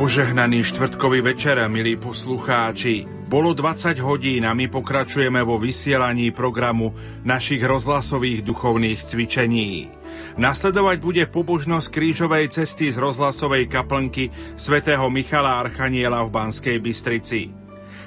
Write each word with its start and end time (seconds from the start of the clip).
Požehnaný 0.00 0.64
štvrtkový 0.64 1.20
večer, 1.20 1.60
milí 1.68 1.92
poslucháči. 2.00 3.04
Bolo 3.28 3.52
20 3.52 4.00
hodín 4.00 4.48
a 4.48 4.56
my 4.56 4.64
pokračujeme 4.64 5.44
vo 5.44 5.60
vysielaní 5.60 6.32
programu 6.32 6.96
našich 7.20 7.60
rozhlasových 7.60 8.40
duchovných 8.40 8.96
cvičení. 8.96 9.92
Nasledovať 10.40 10.96
bude 11.04 11.24
pobožnosť 11.28 11.92
krížovej 11.92 12.48
cesty 12.48 12.88
z 12.88 12.96
rozhlasovej 12.96 13.68
kaplnky 13.68 14.32
svätého 14.56 15.04
Michala 15.12 15.60
Archaniela 15.60 16.24
v 16.24 16.32
Banskej 16.32 16.80
Bystrici. 16.80 17.59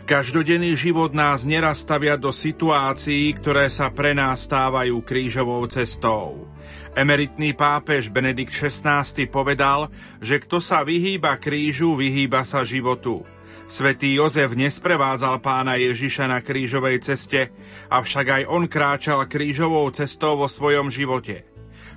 Každodenný 0.03 0.75
život 0.75 1.15
nás 1.15 1.47
neraz 1.47 1.79
stavia 1.79 2.19
do 2.19 2.27
situácií, 2.27 3.31
ktoré 3.39 3.71
sa 3.71 3.87
pre 3.87 4.11
nás 4.11 4.43
stávajú 4.43 4.99
krížovou 4.99 5.63
cestou. 5.71 6.43
Emeritný 6.91 7.55
pápež 7.55 8.11
Benedikt 8.11 8.51
XVI 8.51 9.07
povedal, 9.31 9.87
že 10.19 10.43
kto 10.43 10.59
sa 10.59 10.83
vyhýba 10.83 11.39
krížu, 11.39 11.95
vyhýba 11.95 12.43
sa 12.43 12.67
životu. 12.67 13.23
Svetý 13.63 14.19
Jozef 14.19 14.51
nesprevádzal 14.59 15.39
pána 15.39 15.79
Ježiša 15.79 16.27
na 16.27 16.43
krížovej 16.43 16.99
ceste, 16.99 17.55
avšak 17.87 18.43
aj 18.43 18.43
on 18.51 18.67
kráčal 18.67 19.23
krížovou 19.23 19.87
cestou 19.95 20.35
vo 20.35 20.51
svojom 20.51 20.91
živote. 20.91 21.47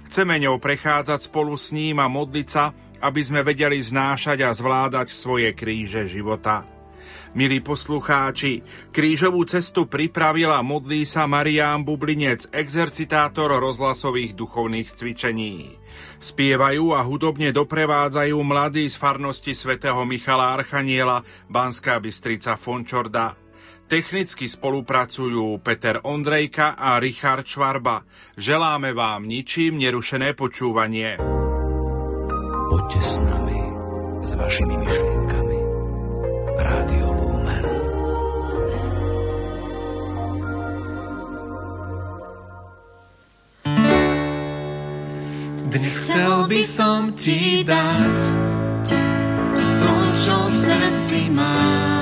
Chceme 0.07 0.39
ňou 0.47 0.63
prechádzať 0.63 1.27
spolu 1.27 1.59
s 1.59 1.75
ním 1.75 1.99
a 1.99 2.07
modliť 2.07 2.47
sa, 2.47 2.71
aby 3.03 3.19
sme 3.19 3.43
vedeli 3.43 3.83
znášať 3.83 4.47
a 4.47 4.55
zvládať 4.55 5.11
svoje 5.11 5.51
kríže 5.59 6.07
života. 6.07 6.76
Milí 7.35 7.59
poslucháči, 7.65 8.63
krížovú 8.95 9.43
cestu 9.49 9.89
pripravila 9.89 10.63
modlí 10.63 11.03
sa 11.09 11.27
Marián 11.27 11.83
Bublinec, 11.83 12.47
exercitátor 12.53 13.51
rozhlasových 13.59 14.39
duchovných 14.39 14.93
cvičení. 14.95 15.75
Spievajú 16.21 16.93
a 16.95 17.01
hudobne 17.03 17.51
doprevádzajú 17.51 18.37
mladí 18.45 18.87
z 18.87 18.97
farnosti 19.01 19.57
svätého 19.57 19.99
Michala 20.05 20.55
Archaniela 20.55 21.25
Banská 21.49 21.99
Bystrica 21.99 22.55
Fončorda. 22.61 23.35
Technicky 23.87 24.51
spolupracujú 24.51 25.63
Peter 25.63 26.03
Ondrejka 26.03 26.75
a 26.75 26.99
Richard 26.99 27.47
Švarba. 27.47 28.03
Želáme 28.35 28.91
vám 28.91 29.31
ničím 29.31 29.79
nerušené 29.79 30.35
počúvanie. 30.35 31.23
Poďte 32.67 33.01
s 33.01 33.15
nami, 33.23 33.61
s 34.27 34.33
vašimi 34.35 34.75
myšlienkami. 34.75 35.59
Rádio 36.59 37.16
Dnes 45.67 45.99
chcel 45.99 46.47
by 46.47 46.63
som 46.63 47.11
ti 47.19 47.67
dať 47.67 48.15
to, 49.83 49.95
čo 50.15 50.37
v 50.47 50.55
srdci 50.55 51.27
mám. 51.35 51.96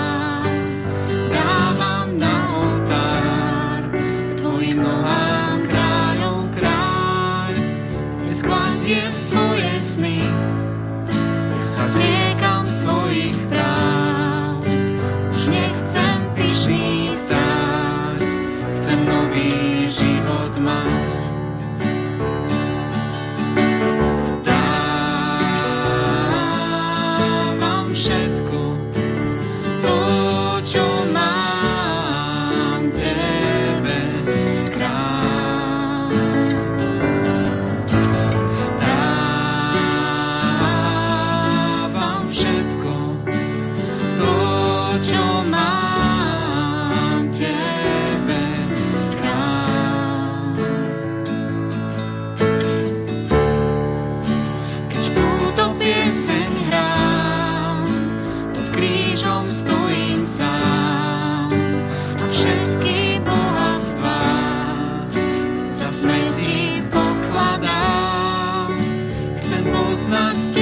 monster. 70.14 70.53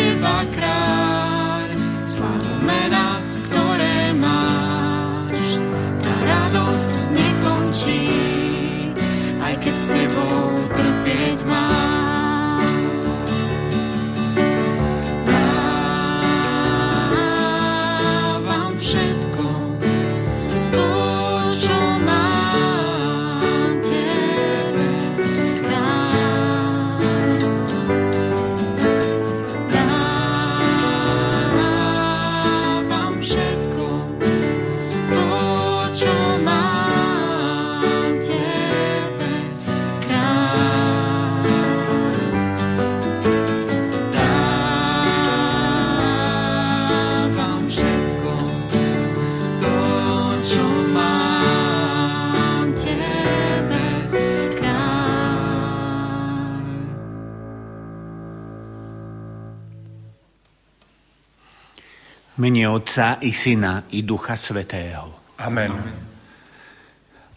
Mene 62.42 62.66
Otca 62.66 63.22
i 63.22 63.30
Syna 63.30 63.86
i 63.94 64.02
Ducha 64.02 64.34
Svetého. 64.34 65.38
Amen. 65.38 65.70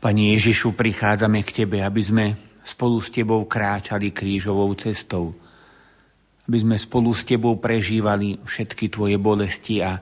Pani 0.01 0.33
Ježišu, 0.33 0.73
prichádzame 0.73 1.45
k 1.45 1.61
Tebe, 1.61 1.85
aby 1.85 2.01
sme 2.01 2.25
spolu 2.65 2.97
s 2.97 3.13
Tebou 3.13 3.45
kráčali 3.45 4.09
krížovou 4.09 4.73
cestou. 4.73 5.37
Aby 6.49 6.57
sme 6.57 6.75
spolu 6.81 7.13
s 7.13 7.21
Tebou 7.21 7.61
prežívali 7.61 8.41
všetky 8.41 8.89
Tvoje 8.89 9.21
bolesti 9.21 9.85
a 9.85 9.93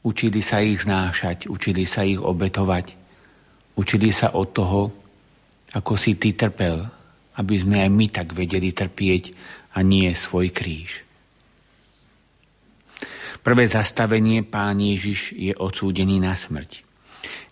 učili 0.00 0.40
sa 0.40 0.64
ich 0.64 0.88
znášať, 0.88 1.52
učili 1.52 1.84
sa 1.84 2.00
ich 2.00 2.16
obetovať. 2.16 2.96
Učili 3.76 4.08
sa 4.08 4.32
od 4.32 4.48
toho, 4.56 4.82
ako 5.76 6.00
si 6.00 6.16
Ty 6.16 6.48
trpel, 6.48 6.80
aby 7.36 7.54
sme 7.60 7.84
aj 7.84 7.90
my 7.92 8.06
tak 8.08 8.32
vedeli 8.32 8.72
trpieť 8.72 9.36
a 9.76 9.84
nie 9.84 10.08
svoj 10.16 10.48
kríž. 10.48 11.03
Prvé 13.44 13.68
zastavenie 13.68 14.40
Pán 14.40 14.80
Ježiš 14.80 15.36
je 15.36 15.52
odsúdený 15.52 16.16
na 16.16 16.32
smrť. 16.32 16.80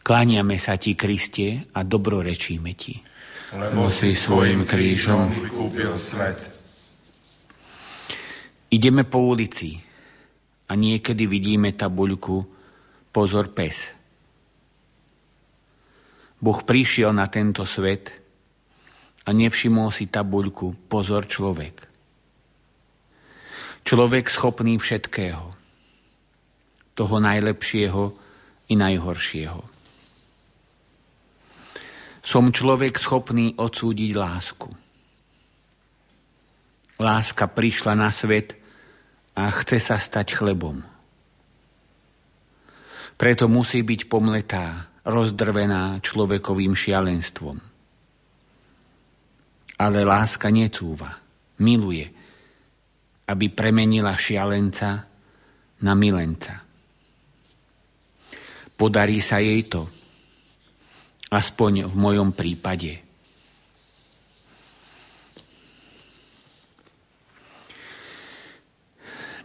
Kláňame 0.01 0.57
sa 0.57 0.81
Ti, 0.81 0.97
Kriste, 0.97 1.69
a 1.77 1.85
dobrorečíme 1.85 2.73
Ti. 2.73 2.97
Lebo 3.53 3.93
si 3.93 4.17
svojim 4.17 4.65
krížom 4.65 5.29
vykúpil 5.29 5.93
svet. 5.93 6.41
Ideme 8.73 9.05
po 9.05 9.21
ulici 9.21 9.77
a 10.65 10.73
niekedy 10.73 11.29
vidíme 11.29 11.77
tabuľku 11.77 12.41
Pozor 13.13 13.53
pes. 13.53 13.93
Boh 16.41 16.57
prišiel 16.65 17.13
na 17.13 17.29
tento 17.29 17.69
svet 17.69 18.09
a 19.29 19.37
nevšimol 19.37 19.93
si 19.93 20.09
tabuľku 20.09 20.89
Pozor 20.89 21.29
človek. 21.29 21.85
Človek 23.85 24.33
schopný 24.33 24.81
všetkého 24.81 25.52
toho 26.93 27.17
najlepšieho 27.21 28.03
i 28.69 28.75
najhoršieho. 28.77 29.61
Som 32.23 32.55
človek 32.55 32.97
schopný 33.03 33.59
odsúdiť 33.59 34.11
lásku. 34.15 34.71
Láska 37.03 37.51
prišla 37.51 37.99
na 37.99 38.15
svet 38.15 38.55
a 39.35 39.51
chce 39.51 39.83
sa 39.83 39.99
stať 39.99 40.39
chlebom. 40.39 40.79
Preto 43.19 43.51
musí 43.51 43.83
byť 43.83 44.01
pomletá, 44.07 44.93
rozdrvená 45.03 45.99
človekovým 45.99 46.79
šialenstvom. 46.79 47.59
Ale 49.83 49.99
láska 50.07 50.47
necúva, 50.55 51.19
miluje, 51.59 52.07
aby 53.27 53.47
premenila 53.51 54.15
šialenca 54.15 55.11
na 55.83 55.93
milenca. 55.99 56.72
Podarí 58.83 59.23
sa 59.23 59.39
jej 59.39 59.63
to, 59.71 59.87
aspoň 61.31 61.87
v 61.87 61.95
mojom 61.95 62.35
prípade. 62.35 62.99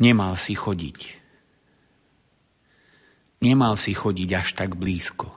Nemal 0.01 0.33
si 0.41 0.57
chodiť. 0.57 0.99
Nemal 3.45 3.77
si 3.77 3.93
chodiť 3.93 4.29
až 4.33 4.57
tak 4.57 4.73
blízko. 4.73 5.29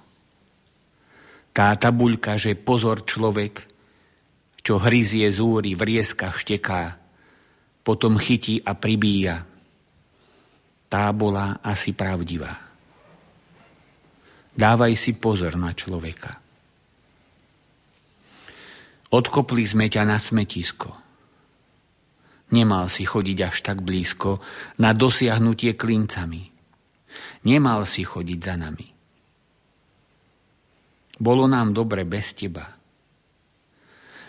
Tá 1.53 1.77
tabuľka, 1.77 2.41
že 2.41 2.57
pozor 2.57 3.05
človek, 3.05 3.69
čo 4.65 4.81
hryzie 4.81 5.29
zúry, 5.29 5.77
v 5.77 5.83
rieskach 5.85 6.41
šteká, 6.41 6.97
potom 7.85 8.17
chytí 8.17 8.65
a 8.65 8.73
pribíja. 8.73 9.45
Tá 10.89 11.13
bola 11.13 11.61
asi 11.61 11.93
pravdivá. 11.93 12.70
Dávaj 14.61 14.93
si 14.93 15.17
pozor 15.17 15.57
na 15.57 15.73
človeka. 15.73 16.37
Odkopli 19.09 19.65
sme 19.65 19.89
ťa 19.89 20.05
na 20.05 20.21
smetisko. 20.21 20.93
Nemal 22.53 22.93
si 22.93 23.09
chodiť 23.09 23.39
až 23.41 23.57
tak 23.65 23.81
blízko 23.81 24.45
na 24.85 24.93
dosiahnutie 24.93 25.81
klincami. 25.81 26.53
Nemal 27.49 27.89
si 27.89 28.05
chodiť 28.05 28.41
za 28.45 28.55
nami. 28.61 28.89
Bolo 31.17 31.49
nám 31.49 31.73
dobre 31.73 32.05
bez 32.05 32.37
teba. 32.37 32.69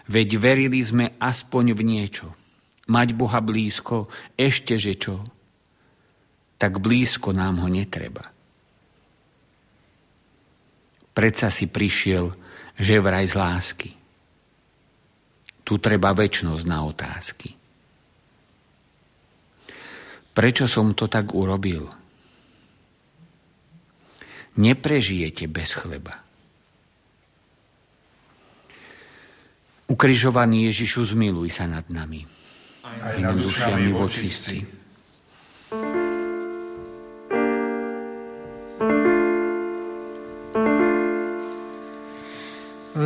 Veď 0.08 0.30
verili 0.40 0.80
sme 0.80 1.20
aspoň 1.20 1.76
v 1.76 1.82
niečo. 1.84 2.28
Mať 2.88 3.20
Boha 3.20 3.44
blízko, 3.44 4.08
ešte 4.40 4.80
že 4.80 4.96
čo. 4.96 5.28
Tak 6.56 6.80
blízko 6.80 7.36
nám 7.36 7.60
ho 7.60 7.68
netreba. 7.68 8.32
Predsa 11.12 11.52
si 11.52 11.68
prišiel, 11.68 12.32
že 12.80 13.04
vraj 13.04 13.28
z 13.28 13.36
lásky. 13.36 13.90
Tu 15.62 15.74
treba 15.78 16.16
väčnosť 16.16 16.64
na 16.68 16.80
otázky. 16.88 17.50
Prečo 20.32 20.66
som 20.66 20.96
to 20.96 21.12
tak 21.12 21.36
urobil? 21.36 21.92
Neprežijete 24.56 25.48
bez 25.48 25.76
chleba. 25.76 26.16
Ukrižovaný 29.92 30.72
Ježišu, 30.72 31.04
zmiluj 31.12 31.52
sa 31.52 31.68
nad 31.68 31.84
nami. 31.92 32.24
Aj 32.88 33.20
nad 33.20 33.36
dušiami 33.36 33.92
vočistí. 33.92 34.81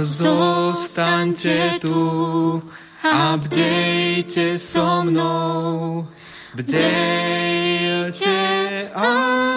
Zostaňte 0.03 1.79
tu 1.79 2.63
a 3.03 3.37
bdejte 3.37 4.59
so 4.59 5.03
mnou. 5.03 6.07
Bdejte 6.55 8.37
a 8.95 9.11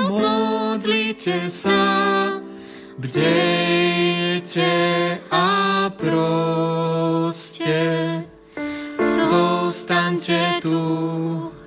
modlite 0.09 1.51
sa, 1.51 2.43
bdejte 2.99 4.71
a 5.31 5.91
proste. 5.95 7.79
Zostaňte 8.99 10.59
tu 10.63 10.83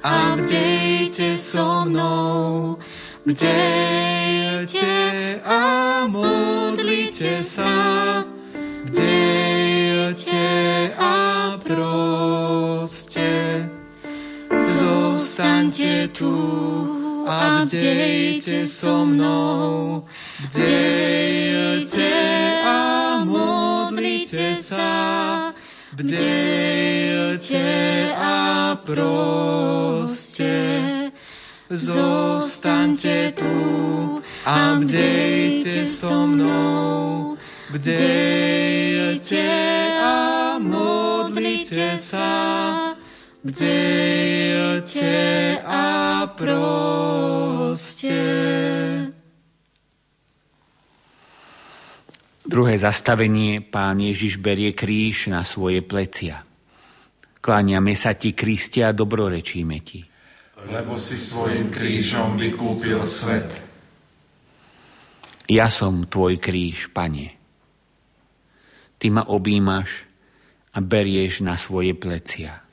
a 0.03 0.35
bdejte 0.35 1.37
so 1.37 1.85
mnou, 1.87 2.77
bdejte 3.25 4.91
a 5.45 5.61
modlite 6.07 7.43
sa, 7.43 8.23
proste. 11.75 13.69
Zostaňte 14.59 16.07
tu 16.11 16.35
a 17.27 17.63
bdejte 17.65 18.67
so 18.67 19.05
mnou. 19.05 20.03
Bdejte 20.43 22.11
a 22.65 22.77
modlite 23.23 24.55
sa. 24.59 25.53
Bdejte 25.95 27.63
a 28.15 28.75
proste. 28.83 30.51
Zostaňte 31.71 33.31
tu 33.31 33.55
a 34.45 34.75
bdejte 34.75 35.87
so 35.87 36.27
mnou. 36.27 37.37
Bdejte 37.71 39.80
modlite 41.71 41.95
sa 41.95 42.91
bdejte 43.43 45.15
a 45.63 45.87
proste. 46.35 48.19
Druhé 52.43 52.75
zastavenie 52.75 53.63
pán 53.63 54.03
Ježiš 54.03 54.43
berie 54.43 54.75
kríž 54.75 55.31
na 55.31 55.47
svoje 55.47 55.79
plecia. 55.79 56.43
Kláňame 57.39 57.95
sa 57.95 58.19
ti, 58.19 58.35
Kristia, 58.35 58.91
a 58.91 58.97
dobrorečíme 58.97 59.79
ti. 59.79 60.03
Lebo 60.67 60.99
si 60.99 61.15
svojim 61.15 61.71
krížom 61.71 62.35
vykúpil 62.35 62.99
svet. 63.07 63.47
Ja 65.47 65.71
som 65.71 66.03
tvoj 66.05 66.37
kríž, 66.37 66.91
pane. 66.91 67.39
Ty 69.01 69.07
ma 69.09 69.23
objímaš 69.25 70.10
a 70.71 70.77
berieš 70.79 71.43
na 71.43 71.59
svoje 71.59 71.91
plecia. 71.91 72.63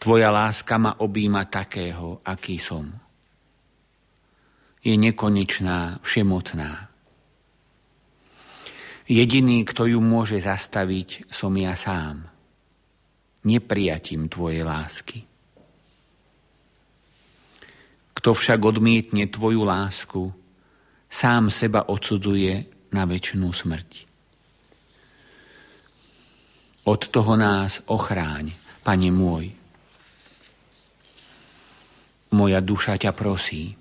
Tvoja 0.00 0.28
láska 0.28 0.76
ma 0.76 0.92
objíma 1.00 1.48
takého, 1.48 2.20
aký 2.24 2.60
som. 2.60 2.92
Je 4.84 4.92
nekonečná, 5.00 6.04
všemocná. 6.04 6.92
Jediný, 9.08 9.64
kto 9.64 9.88
ju 9.88 10.00
môže 10.00 10.40
zastaviť, 10.40 11.28
som 11.32 11.52
ja 11.56 11.72
sám. 11.76 12.28
Neprijatím 13.44 14.28
tvojej 14.28 14.64
lásky. 14.64 15.24
Kto 18.16 18.32
však 18.32 18.60
odmietne 18.64 19.28
tvoju 19.28 19.64
lásku, 19.64 20.32
sám 21.12 21.52
seba 21.52 21.84
odsudzuje 21.88 22.72
na 22.92 23.04
väčšinu 23.04 23.52
smrť. 23.52 24.13
Od 26.84 27.00
toho 27.08 27.32
nás 27.40 27.80
ochráň, 27.88 28.52
Pane 28.84 29.08
môj, 29.08 29.48
moja 32.36 32.60
duša 32.60 33.00
ťa 33.00 33.16
prosí. 33.16 33.72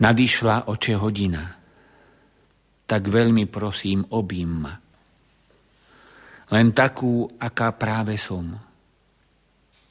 Nadišla 0.00 0.72
oče 0.72 0.96
hodina, 0.96 1.44
tak 2.88 3.12
veľmi 3.12 3.44
prosím, 3.52 4.08
obím 4.08 4.64
ma. 4.64 4.74
Len 6.56 6.72
takú, 6.72 7.28
aká 7.36 7.76
práve 7.76 8.16
som. 8.16 8.56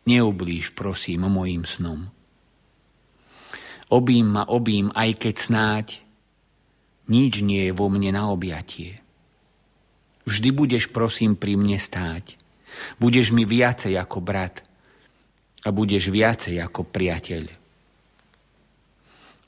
Neublíž, 0.10 0.74
prosím, 0.74 1.30
mojim 1.30 1.70
snom. 1.70 2.10
Obím 3.94 4.34
ma, 4.34 4.50
obím, 4.50 4.90
aj 4.90 5.22
keď 5.22 5.36
snáď 5.38 5.88
nič 7.14 7.46
nie 7.46 7.70
je 7.70 7.74
vo 7.78 7.94
mne 7.94 8.18
na 8.18 8.34
objatie. 8.34 9.05
Vždy 10.26 10.50
budeš, 10.50 10.90
prosím, 10.90 11.38
pri 11.38 11.58
mne 11.58 11.78
stáť. 11.78 12.38
Budeš 12.98 13.32
mi 13.32 13.46
viacej 13.46 13.94
ako 13.96 14.20
brat, 14.20 14.66
a 15.66 15.74
budeš 15.74 16.14
viacej 16.14 16.62
ako 16.62 16.86
priateľ. 16.86 17.44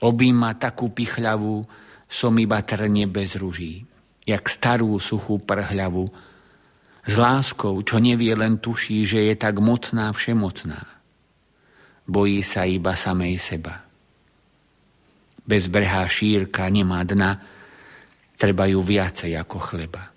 Obím 0.02 0.42
takú 0.58 0.90
pichľavú, 0.90 1.66
som 2.10 2.34
iba 2.42 2.62
trne 2.66 3.06
bez 3.06 3.38
ruží, 3.38 3.86
jak 4.26 4.50
starú 4.50 4.98
suchú 4.98 5.38
prhľavu, 5.38 6.10
s 7.08 7.14
láskou, 7.16 7.80
čo 7.88 8.04
nevie 8.04 8.36
len 8.36 8.60
tuší, 8.60 9.08
že 9.08 9.32
je 9.32 9.36
tak 9.40 9.64
mocná 9.64 10.12
všemocná. 10.12 10.84
Bojí 12.04 12.44
sa 12.44 12.68
iba 12.68 13.00
samej 13.00 13.40
seba. 13.40 13.88
Bezbrehá 15.48 16.04
šírka 16.12 16.68
nemá 16.68 17.08
dna, 17.08 17.40
treba 18.36 18.68
ju 18.68 18.84
viacej 18.84 19.40
ako 19.40 19.58
chleba. 19.64 20.17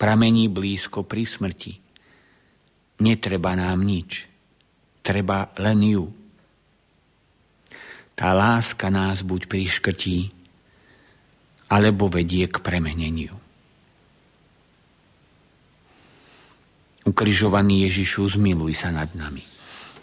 Pramení 0.00 0.48
blízko 0.48 1.04
pri 1.04 1.28
smrti, 1.28 1.76
netreba 3.04 3.52
nám 3.52 3.84
nič. 3.84 4.30
treba 5.04 5.50
len 5.58 5.80
ju. 5.84 6.06
Tá 8.16 8.36
láska 8.36 8.92
nás 8.92 9.24
buď 9.24 9.48
priškrtí, 9.48 10.28
alebo 11.72 12.06
vedie 12.06 12.46
k 12.46 12.60
premeneniu. 12.60 13.32
Ukrižovaný 17.00 17.88
Ježišu, 17.88 18.36
zmiluj 18.36 18.76
sa 18.76 18.92
nad 18.92 19.08
nami. 19.16 19.42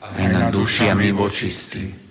Aj 0.01 0.27
nad 0.27 0.49
dušiami 0.49 1.13
vočistí 1.13 2.07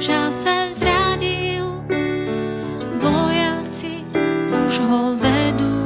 čase 0.00 0.72
zradil, 0.72 1.84
vojaci 2.96 4.00
už 4.48 4.72
ho 4.80 5.12
vedú. 5.12 5.76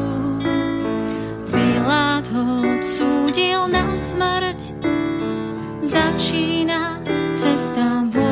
Pilát 1.51 2.23
ho 2.31 2.63
odsúdil 2.63 3.67
na 3.67 3.91
smrť, 3.99 4.71
začína 5.83 7.03
cesta 7.35 8.07
Boha. 8.07 8.24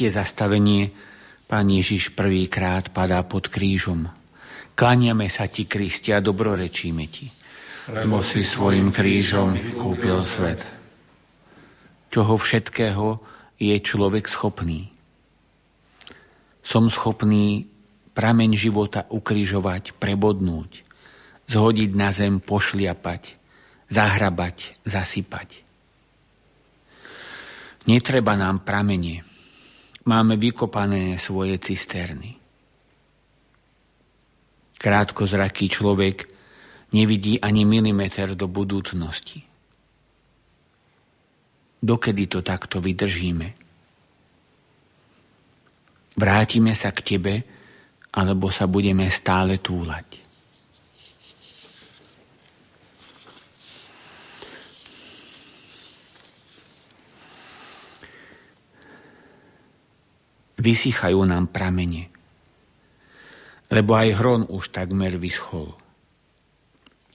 Tretie 0.00 0.16
zastavenie 0.16 0.96
Pán 1.44 1.68
Ježiš 1.68 2.16
prvýkrát 2.16 2.88
padá 2.88 3.20
pod 3.20 3.52
krížom. 3.52 4.08
Klaniame 4.72 5.28
sa 5.28 5.44
ti, 5.44 5.68
Kristia, 5.68 6.24
dobrorečíme 6.24 7.04
ti. 7.12 7.28
Lebo 7.84 8.24
si 8.24 8.40
svojim 8.40 8.96
krížom 8.96 9.52
kúpil 9.76 10.16
svet. 10.24 10.64
Čoho 12.08 12.40
všetkého 12.40 13.20
je 13.60 13.76
človek 13.76 14.24
schopný. 14.24 14.88
Som 16.64 16.88
schopný 16.88 17.68
prameň 18.16 18.56
života 18.56 19.04
ukrižovať, 19.04 20.00
prebodnúť, 20.00 20.80
zhodiť 21.44 21.90
na 21.92 22.08
zem, 22.08 22.40
pošliapať, 22.40 23.36
zahrabať, 23.92 24.80
zasypať. 24.88 25.60
Netreba 27.84 28.40
nám 28.40 28.64
pramene, 28.64 29.28
máme 30.10 30.34
vykopané 30.34 31.14
svoje 31.22 31.54
cisterny. 31.62 32.34
Krátkozraký 34.74 35.70
človek 35.70 36.26
nevidí 36.90 37.38
ani 37.38 37.62
milimeter 37.62 38.34
do 38.34 38.50
budúcnosti. 38.50 39.46
Dokedy 41.80 42.26
to 42.26 42.42
takto 42.42 42.82
vydržíme? 42.82 43.48
Vrátime 46.18 46.76
sa 46.76 46.90
k 46.92 47.00
tebe, 47.00 47.34
alebo 48.10 48.52
sa 48.52 48.68
budeme 48.68 49.08
stále 49.08 49.62
túlať. 49.62 50.19
Vysychajú 60.60 61.24
nám 61.24 61.48
pramene. 61.48 62.12
Lebo 63.72 63.96
aj 63.96 64.08
hron 64.20 64.42
už 64.52 64.76
takmer 64.76 65.16
vyschol 65.16 65.72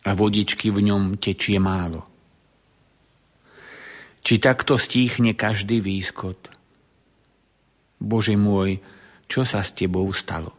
a 0.05 0.09
vodičky 0.13 0.73
v 0.73 0.89
ňom 0.89 1.21
tečie 1.21 1.61
málo. 1.61 2.05
Či 4.25 4.41
takto 4.41 4.81
stíchne 4.81 5.37
každý 5.37 5.85
výskot? 5.85 6.49
Bože 8.01 8.33
môj, 8.33 8.81
čo 9.29 9.45
sa 9.45 9.61
s 9.61 9.77
tebou 9.77 10.09
stalo? 10.09 10.53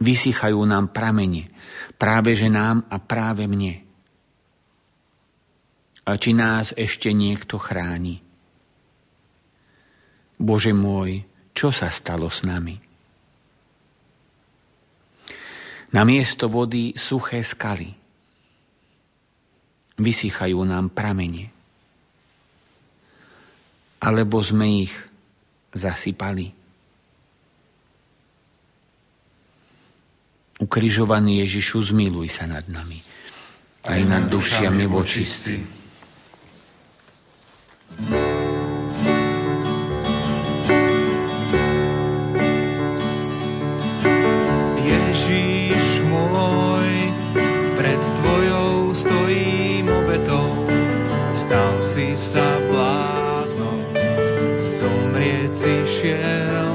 Vysychajú 0.00 0.60
nám 0.64 0.90
pramene, 0.90 1.52
práve 2.00 2.32
že 2.32 2.48
nám 2.48 2.88
a 2.88 2.96
práve 3.00 3.44
mne. 3.44 3.84
A 6.04 6.10
či 6.20 6.36
nás 6.36 6.72
ešte 6.76 7.12
niekto 7.12 7.56
chráni? 7.56 8.23
Bože 10.38 10.74
môj, 10.74 11.22
čo 11.54 11.70
sa 11.70 11.88
stalo 11.88 12.26
s 12.26 12.42
nami? 12.42 12.74
Na 15.94 16.02
miesto 16.02 16.50
vody 16.50 16.98
suché 16.98 17.38
skaly. 17.46 17.94
Vysychajú 19.94 20.58
nám 20.66 20.90
pramene. 20.90 21.54
Alebo 24.02 24.42
sme 24.42 24.90
ich 24.90 24.94
zasypali. 25.70 26.50
Ukrižovaný 30.58 31.46
Ježišu, 31.46 31.94
zmiluj 31.94 32.26
sa 32.42 32.50
nad 32.50 32.66
nami. 32.66 32.98
Aj 33.86 34.02
nad 34.02 34.26
dušiami 34.26 34.84
vočistí. 34.90 35.62
Ježiš 37.94 38.33
si 56.04 56.12
šiel 56.12 56.68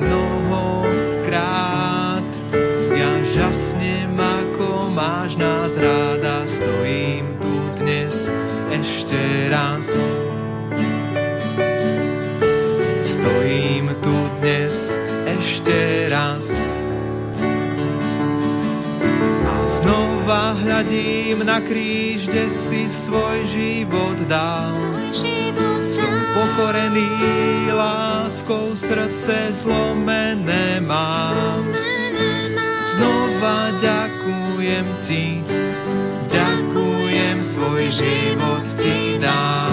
mnohokrát. 0.00 1.44
Ja 2.96 3.12
žasnem, 3.28 4.16
ako 4.16 4.88
máš 4.88 5.36
nás 5.36 5.76
ráda, 5.76 6.48
stojím 6.48 7.36
tu 7.44 7.52
dnes 7.76 8.24
ešte 8.72 9.52
raz. 9.52 9.84
Stojím 13.04 13.92
tu 14.00 14.16
dnes 14.40 14.96
ešte 15.36 16.08
raz. 16.08 16.56
A 19.44 19.54
znova 19.68 20.56
hľadím 20.56 21.44
na 21.44 21.60
kríž, 21.60 22.32
kde 22.32 22.48
si 22.48 22.88
svoj 22.88 23.44
život 23.44 24.24
dal. 24.24 24.64
Som 25.12 25.79
pokorený 26.34 27.10
láskou, 27.72 28.76
srdce 28.76 29.50
zlomené 29.50 30.80
mám. 30.80 31.66
Znova 32.90 33.74
ďakujem 33.78 34.86
ti, 35.02 35.42
ďakujem, 36.30 37.36
svoj 37.42 37.82
život 37.90 38.64
ti 38.78 39.18
dám. 39.18 39.70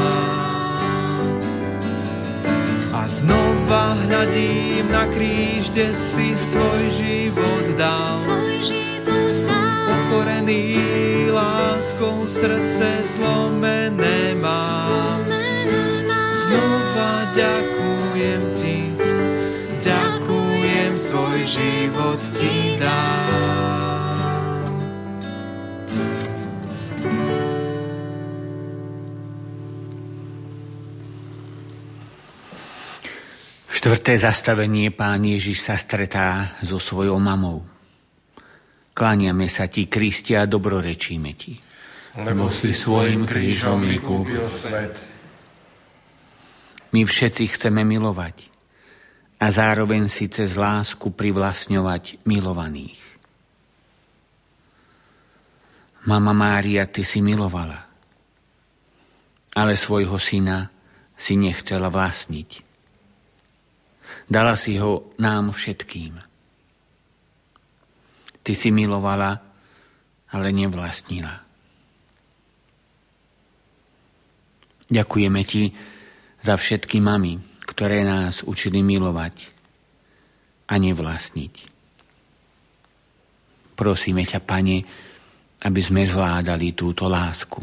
A 2.93 3.01
znova 3.05 3.97
hľadím 4.09 4.89
na 4.89 5.05
kríž, 5.07 5.69
kde 5.69 5.93
si 5.93 6.33
svoj 6.33 6.83
život 6.97 7.65
dal. 7.77 8.17
Pokorený 9.87 10.75
láskou, 11.31 12.25
srdce 12.27 13.05
zlomené 13.05 14.35
mám. 14.35 15.36
Znova 16.47 17.27
ďakujem 17.35 18.41
ti, 18.55 18.77
ďakujem, 19.83 20.91
svoj 20.95 21.39
život 21.43 22.19
ti 22.31 22.79
dám. 22.79 24.15
Štvrté 33.67 34.15
zastavenie 34.15 34.95
pán 34.95 35.27
Ježiš 35.27 35.67
sa 35.67 35.75
stretá 35.75 36.55
so 36.63 36.79
svojou 36.79 37.19
mamou. 37.19 37.67
Kláňame 38.95 39.51
sa 39.51 39.67
ti, 39.67 39.91
Kristi, 39.91 40.39
a 40.39 40.47
dobrorečíme 40.47 41.31
ti. 41.35 41.59
Lebo 42.23 42.47
si 42.47 42.71
svojim 42.71 43.27
krížom 43.27 43.83
vykúpil 43.83 44.47
svet. 44.47 45.06
My 46.97 47.05
všetci 47.05 47.53
chceme 47.53 47.85
milovať 47.85 48.49
a 49.37 49.53
zároveň 49.53 50.09
si 50.09 50.33
cez 50.33 50.57
lásku 50.57 51.13
privlastňovať 51.13 52.25
milovaných. 52.25 52.97
Mama 56.09 56.33
Mária, 56.33 56.89
ty 56.89 57.05
si 57.05 57.21
milovala, 57.21 57.85
ale 59.53 59.77
svojho 59.77 60.17
syna 60.17 60.73
si 61.13 61.37
nechcela 61.37 61.93
vlastniť. 61.93 62.65
Dala 64.25 64.57
si 64.57 64.81
ho 64.81 65.13
nám 65.21 65.53
všetkým. 65.53 66.17
Ty 68.41 68.53
si 68.57 68.73
milovala, 68.73 69.37
ale 70.33 70.49
nevlastnila. 70.49 71.45
Ďakujeme 74.89 75.41
ti 75.45 75.93
za 76.47 76.55
všetky 76.55 77.03
mamy, 77.03 77.43
ktoré 77.67 78.07
nás 78.07 78.39
učili 78.47 78.79
milovať 78.79 79.51
a 80.71 80.79
nevlastniť. 80.79 81.53
Prosíme 83.75 84.23
ťa, 84.23 84.39
Pane, 84.39 84.77
aby 85.67 85.81
sme 85.83 86.07
zvládali 86.07 86.71
túto 86.71 87.11
lásku. 87.11 87.59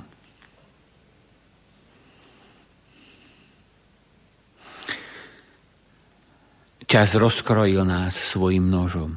Čas 6.85 7.17
rozkrojil 7.17 7.89
nás 7.89 8.13
svojim 8.13 8.69
nožom. 8.69 9.17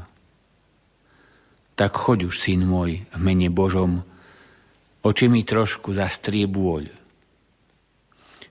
Tak 1.75 1.91
choď 1.93 2.31
už, 2.31 2.39
syn 2.39 2.63
môj, 2.65 3.03
v 3.11 3.19
mene 3.19 3.51
Božom, 3.51 4.01
oči 5.03 5.27
mi 5.27 5.43
trošku 5.43 5.91
zastrie 5.93 6.47
bôľ. 6.47 7.06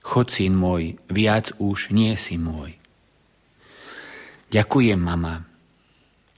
Chod, 0.07 0.31
syn 0.31 0.55
môj, 0.55 0.95
viac 1.11 1.51
už 1.59 1.91
nie 1.91 2.15
si 2.15 2.39
môj. 2.39 2.79
Ďakujem, 4.47 4.95
mama, 4.95 5.43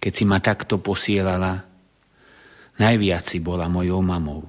keď 0.02 0.12
si 0.18 0.24
ma 0.26 0.42
takto 0.42 0.82
posielala, 0.82 1.70
najviac 2.82 3.22
si 3.22 3.38
bola 3.38 3.70
mojou 3.70 4.02
mamou. 4.02 4.42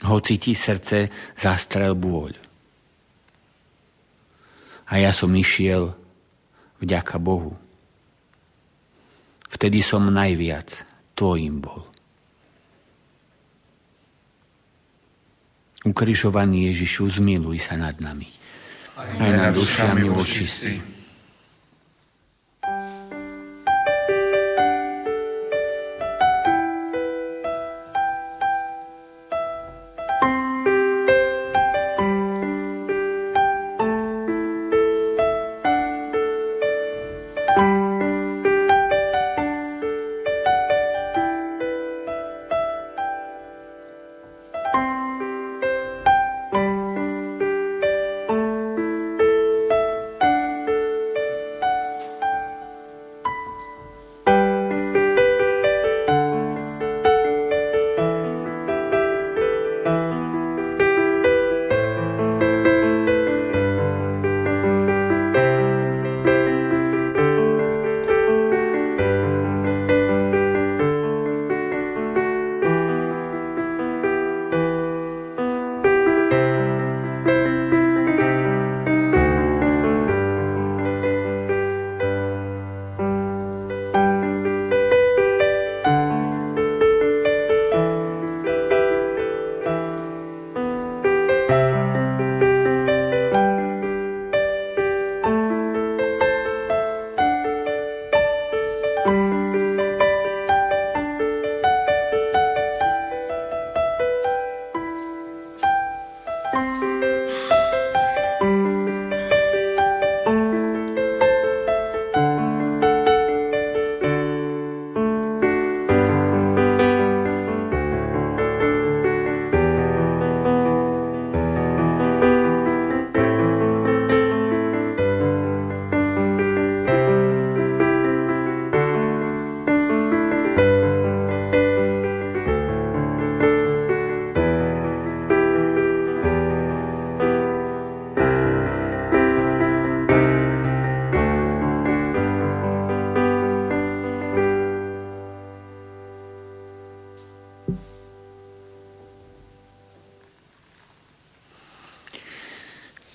Hoci 0.00 0.40
ti 0.40 0.56
srdce 0.56 1.12
zastrel 1.36 1.92
bôľ. 1.92 2.32
A 4.88 4.96
ja 4.96 5.12
som 5.12 5.32
išiel 5.36 5.92
vďaka 6.80 7.20
Bohu. 7.20 7.52
Vtedy 9.52 9.84
som 9.84 10.08
najviac 10.08 10.88
tvojim 11.12 11.60
bol. 11.60 11.93
Ukrižovaný 15.84 16.72
Ježišu, 16.72 17.20
zmiluj 17.20 17.60
sa 17.60 17.76
nad 17.76 18.00
nami. 18.00 18.28
Aj 18.96 19.30
nad 19.36 19.52
dušami 19.52 20.08
vočistí. 20.08 20.93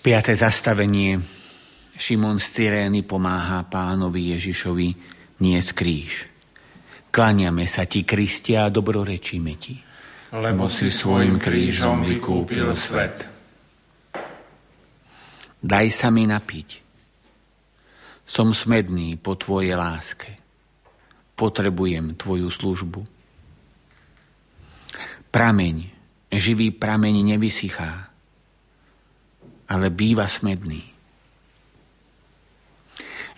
Piaté 0.10 0.34
zastavenie. 0.34 1.22
Šimon 1.94 2.42
z 2.42 2.48
Cyrény 2.50 3.06
pomáha 3.06 3.62
pánovi 3.70 4.34
Ježišovi 4.34 4.90
nie 5.46 5.62
kríž. 5.62 6.26
Kláňame 7.14 7.70
sa 7.70 7.86
ti, 7.86 8.10
Kristia, 8.10 8.66
a 8.66 8.74
dobrorečíme 8.74 9.54
ti. 9.62 9.78
Lebo 10.34 10.66
si 10.66 10.90
svojim 10.90 11.38
krížom 11.38 12.10
vykúpil 12.10 12.74
svet. 12.74 13.22
Daj 15.62 15.88
sa 15.94 16.10
mi 16.10 16.26
napiť. 16.26 16.82
Som 18.26 18.58
smedný 18.58 19.14
po 19.22 19.38
tvojej 19.38 19.78
láske. 19.78 20.42
Potrebujem 21.38 22.18
tvoju 22.18 22.50
službu. 22.50 23.02
Prameň, 25.30 25.76
živý 26.34 26.74
prameň 26.74 27.38
nevysychá 27.38 28.09
ale 29.70 29.94
býva 29.94 30.26
smedný. 30.26 30.82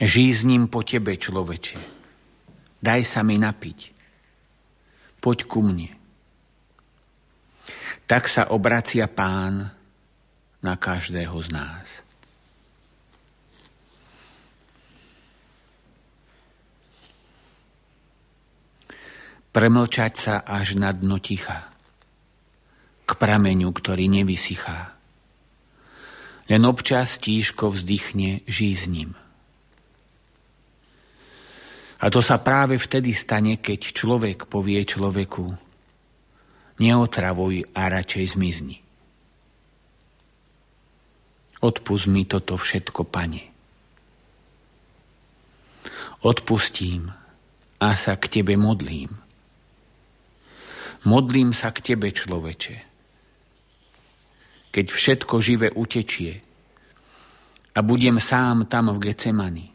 Žij 0.02 0.32
s 0.34 0.42
ním 0.48 0.72
po 0.72 0.82
tebe, 0.82 1.20
človeče. 1.20 1.78
Daj 2.82 3.02
sa 3.06 3.22
mi 3.22 3.38
napiť. 3.38 3.80
Poď 5.22 5.40
ku 5.46 5.62
mne. 5.62 5.92
Tak 8.10 8.26
sa 8.26 8.50
obracia 8.50 9.06
pán 9.06 9.70
na 10.66 10.74
každého 10.80 11.38
z 11.46 11.50
nás. 11.54 11.88
Premlčať 19.52 20.14
sa 20.16 20.36
až 20.48 20.80
na 20.80 20.96
dno 20.96 21.20
ticha, 21.20 21.68
k 23.04 23.12
prameňu, 23.20 23.68
ktorý 23.76 24.08
nevysychá 24.08 24.91
len 26.50 26.62
občas 26.66 27.22
tížko 27.22 27.70
vzdychne, 27.70 28.42
žij 28.50 28.74
s. 28.78 28.86
A 32.02 32.10
to 32.10 32.26
sa 32.26 32.42
práve 32.42 32.82
vtedy 32.82 33.14
stane, 33.14 33.62
keď 33.62 33.94
človek 33.94 34.50
povie 34.50 34.82
človeku, 34.82 35.54
neotravuj 36.82 37.70
a 37.78 37.82
radšej 37.94 38.26
zmizni. 38.34 38.82
Odpust 41.62 42.10
mi 42.10 42.26
toto 42.26 42.58
všetko, 42.58 43.06
pane. 43.06 43.54
Odpustím 46.26 47.14
a 47.78 47.88
sa 47.94 48.18
k 48.18 48.42
tebe 48.42 48.58
modlím. 48.58 49.14
Modlím 51.06 51.54
sa 51.54 51.70
k 51.70 51.94
tebe, 51.94 52.10
človeče 52.10 52.91
keď 54.72 54.86
všetko 54.88 55.36
živé 55.44 55.68
utečie 55.76 56.40
a 57.76 57.80
budem 57.84 58.18
sám 58.24 58.72
tam 58.72 58.96
v 58.96 59.12
Gecemani, 59.12 59.68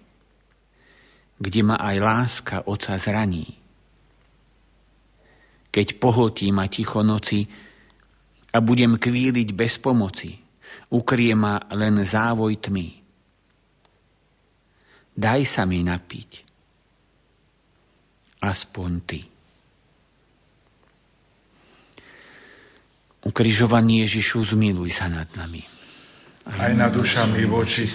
kde 1.37 1.61
ma 1.61 1.77
aj 1.77 1.97
láska 2.01 2.57
Oca 2.65 2.97
zraní. 2.97 3.45
Keď 5.69 6.01
pohltí 6.01 6.49
ma 6.57 6.65
ticho 6.73 7.05
noci 7.05 7.45
a 8.57 8.59
budem 8.65 8.97
kvíliť 8.97 9.53
bez 9.53 9.77
pomoci, 9.77 10.33
ukrie 10.89 11.37
ma 11.37 11.61
len 11.77 12.01
závoj 12.01 12.57
tmy. 12.57 12.89
Daj 15.17 15.41
sa 15.45 15.69
mi 15.69 15.85
napiť, 15.85 16.31
aspoň 18.41 18.91
ty. 19.05 19.36
Ukrižovaný 23.27 24.07
Ježišu, 24.07 24.55
zmiluj 24.55 24.95
sa 24.95 25.11
nad 25.11 25.27
nami. 25.35 25.67
Aj, 26.47 26.71
Aj 26.71 26.73
nad 26.79 26.95
dušami 26.95 27.43
voči. 27.51 27.91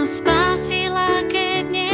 ma 0.00 0.06
spasila, 0.08 1.28
keď 1.28 1.64
nie. 1.68 1.90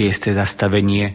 Šieste 0.00 0.32
zastavenie. 0.32 1.12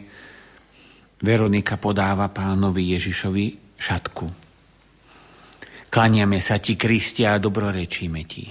Veronika 1.18 1.74
podáva 1.74 2.30
pánovi 2.30 2.94
Ježišovi 2.94 3.46
šatku. 3.82 4.30
Klaniame 5.90 6.38
sa 6.38 6.62
ti, 6.62 6.78
Kristia, 6.78 7.34
a 7.34 7.42
dobrorečíme 7.42 8.22
ti. 8.30 8.46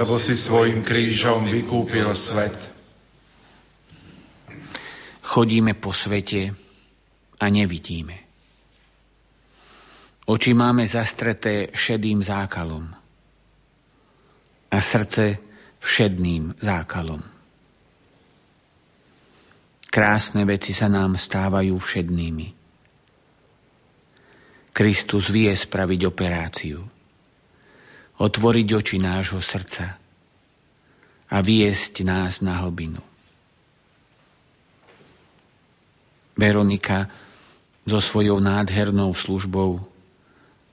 Lebo 0.00 0.16
si 0.16 0.32
svojim 0.32 0.80
krížom 0.80 1.44
vykúpil 1.44 2.08
svet. 2.16 2.56
Chodíme 5.28 5.76
po 5.76 5.92
svete 5.92 6.56
a 7.36 7.44
nevidíme. 7.52 8.16
Oči 10.24 10.56
máme 10.56 10.88
zastreté 10.88 11.68
šedým 11.76 12.24
zákalom 12.24 12.88
a 14.72 14.76
srdce 14.80 15.36
všedným 15.84 16.64
zákalom. 16.64 17.39
Krásne 19.90 20.46
veci 20.46 20.70
sa 20.70 20.86
nám 20.86 21.18
stávajú 21.18 21.74
všednými. 21.74 22.48
Kristus 24.70 25.34
vie 25.34 25.50
spraviť 25.50 26.00
operáciu, 26.06 26.78
otvoriť 28.22 28.68
oči 28.70 28.96
nášho 29.02 29.42
srdca 29.42 29.98
a 31.26 31.36
viesť 31.42 32.06
nás 32.06 32.38
na 32.38 32.62
hlbinu. 32.62 33.02
Veronika 36.38 37.10
so 37.82 37.98
svojou 37.98 38.38
nádhernou 38.38 39.10
službou 39.10 39.82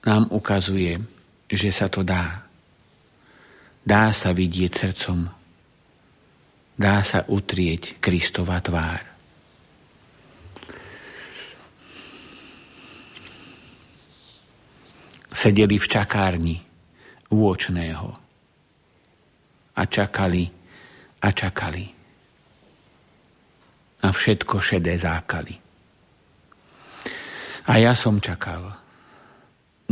nám 0.06 0.30
ukazuje, 0.30 1.02
že 1.50 1.74
sa 1.74 1.90
to 1.90 2.06
dá. 2.06 2.46
Dá 3.82 4.14
sa 4.14 4.30
vidieť 4.30 4.72
srdcom. 4.72 5.26
Dá 6.78 7.02
sa 7.02 7.26
utrieť 7.26 7.98
Kristova 7.98 8.62
tvár. 8.62 9.07
Sedeli 15.38 15.78
v 15.78 15.86
čakárni 15.86 16.58
úočného 17.30 18.10
a 19.78 19.82
čakali 19.86 20.50
a 21.22 21.28
čakali. 21.30 21.86
A 24.02 24.08
všetko 24.10 24.58
šedé 24.58 24.98
zákali. 24.98 25.54
A 27.70 27.72
ja 27.78 27.94
som 27.94 28.18
čakal. 28.18 28.82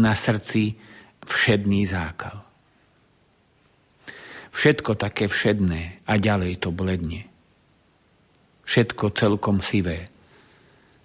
Na 0.03 0.19
srdci 0.19 0.75
všedný 1.23 1.87
zákal. 1.87 2.43
Všetko 4.51 4.99
také 4.99 5.31
všedné 5.31 6.11
a 6.11 6.13
ďalej 6.19 6.59
to 6.59 6.75
bledne. 6.75 7.23
Všetko 8.67 9.15
celkom 9.15 9.63
sivé, 9.63 10.11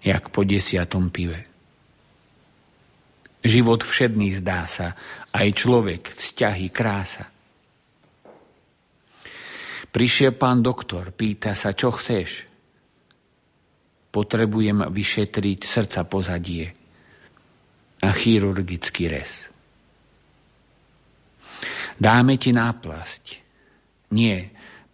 jak 0.02 0.34
po 0.34 0.42
desiatom 0.42 1.14
pive. 1.14 1.51
Život 3.42 3.82
všedný 3.82 4.38
zdá 4.38 4.70
sa, 4.70 4.94
aj 5.34 5.48
človek, 5.50 6.14
vzťahy, 6.14 6.70
krása. 6.70 7.26
Prišiel 9.92 10.38
pán 10.38 10.62
doktor, 10.62 11.10
pýta 11.10 11.52
sa, 11.58 11.74
čo 11.74 11.90
chceš. 11.90 12.46
Potrebujem 14.14 14.88
vyšetriť 14.88 15.58
srdca 15.58 16.06
pozadie 16.06 16.70
a 18.00 18.08
chirurgický 18.14 19.10
rez. 19.10 19.50
Dáme 21.98 22.38
ti 22.38 22.54
náplasť, 22.54 23.24
nie, 24.14 24.38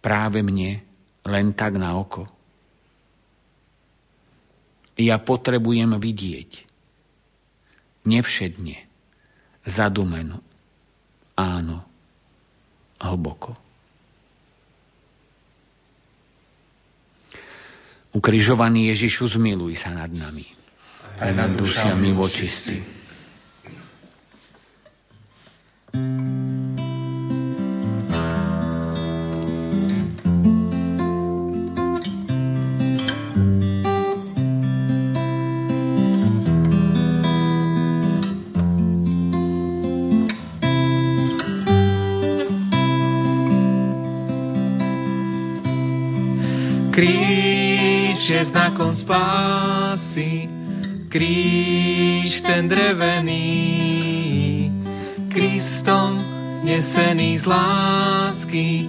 práve 0.03 0.41
mne, 0.41 0.83
len 1.25 1.47
tak 1.53 1.77
na 1.77 1.95
oko. 1.95 2.25
Ja 4.99 5.21
potrebujem 5.21 5.95
vidieť. 5.95 6.68
Nevšedne, 8.07 8.77
zadumeno, 9.67 10.39
áno, 11.35 11.83
hlboko. 12.99 13.55
Ukrižovaný 18.09 18.89
Ježišu, 18.95 19.37
zmiluj 19.37 19.77
sa 19.77 19.93
nad 19.93 20.09
nami. 20.09 20.47
Aj 21.19 21.29
nad 21.35 21.53
dušiami 21.53 22.09
vočistí. 46.99 47.39
je 48.29 48.45
znakom 48.45 48.93
spásy, 48.93 50.47
kríž 51.09 52.41
ten 52.41 52.69
drevený, 52.69 53.41
Kristom 55.27 56.21
nesený 56.63 57.35
z 57.41 57.45
lásky, 57.45 58.87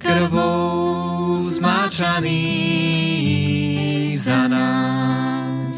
krvou 0.00 1.36
zmáčaný 1.38 2.42
za 4.16 4.48
nás. 4.48 5.76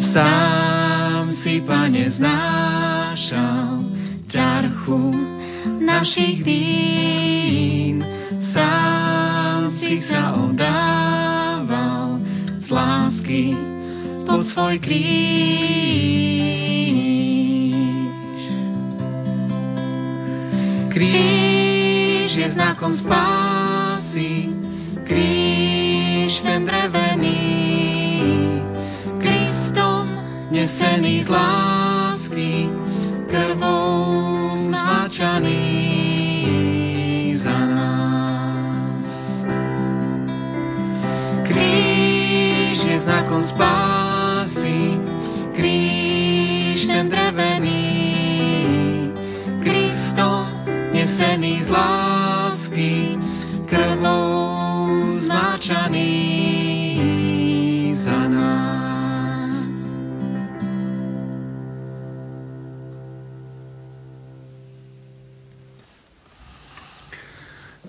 Sám 0.00 1.28
si, 1.32 1.60
Pane, 1.60 2.10
znášal 2.10 3.84
ťarchu 4.26 5.12
našich 5.84 6.42
vín, 6.42 8.00
sám 8.40 8.87
si 9.88 9.96
sa 9.96 10.36
oddával 10.36 12.20
z 12.60 12.68
lásky 12.68 13.56
pod 14.28 14.44
svoj 14.44 14.76
kríž. 14.84 15.00
Kríž 20.92 22.36
je 22.36 22.48
znakom 22.52 22.92
spásy, 22.92 24.52
kríž 25.08 26.44
ten 26.44 26.68
drevený, 26.68 27.40
Kristom 29.16 30.04
nesený 30.52 31.24
z 31.24 31.32
lásky, 31.32 32.68
krvou 33.24 34.52
zmáčaný. 34.52 35.97
Znakom 42.98 43.46
spásy, 43.46 44.98
kríž 45.54 46.86
ten 46.90 47.06
drevený, 47.06 47.94
Kristom 49.62 50.46
nesený 50.92 51.62
z 51.62 51.70
lásky, 51.70 53.14
krvou 53.70 55.06
zmáčaný 55.10 56.14
za 57.94 58.18
nás. 58.28 59.48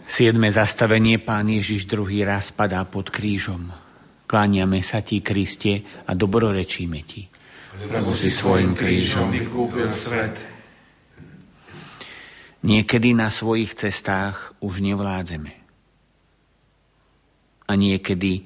Siedme 0.05 0.51
zastavenie 0.53 1.17
pán 1.17 1.47
Ježiš 1.49 1.87
druhý 1.89 2.21
raz 2.27 2.51
padá 2.53 2.83
pod 2.85 3.09
krížom. 3.09 3.88
Kláňame 4.29 4.85
sa 4.85 5.01
ti, 5.01 5.25
Kriste, 5.25 5.81
a 6.05 6.13
dobrorečíme 6.13 7.01
ti. 7.01 7.25
Lebo 7.81 8.13
si 8.13 8.29
svojim 8.29 8.77
krížom 8.77 9.33
vykúpil 9.33 9.89
svet. 9.89 10.37
Niekedy 12.61 13.17
na 13.17 13.33
svojich 13.33 13.73
cestách 13.73 14.53
už 14.61 14.85
nevládzeme. 14.85 15.49
A 17.65 17.71
niekedy 17.73 18.45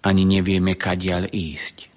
ani 0.00 0.24
nevieme, 0.24 0.72
kadiaľ 0.72 1.28
ísť. 1.28 1.92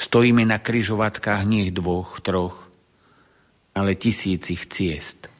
Stojíme 0.00 0.48
na 0.48 0.56
kryžovatkách 0.56 1.44
nie 1.44 1.68
dvoch, 1.68 2.24
troch, 2.24 2.64
ale 3.76 3.92
tisícich 3.92 4.64
ciest– 4.72 5.28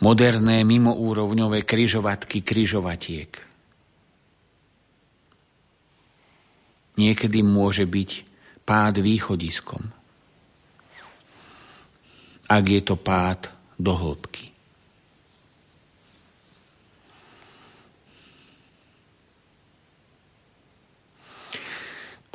moderné 0.00 0.60
mimoúrovňové 0.64 1.64
kryžovatky 1.64 2.44
kryžovatiek. 2.44 3.32
Niekedy 6.96 7.44
môže 7.44 7.84
byť 7.84 8.10
pád 8.64 9.04
východiskom, 9.04 9.92
ak 12.48 12.64
je 12.64 12.80
to 12.80 12.96
pád 12.96 13.52
do 13.76 13.92
hĺbky. 13.92 14.52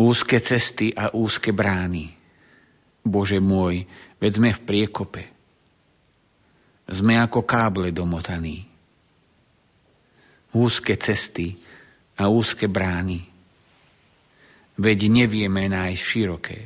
Úzke 0.01 0.41
cesty 0.41 0.89
a 0.97 1.13
úzke 1.13 1.53
brány. 1.53 2.09
Bože 3.05 3.37
môj, 3.37 3.85
veď 4.17 4.33
v 4.49 4.61
priekope– 4.65 5.23
sme 6.91 7.15
ako 7.15 7.47
káble 7.47 7.95
domotaní. 7.95 8.67
Úzke 10.51 10.99
cesty 10.99 11.55
a 12.19 12.27
úzke 12.27 12.67
brány. 12.67 13.23
Veď 14.75 14.99
nevieme 15.07 15.71
nájsť 15.71 16.01
široké. 16.03 16.59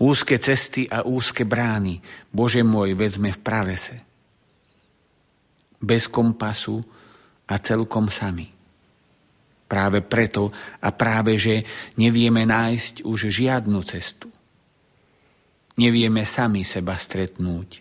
Úzke 0.00 0.40
cesty 0.40 0.88
a 0.88 1.04
úzke 1.04 1.44
brány, 1.44 2.00
Bože 2.32 2.64
môj, 2.64 2.96
veď 2.96 3.20
v 3.20 3.40
pralese. 3.44 3.96
Bez 5.76 6.08
kompasu 6.08 6.80
a 7.44 7.60
celkom 7.60 8.08
sami. 8.08 8.48
Práve 9.68 10.00
preto 10.00 10.48
a 10.80 10.88
práve, 10.96 11.36
že 11.36 11.68
nevieme 12.00 12.48
nájsť 12.48 13.04
už 13.04 13.28
žiadnu 13.28 13.78
cestu. 13.84 14.29
Nevieme 15.80 16.28
sami 16.28 16.60
seba 16.60 17.00
stretnúť. 17.00 17.80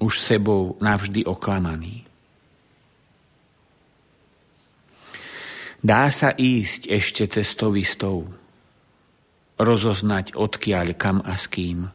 Už 0.00 0.16
sebou 0.16 0.80
navždy 0.80 1.28
oklamaný. 1.28 2.08
Dá 5.84 6.08
sa 6.08 6.32
ísť 6.32 6.88
ešte 6.88 7.28
cestou 7.28 7.76
istou, 7.76 8.24
rozoznať 9.60 10.32
odkiaľ 10.32 10.96
kam 10.96 11.20
a 11.20 11.36
s 11.36 11.44
kým. 11.52 11.92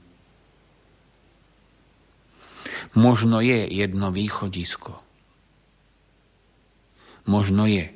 Možno 2.93 3.41
je 3.41 3.65
jedno 3.65 4.13
východisko. 4.13 5.01
Možno 7.25 7.65
je 7.65 7.89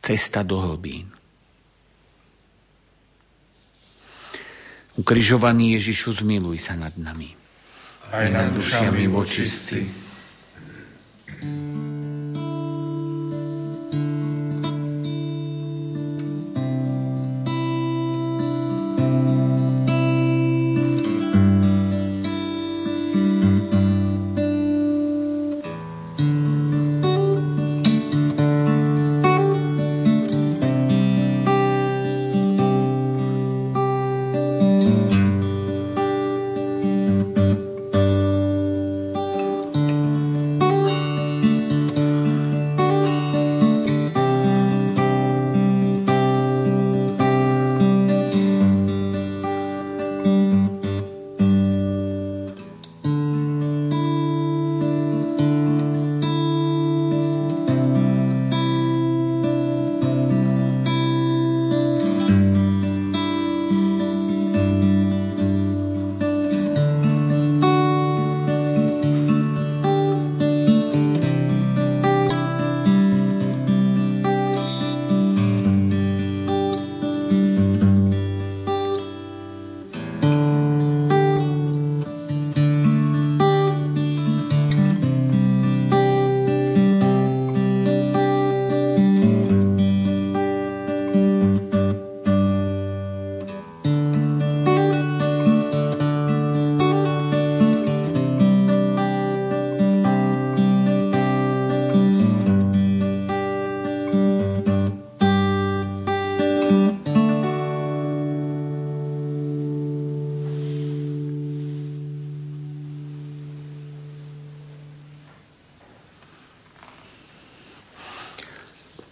cesta 0.00 0.40
do 0.40 0.64
hlbín. 0.64 1.17
Ukrižovaný 4.98 5.78
Ježišu, 5.78 6.26
zmiluj 6.26 6.58
sa 6.58 6.74
nad 6.74 6.92
nami. 6.98 7.30
Aj 8.10 8.26
nad 8.34 8.50
dušami 8.50 9.06
vočistí 9.06 9.86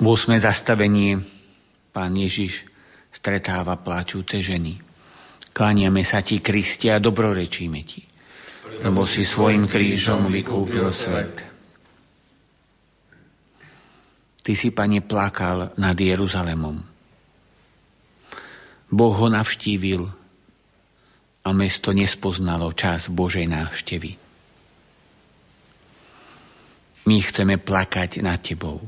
V 0.06 0.14
8. 0.14 0.38
zastavení 0.38 1.18
pán 1.90 2.14
Ježiš 2.14 2.62
stretáva 3.10 3.74
pláčúce 3.74 4.38
ženy. 4.38 4.78
Kláňame 5.50 6.06
sa 6.06 6.22
ti, 6.22 6.38
Kristi, 6.38 6.94
a 6.94 7.02
dobrorečíme 7.02 7.82
ti, 7.82 8.06
lebo 8.86 9.02
si 9.02 9.26
svojim 9.26 9.66
krížom 9.66 10.30
vykúpil 10.30 10.86
svet. 10.94 11.42
Ty 14.46 14.52
si, 14.54 14.70
pane, 14.70 15.02
plakal 15.02 15.74
nad 15.74 15.98
Jeruzalemom. 15.98 16.78
Boh 18.86 19.14
ho 19.18 19.26
navštívil 19.26 20.06
a 21.42 21.48
mesto 21.50 21.90
nespoznalo 21.90 22.70
čas 22.78 23.10
Božej 23.10 23.50
návštevy. 23.50 24.14
My 27.10 27.16
chceme 27.26 27.58
plakať 27.58 28.22
nad 28.22 28.38
Tebou. 28.38 28.86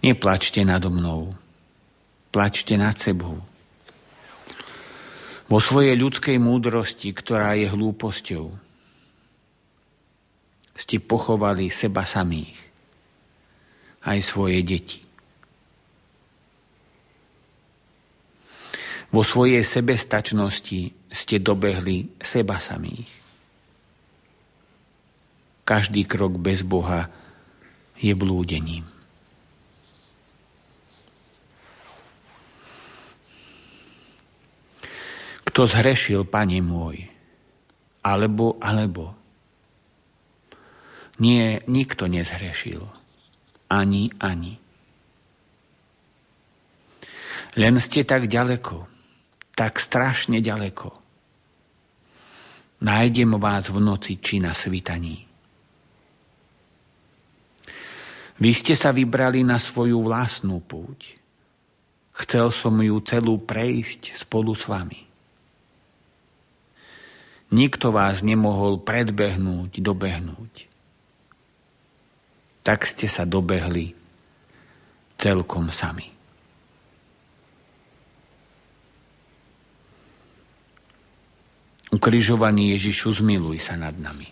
Neplačte 0.00 0.64
nado 0.64 0.88
mnou, 0.88 1.36
plačte 2.32 2.72
nad 2.80 2.96
sebou. 2.96 3.36
Vo 5.44 5.58
svojej 5.60 5.92
ľudskej 5.92 6.40
múdrosti, 6.40 7.12
ktorá 7.12 7.52
je 7.52 7.68
hlúposťou, 7.68 8.48
ste 10.72 10.96
pochovali 11.04 11.68
seba 11.68 12.08
samých, 12.08 12.56
aj 14.08 14.18
svoje 14.24 14.64
deti. 14.64 15.04
Vo 19.12 19.20
svojej 19.20 19.60
sebestačnosti 19.60 21.12
ste 21.12 21.36
dobehli 21.42 22.14
seba 22.24 22.56
samých. 22.56 23.10
Každý 25.68 26.08
krok 26.08 26.40
bez 26.40 26.64
Boha 26.64 27.10
je 28.00 28.16
blúdením. 28.16 28.99
Kto 35.50 35.66
zhrešil, 35.66 36.30
Pane 36.30 36.62
môj? 36.62 37.10
Alebo, 38.06 38.54
alebo. 38.62 39.18
Nie, 41.18 41.58
nikto 41.66 42.06
nezhrešil. 42.06 42.86
Ani, 43.66 44.14
ani. 44.22 44.54
Len 47.58 47.74
ste 47.82 48.06
tak 48.06 48.30
ďaleko, 48.30 48.86
tak 49.58 49.82
strašne 49.82 50.38
ďaleko. 50.38 50.94
Nájdem 52.86 53.34
vás 53.34 53.74
v 53.74 53.82
noci 53.82 54.22
či 54.22 54.38
na 54.38 54.54
svitaní. 54.54 55.26
Vy 58.38 58.50
ste 58.54 58.78
sa 58.78 58.94
vybrali 58.94 59.42
na 59.42 59.58
svoju 59.58 59.98
vlastnú 59.98 60.62
púť. 60.62 61.18
Chcel 62.22 62.54
som 62.54 62.78
ju 62.78 63.02
celú 63.02 63.42
prejsť 63.42 64.14
spolu 64.14 64.54
s 64.54 64.70
vami. 64.70 65.09
Nikto 67.50 67.90
vás 67.90 68.22
nemohol 68.22 68.78
predbehnúť, 68.78 69.82
dobehnúť. 69.82 70.70
Tak 72.62 72.86
ste 72.86 73.10
sa 73.10 73.26
dobehli 73.26 73.90
celkom 75.18 75.74
sami. 75.74 76.06
Ukrižovaný 81.90 82.78
Ježišu, 82.78 83.18
zmiluj 83.18 83.58
sa 83.66 83.74
nad 83.74 83.98
nami. 83.98 84.30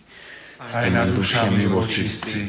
Aj 0.63 0.87
nad 0.87 1.11
dušami 1.11 1.67
vočistí. 1.67 2.47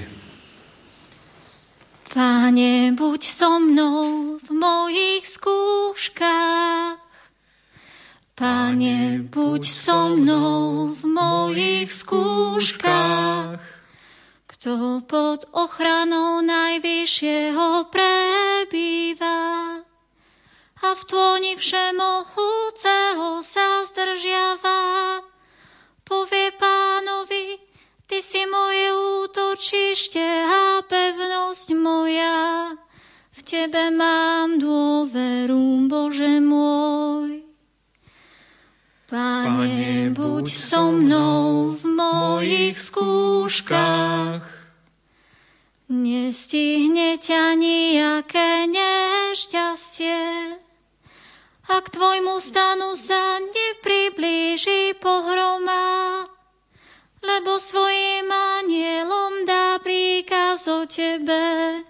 Páne, 2.11 2.95
buď 2.95 3.21
so 3.27 3.59
mnou 3.59 4.39
v 4.39 4.49
mojich 4.55 5.27
skúškach. 5.27 6.60
Páne, 8.41 9.21
buď 9.29 9.63
so 9.69 10.17
mnou 10.17 10.97
v 10.97 11.03
mojich 11.13 11.93
skúškach. 11.93 13.61
Kto 14.49 15.05
pod 15.05 15.45
ochranou 15.53 16.41
najvyššieho 16.41 17.93
prebýva 17.93 19.85
a 20.81 20.89
v 20.89 21.03
tóni 21.05 21.53
všemohúceho 21.61 23.45
sa 23.45 23.85
zdržiava, 23.85 25.21
povie 26.09 26.49
pánovi, 26.57 27.61
ty 28.09 28.25
si 28.25 28.49
moje 28.49 28.89
útočište 29.29 30.25
a 30.49 30.81
pevnosť 30.89 31.69
moja. 31.77 32.73
V 33.37 33.41
tebe 33.45 33.93
mám 33.93 34.57
dôveru, 34.57 35.85
Bože 35.93 36.41
môj. 36.41 37.40
Pane, 39.11 40.15
buď 40.15 40.55
so 40.55 40.95
mnou 40.95 41.75
v 41.75 41.83
mojich 41.83 42.79
skúškach. 42.79 44.47
Nestihne 45.91 47.19
ťa 47.19 47.59
nejaké 47.59 48.71
nešťastie, 48.71 50.23
ak 51.67 51.91
tvojmu 51.91 52.39
stanu 52.39 52.95
sa 52.95 53.43
nepriblíži 53.43 54.95
pohroma, 55.03 56.31
lebo 57.19 57.59
svojim 57.59 58.31
anielom 58.31 59.43
dá 59.43 59.83
príkaz 59.83 60.71
o 60.71 60.87
tebe, 60.87 61.83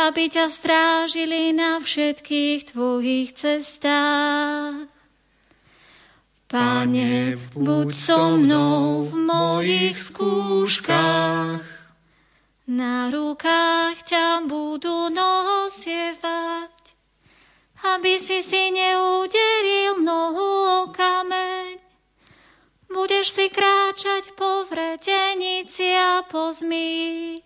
aby 0.00 0.22
ťa 0.32 0.48
strážili 0.48 1.52
na 1.52 1.76
všetkých 1.84 2.72
tvojich 2.72 3.36
cestách. 3.36 4.99
Pane, 6.50 7.38
buď 7.54 7.94
so 7.94 8.34
mnou 8.34 9.06
v 9.06 9.14
mojich 9.14 10.02
skúškach. 10.02 11.62
Na 12.66 13.06
rukách 13.06 14.02
ťa 14.02 14.50
budú 14.50 15.14
nosievať, 15.14 16.74
aby 17.94 18.18
si 18.18 18.42
si 18.42 18.74
neuderil 18.74 20.02
nohu 20.02 20.50
o 20.66 20.80
kameň. 20.90 21.78
Budeš 22.90 23.30
si 23.30 23.46
kráčať 23.46 24.34
po 24.34 24.66
vretenici 24.66 25.94
a 25.94 26.26
po 26.26 26.50
zmi, 26.50 27.38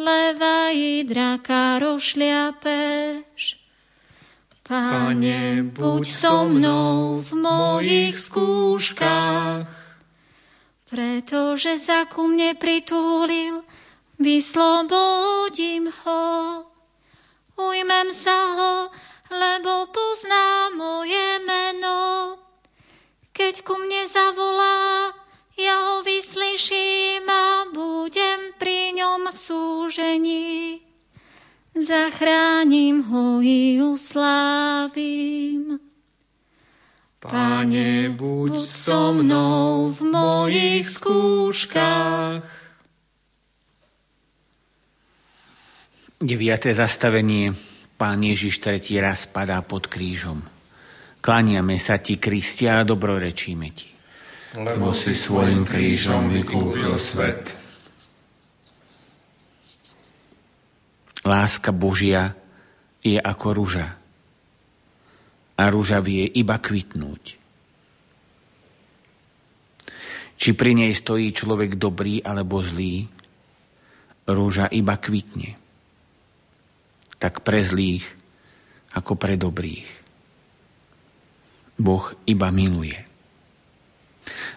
leva 0.00 0.72
i 0.72 1.04
draka 1.04 1.76
rošliapeš. 1.76 3.67
Pane, 4.68 5.64
buď 5.64 6.04
so 6.04 6.44
mnou 6.44 7.24
v 7.24 7.30
mojich 7.40 8.20
skúškach, 8.20 9.64
pretože 10.84 11.80
sa 11.80 12.04
ku 12.04 12.28
mne 12.28 12.52
pritúlil, 12.52 13.64
vyslobodím 14.20 15.88
ho. 15.88 16.68
Ujmem 17.56 18.12
sa 18.12 18.38
ho, 18.60 18.74
lebo 19.32 19.88
pozná 19.88 20.68
moje 20.76 21.40
meno. 21.48 22.36
Keď 23.32 23.64
ku 23.64 23.72
mne 23.80 24.04
zavolá, 24.04 25.16
ja 25.56 25.76
ho 25.80 26.04
vyslyším 26.04 27.24
a 27.24 27.72
budem 27.72 28.52
pri 28.60 28.92
ňom 29.00 29.32
v 29.32 29.38
súžení 29.40 30.87
zachránim 31.82 33.02
ho 33.10 33.40
i 33.42 33.82
uslávim. 33.82 35.78
Pane, 37.18 38.14
buď 38.14 38.54
so 38.62 39.10
mnou 39.10 39.90
v 39.90 40.00
mojich 40.06 40.86
skúškach. 40.86 42.46
Deviate 46.22 46.74
zastavenie. 46.74 47.54
Pán 47.98 48.22
Ježiš 48.22 48.62
tretí 48.62 48.94
raz 49.02 49.26
padá 49.26 49.58
pod 49.66 49.90
krížom. 49.90 50.46
Klaniame 51.18 51.82
sa 51.82 51.98
ti, 51.98 52.22
Kristia, 52.22 52.78
a 52.78 52.86
dobrorečíme 52.86 53.68
ti. 53.74 53.90
Lebo 54.54 54.94
si 54.94 55.18
svojim 55.18 55.66
krížom 55.66 56.30
vykúpil 56.30 56.94
svet. 56.94 57.57
Láska 61.28 61.76
Božia 61.76 62.32
je 63.04 63.20
ako 63.20 63.46
rúža. 63.52 64.00
A 65.60 65.62
rúža 65.68 66.00
vie 66.00 66.24
iba 66.24 66.56
kvitnúť. 66.56 67.36
Či 70.38 70.50
pri 70.56 70.72
nej 70.72 70.96
stojí 70.96 71.36
človek 71.36 71.76
dobrý 71.76 72.24
alebo 72.24 72.64
zlý, 72.64 73.04
rúža 74.24 74.72
iba 74.72 74.96
kvitne. 74.96 75.60
Tak 77.20 77.44
pre 77.44 77.60
zlých, 77.60 78.08
ako 78.96 79.12
pre 79.20 79.36
dobrých. 79.36 79.88
Boh 81.76 82.08
iba 82.24 82.48
miluje. 82.48 83.04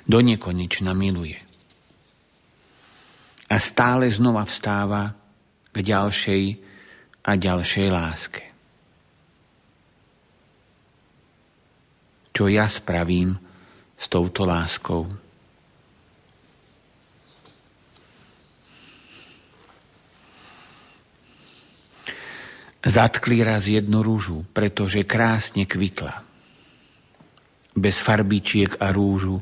Do 0.08 0.24
nekonečna 0.24 0.96
miluje. 0.96 1.36
A 3.52 3.60
stále 3.60 4.08
znova 4.08 4.48
vstáva 4.48 5.21
k 5.72 5.78
ďalšej 5.80 6.44
a 7.26 7.32
ďalšej 7.40 7.88
láske. 7.88 8.44
Čo 12.32 12.48
ja 12.48 12.68
spravím 12.68 13.36
s 13.96 14.06
touto 14.08 14.48
láskou? 14.48 15.08
Zatkli 22.82 23.46
raz 23.46 23.70
jednu 23.70 24.02
rúžu, 24.02 24.42
pretože 24.58 25.06
krásne 25.06 25.70
kvitla. 25.70 26.26
Bez 27.78 28.02
farbičiek 28.02 28.82
a 28.82 28.90
rúžu 28.90 29.38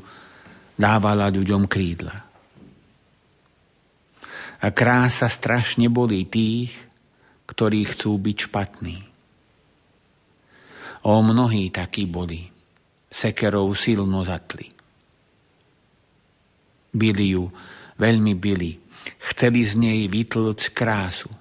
dávala 0.76 1.32
ľuďom 1.32 1.64
krídla. 1.64 2.29
A 4.60 4.68
krása 4.68 5.32
strašne 5.32 5.88
bolí 5.88 6.28
tých, 6.28 6.76
ktorí 7.48 7.82
chcú 7.88 8.20
byť 8.20 8.36
špatní. 8.46 8.98
O 11.08 11.24
mnohí 11.24 11.72
takí 11.72 12.04
boli, 12.04 12.44
sekerou 13.08 13.72
silno 13.72 14.20
zatli. 14.20 14.68
Byli 16.92 17.26
ju, 17.32 17.48
veľmi 17.96 18.36
byli, 18.36 18.76
chceli 19.32 19.64
z 19.64 19.72
nej 19.80 20.00
vytlc 20.12 20.60
krásu. 20.76 21.32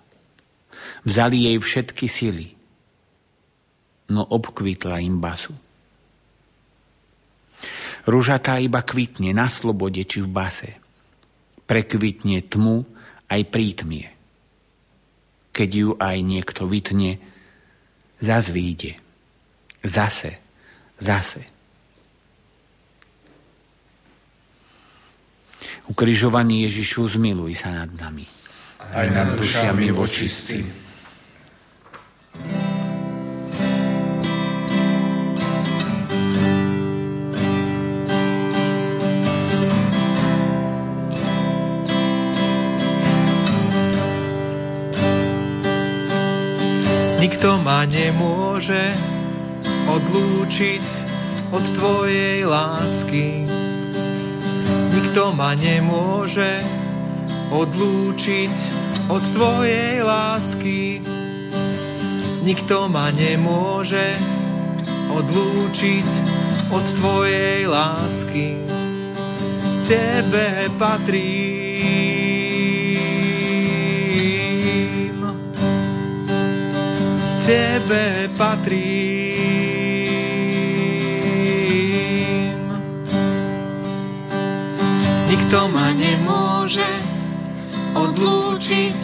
Vzali 1.03 1.51
jej 1.51 1.57
všetky 1.59 2.05
sily, 2.07 2.47
no 4.15 4.23
obkvitla 4.23 5.03
im 5.03 5.19
basu. 5.19 5.51
Ružatá 8.07 8.57
iba 8.63 8.79
kvitne 8.79 9.35
na 9.35 9.51
slobode 9.51 10.01
či 10.07 10.23
v 10.23 10.29
base. 10.31 10.71
Prekvitne 11.67 12.41
tmu 12.47 12.87
aj 13.29 13.41
prítmie. 13.47 14.09
Keď 15.53 15.69
ju 15.69 15.89
aj 15.97 16.17
niekto 16.25 16.65
vytne, 16.65 17.21
zas 18.19 18.49
výjde. 18.49 18.97
Zase, 19.85 20.41
zase. 20.99 21.47
Ukrižovaný 25.89 26.69
Ježišu, 26.69 27.17
zmiluj 27.17 27.57
sa 27.57 27.73
nad 27.73 27.89
nami. 27.95 28.27
Aj 28.93 29.07
nad 29.09 29.37
dušiami 29.37 29.89
vočistí. 29.89 30.61
Nikto 47.19 47.59
ma 47.59 47.83
nemôže 47.83 48.95
odlúčiť 49.91 50.85
od 51.51 51.65
Tvojej 51.67 52.47
lásky. 52.47 53.43
Nikto 54.87 55.35
ma 55.35 55.51
nemôže 55.51 56.63
odlúčiť 57.51 58.55
od 59.11 59.23
Tvojej 59.35 59.99
lásky. 59.99 61.03
Nikto 62.39 62.87
ma 62.87 63.11
nemôže 63.11 64.15
odlúčiť 65.11 66.09
od 66.71 66.85
Tvojej 66.87 67.67
lásky. 67.67 68.63
Tebe 69.83 70.71
patrí 70.79 71.58
Tebe 77.49 78.29
patrím. 78.37 78.77
Nikto 85.25 85.59
ma 85.73 85.89
nemôže 85.97 86.85
odlúčiť 87.97 88.97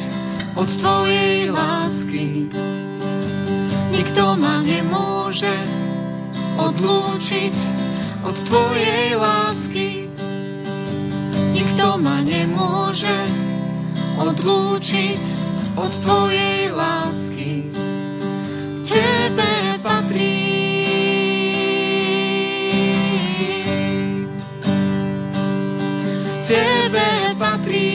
od 0.61 0.69
Tvojej 0.69 1.49
lásky. 1.49 2.45
Nikto 3.89 4.37
ma 4.37 4.61
nemôže 4.61 5.57
odlúčiť 6.61 7.55
od 8.29 8.37
Tvojej 8.45 9.17
lásky. 9.17 10.05
Nikto 11.49 11.97
ma 11.97 12.21
nemôže 12.21 13.25
odlúčiť 14.21 15.21
od 15.81 15.89
Tvojej 15.97 16.69
lásky. 16.69 17.34
Tebe 18.85 19.81
patrí. 19.81 20.37
Tebe 26.45 27.09
patrí. 27.33 27.89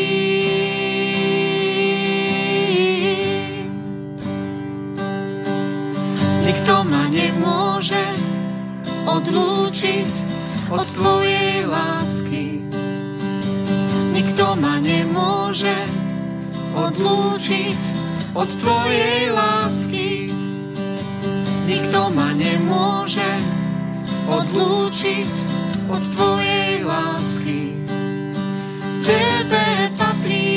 Nikto 6.42 6.74
ma 6.90 7.06
nemôže 7.06 8.02
odlúčiť 9.06 10.10
od 10.74 10.86
Tvojej 10.90 11.70
lásky. 11.70 12.66
Nikto 14.10 14.58
ma 14.58 14.82
nemôže 14.82 15.78
odlúčiť 16.74 17.78
od 18.34 18.50
Tvojej 18.58 19.30
lásky. 19.30 19.99
Nikto 21.70 22.10
ma 22.10 22.34
nemôže 22.34 23.30
odlúčiť 24.26 25.32
od 25.86 26.02
Tvojej 26.02 26.82
lásky. 26.82 27.78
Tebe 28.98 29.94
patrí. 29.94 30.50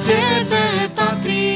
Tebe 0.00 0.88
patrí. 0.96 1.52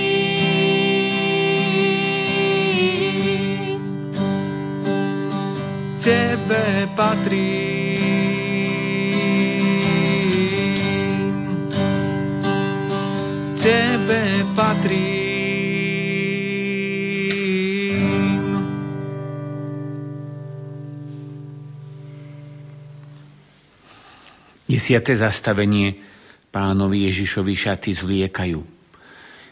Tebe 5.97 6.65
patrí. 6.93 7.66
Patrí. 14.87 15.03
Desiate 24.71 25.19
zastavenie 25.19 25.99
pánovi 26.55 27.11
Ježišovi 27.11 27.55
šaty 27.59 27.91
zliekajú. 27.99 28.63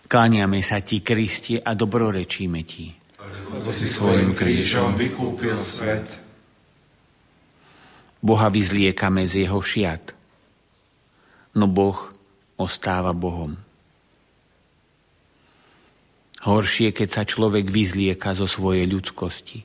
Kláňame 0.07 0.63
sa 0.63 0.79
ti, 0.87 1.03
Kristie, 1.03 1.59
a 1.59 1.75
dobrorečíme 1.75 2.63
ti. 2.63 2.95
Lebo 3.51 3.71
si 3.75 3.91
svojim 3.91 4.39
krížom 4.39 4.95
vykúpil 4.95 5.59
svet. 5.59 6.07
Boha 8.23 8.47
vyzliekame 8.55 9.27
z 9.27 9.51
jeho 9.51 9.59
šiat, 9.59 10.15
no 11.59 11.67
Boh 11.67 12.15
ostáva 12.55 13.11
Bohom. 13.11 13.64
Horšie, 16.45 16.93
keď 16.93 17.09
sa 17.09 17.23
človek 17.25 17.73
vyzlieka 17.73 18.37
zo 18.37 18.45
svojej 18.45 18.85
ľudskosti. 18.85 19.65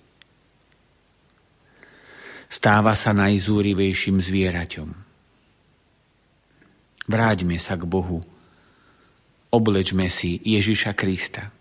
Stáva 2.48 2.96
sa 2.96 3.12
najzúrivejším 3.12 4.24
zvieraťom. 4.24 4.90
Vráťme 7.10 7.60
sa 7.60 7.76
k 7.76 7.84
Bohu. 7.84 8.24
Oblečme 9.50 10.08
si 10.08 10.40
Ježiša 10.40 10.94
Krista, 10.96 11.52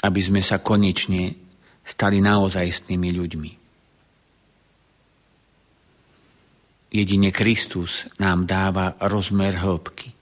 aby 0.00 0.20
sme 0.22 0.40
sa 0.40 0.62
konečne 0.62 1.36
stali 1.84 2.24
naozajstnými 2.24 3.10
ľuďmi. 3.12 3.52
Jedine 6.94 7.34
Kristus 7.34 8.06
nám 8.22 8.46
dáva 8.46 8.94
rozmer 9.02 9.58
hĺbky. 9.58 10.13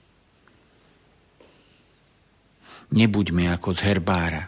Nebuďme 2.93 3.49
ako 3.49 3.73
z 3.73 3.89
herbára, 3.89 4.45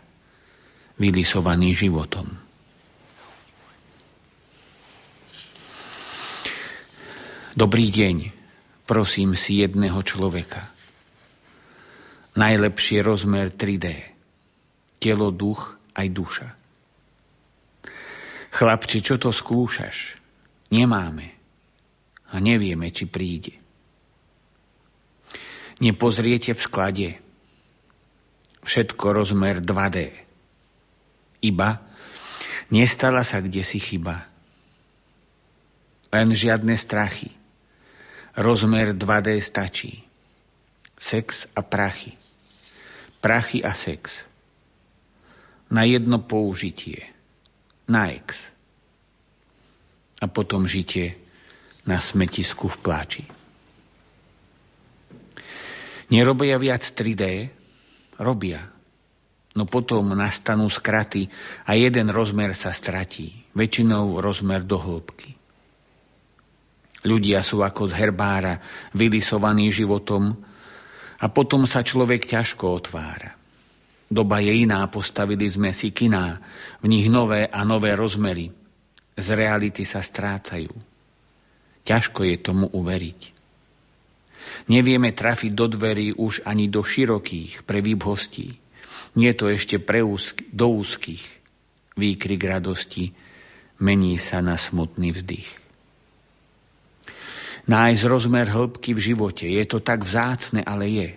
vylisovaný 1.01 1.73
životom. 1.73 2.29
Dobrý 7.57 7.89
deň, 7.89 8.17
prosím 8.85 9.33
si 9.33 9.65
jedného 9.65 9.97
človeka. 10.05 10.69
Najlepšie 12.37 13.01
rozmer 13.01 13.49
3D. 13.49 14.13
Telo, 15.01 15.33
duch, 15.33 15.73
aj 15.97 16.07
duša. 16.13 16.47
Chlapči, 18.53 19.01
čo 19.01 19.17
to 19.17 19.33
skúšaš? 19.33 20.21
Nemáme. 20.69 21.27
A 22.29 22.37
nevieme, 22.37 22.93
či 22.93 23.09
príde. 23.09 23.57
Nepozriete 25.81 26.53
v 26.53 26.61
sklade. 26.61 27.24
Všetko 28.65 29.13
rozmer 29.13 29.61
2D. 29.61 30.09
Iba 31.45 31.85
nestala 32.73 33.21
sa 33.21 33.37
kde 33.37 33.61
si 33.61 33.77
chyba. 33.77 34.25
Len 36.09 36.33
žiadne 36.33 36.73
strachy. 36.73 37.29
Rozmer 38.41 38.97
2D 38.97 39.37
stačí. 39.37 40.01
Sex 40.97 41.45
a 41.53 41.61
prachy. 41.61 42.17
Prachy 43.21 43.61
a 43.61 43.77
sex. 43.77 44.25
Na 45.69 45.85
jedno 45.85 46.25
použitie. 46.25 47.05
Na 47.85 48.09
ex. 48.09 48.49
A 50.17 50.25
potom 50.25 50.65
žitie 50.65 51.21
na 51.85 52.01
smetisku 52.01 52.65
v 52.65 52.77
pláči. 52.81 53.23
Nerobia 56.09 56.57
viac 56.57 56.81
3D? 56.81 57.53
Robia. 58.19 58.63
No 59.55 59.63
potom 59.63 60.11
nastanú 60.11 60.67
skraty 60.67 61.31
a 61.63 61.79
jeden 61.79 62.11
rozmer 62.11 62.51
sa 62.51 62.75
stratí. 62.75 63.47
Väčšinou 63.55 64.19
rozmer 64.19 64.67
do 64.67 64.75
hĺbky. 64.75 65.31
Ľudia 67.05 67.39
sú 67.45 67.61
ako 67.61 67.87
z 67.87 67.93
herbára, 68.01 68.59
vylisovaní 68.97 69.69
životom 69.69 70.33
a 71.21 71.25
potom 71.29 71.63
sa 71.69 71.85
človek 71.85 72.25
ťažko 72.25 72.65
otvára. 72.81 73.37
Doba 74.05 74.41
je 74.41 74.53
iná, 74.53 74.85
postavili 74.89 75.49
sme 75.49 75.73
si 75.73 75.93
kiná, 75.93 76.37
v 76.81 76.85
nich 76.89 77.07
nové 77.09 77.45
a 77.49 77.61
nové 77.65 77.93
rozmery. 77.97 78.49
Z 79.15 79.27
reality 79.33 79.85
sa 79.87 80.03
strácajú. 80.03 80.73
Ťažko 81.85 82.19
je 82.25 82.35
tomu 82.41 82.65
uveriť. 82.69 83.34
Nevieme 84.71 85.11
trafiť 85.11 85.51
do 85.51 85.65
dverí 85.71 86.15
už 86.15 86.43
ani 86.47 86.71
do 86.71 86.81
širokých 86.81 87.63
pre 87.67 87.83
hostí. 88.01 88.55
Nie 89.15 89.31
to 89.35 89.47
ešte 89.47 89.79
pre 89.79 90.03
úzk, 90.03 90.43
do 90.51 90.71
úzkých. 90.75 91.25
Výkrik 91.95 92.43
radosti 92.43 93.15
mení 93.79 94.19
sa 94.19 94.43
na 94.43 94.59
smutný 94.59 95.15
vzdych 95.15 95.65
nájsť 97.65 98.03
rozmer 98.05 98.47
hĺbky 98.49 98.93
v 98.93 99.03
živote. 99.13 99.45
Je 99.49 99.65
to 99.65 99.81
tak 99.81 100.05
vzácne, 100.05 100.61
ale 100.61 100.85
je. 100.89 101.09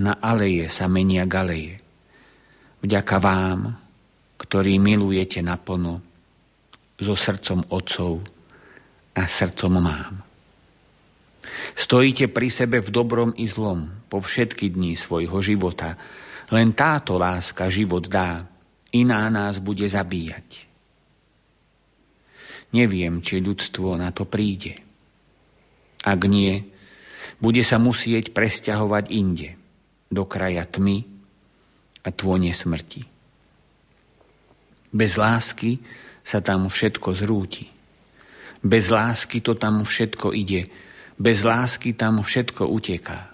Na 0.00 0.16
aleje 0.20 0.68
sa 0.70 0.86
menia 0.86 1.26
galeje. 1.26 1.80
Vďaka 2.80 3.16
vám, 3.20 3.76
ktorí 4.40 4.80
milujete 4.80 5.44
naplno, 5.44 6.00
so 7.00 7.16
srdcom 7.16 7.68
otcov 7.72 8.24
a 9.16 9.24
srdcom 9.24 9.72
mám. 9.80 10.29
Stojíte 11.74 12.28
pri 12.30 12.48
sebe 12.52 12.78
v 12.80 12.88
dobrom 12.90 13.30
i 13.36 13.46
zlom 13.46 14.06
po 14.10 14.20
všetky 14.20 14.74
dní 14.74 14.98
svojho 14.98 15.38
života. 15.42 15.96
Len 16.50 16.74
táto 16.74 17.16
láska 17.16 17.70
život 17.70 18.10
dá, 18.10 18.46
iná 18.92 19.30
nás 19.30 19.62
bude 19.62 19.86
zabíjať. 19.86 20.66
Neviem, 22.70 23.18
či 23.22 23.42
ľudstvo 23.42 23.98
na 23.98 24.14
to 24.14 24.26
príde. 24.26 24.78
Ak 26.06 26.20
nie, 26.26 26.62
bude 27.42 27.62
sa 27.66 27.82
musieť 27.82 28.30
presťahovať 28.30 29.04
inde, 29.10 29.48
do 30.10 30.26
kraja 30.26 30.66
tmy 30.66 31.06
a 32.02 32.08
tvone 32.10 32.50
smrti. 32.50 33.02
Bez 34.90 35.14
lásky 35.14 35.78
sa 36.26 36.42
tam 36.42 36.66
všetko 36.66 37.14
zrúti. 37.14 37.70
Bez 38.60 38.90
lásky 38.90 39.38
to 39.40 39.54
tam 39.54 39.86
všetko 39.86 40.34
ide. 40.34 40.66
Bez 41.20 41.44
lásky 41.44 41.92
tam 41.92 42.24
všetko 42.24 42.64
uteká. 42.64 43.28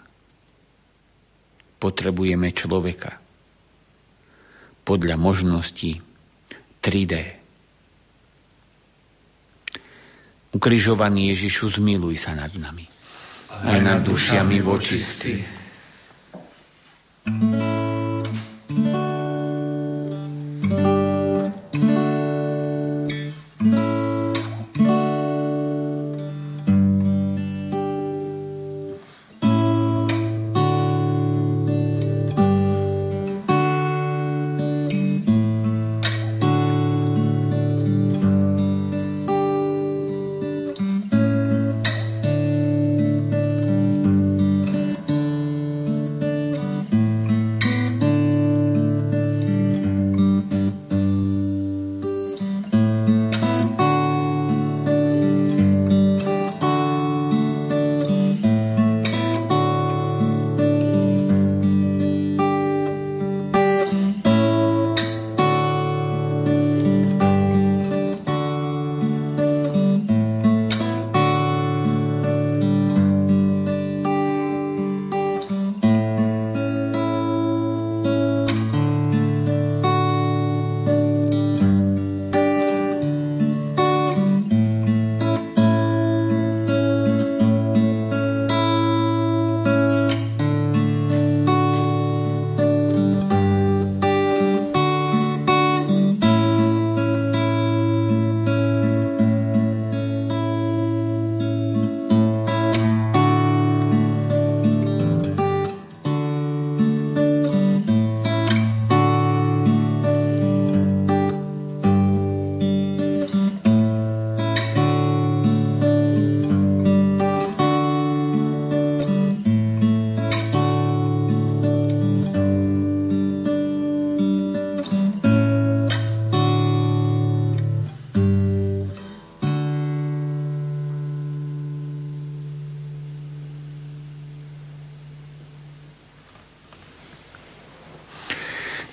Potrebujeme 1.78 2.50
človeka. 2.50 3.22
Podľa 4.82 5.14
možností 5.14 6.02
3D. 6.82 7.14
Ukrižovaný 10.50 11.30
Ježišu, 11.30 11.78
zmiluj 11.78 12.26
sa 12.26 12.34
nad 12.34 12.50
nami. 12.58 12.90
Aj 13.62 13.78
nad 13.78 14.02
dušiami 14.02 14.58
vočistí. 14.66 15.46
thank 17.26 17.54
you 17.54 17.85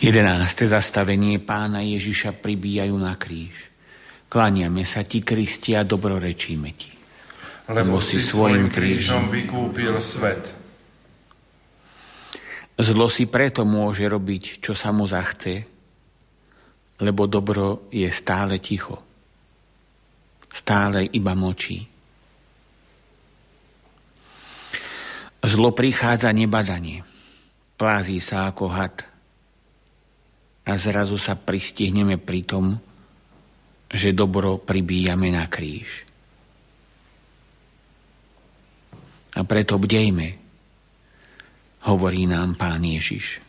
Jedenácté 0.03 0.67
zastavenie 0.67 1.39
pána 1.39 1.79
Ježiša 1.79 2.35
pribíjajú 2.43 2.91
na 2.99 3.15
kríž. 3.15 3.71
Klaniame 4.27 4.83
sa 4.83 5.07
ti, 5.07 5.23
Kristi, 5.23 5.79
a 5.79 5.87
dobrorečíme 5.87 6.69
ti. 6.75 6.91
Lebo 7.71 8.03
si 8.03 8.19
svojim 8.19 8.67
krížom 8.67 9.31
vykúpil 9.31 9.95
svet. 9.95 10.51
Zlo 12.75 13.07
si 13.07 13.31
preto 13.31 13.63
môže 13.63 14.03
robiť, 14.03 14.59
čo 14.59 14.75
sa 14.75 14.91
mu 14.91 15.07
zachce, 15.07 15.63
lebo 16.99 17.23
dobro 17.23 17.87
je 17.87 18.11
stále 18.11 18.59
ticho. 18.59 18.99
Stále 20.51 21.07
iba 21.15 21.31
močí. 21.31 21.79
Zlo 25.39 25.71
prichádza 25.71 26.27
nebadanie. 26.35 27.07
Plází 27.79 28.19
sa 28.19 28.51
ako 28.51 28.67
had– 28.67 28.97
a 30.63 30.71
zrazu 30.79 31.19
sa 31.19 31.35
pristihneme 31.35 32.15
pri 32.15 32.41
tom, 32.47 32.65
že 33.91 34.15
dobro 34.15 34.57
pribíjame 34.57 35.29
na 35.29 35.45
kríž. 35.51 36.07
A 39.33 39.41
preto 39.43 39.75
bdejme, 39.75 40.27
hovorí 41.89 42.23
nám 42.29 42.55
Pán 42.55 42.85
Ježiš. 42.85 43.43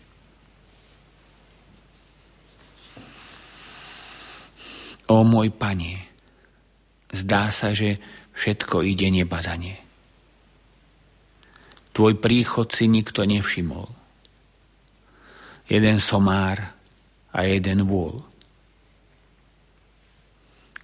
O 5.07 5.23
môj 5.23 5.53
Pane, 5.53 6.09
zdá 7.13 7.53
sa, 7.53 7.77
že 7.77 8.01
všetko 8.35 8.83
ide 8.83 9.13
nebadanie. 9.13 9.79
Tvoj 11.95 12.19
príchod 12.19 12.75
si 12.75 12.91
nikto 12.91 13.23
nevšimol. 13.23 13.87
Jeden 15.71 16.03
somár 16.03 16.74
a 17.35 17.43
jeden 17.43 17.83
vôľ. 17.83 18.23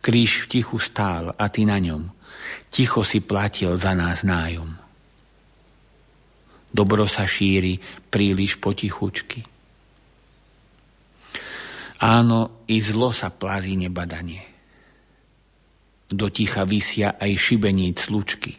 Kríž 0.03 0.44
v 0.44 0.59
tichu 0.59 0.82
stál 0.82 1.30
a 1.38 1.44
ty 1.46 1.62
na 1.62 1.78
ňom. 1.78 2.11
Ticho 2.72 3.07
si 3.07 3.22
platil 3.22 3.76
za 3.78 3.94
nás 3.94 4.26
nájom. 4.26 4.74
Dobro 6.70 7.07
sa 7.07 7.28
šíri 7.28 7.78
príliš 8.11 8.59
potichučky. 8.59 9.46
Áno, 12.01 12.64
i 12.64 12.80
zlo 12.80 13.12
sa 13.12 13.28
plazí 13.28 13.76
nebadanie. 13.76 14.40
Do 16.09 16.32
ticha 16.32 16.64
vysia 16.64 17.20
aj 17.20 17.30
šibení 17.36 17.92
slučky. 17.92 18.57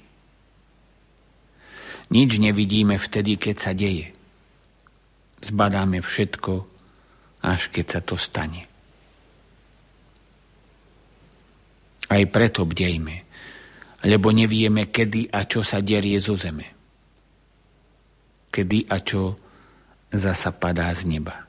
Nič 2.11 2.37
nevidíme 2.37 3.01
vtedy, 3.01 3.39
keď 3.41 3.55
sa 3.57 3.71
deje. 3.73 4.13
Zbadáme 5.41 6.05
všetko, 6.05 6.70
až 7.41 7.73
keď 7.73 7.85
sa 7.85 8.01
to 8.05 8.15
stane. 8.17 8.69
Aj 12.11 12.23
preto 12.27 12.67
bdejme, 12.67 13.15
lebo 14.03 14.33
nevieme, 14.33 14.89
kedy 14.89 15.31
a 15.31 15.45
čo 15.45 15.63
sa 15.63 15.79
derie 15.79 16.19
zo 16.19 16.35
zeme. 16.35 16.67
Kedy 18.51 18.89
a 18.91 18.97
čo 18.99 19.37
zasa 20.11 20.51
padá 20.51 20.91
z 20.91 21.07
neba. 21.07 21.47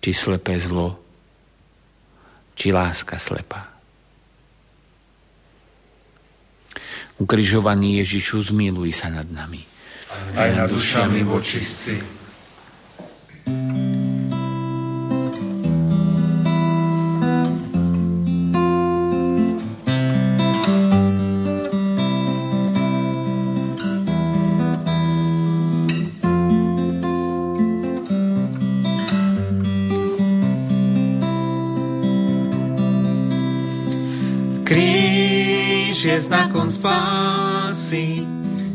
Či 0.00 0.10
slepé 0.10 0.58
zlo, 0.58 0.98
či 2.58 2.74
láska 2.74 3.20
slepá. 3.20 3.70
Ukrižovaný 7.20 8.00
Ježišu, 8.00 8.50
zmiluj 8.50 8.96
sa 8.96 9.12
nad 9.12 9.28
nami. 9.28 9.60
Aj 10.34 10.50
nad 10.56 10.72
dušami 10.72 11.20
vočistci, 11.22 12.19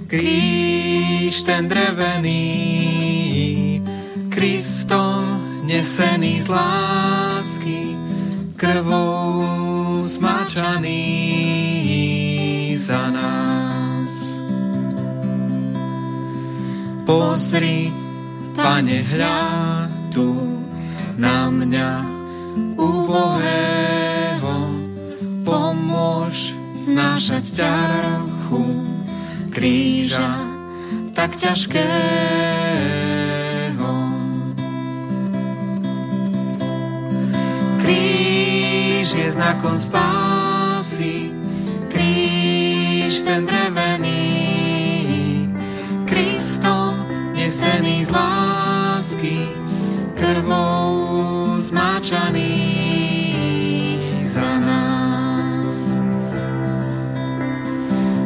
kríž 0.07 1.41
ten 1.41 1.67
drevený, 1.67 2.41
Kristo 4.29 5.25
nesený 5.65 6.41
z 6.41 6.49
lásky, 6.49 7.95
krvou 8.55 10.01
zmačaný 10.01 11.01
za 12.77 13.09
nás. 13.09 14.13
Pozri, 17.05 17.93
pane, 18.53 19.01
hľa 19.05 19.41
tu 20.13 20.33
na 21.17 21.49
mňa 21.49 21.91
ubohého, 22.77 24.55
pomôž 25.45 26.53
znášať 26.75 27.45
ťa 27.55 27.94
ťažkého. 31.35 31.85
Kríž 37.81 39.13
je 39.13 39.27
znakom 39.31 39.77
spásy, 39.77 41.29
kríž 41.91 43.21
ten 43.21 43.45
drevený, 43.45 44.23
Kristom 46.09 46.95
nesený 47.35 48.05
z 48.05 48.11
lásky, 48.11 49.45
krvou 50.17 51.53
zmáčaný 51.57 52.57
za 54.25 54.59
nás. 54.59 56.01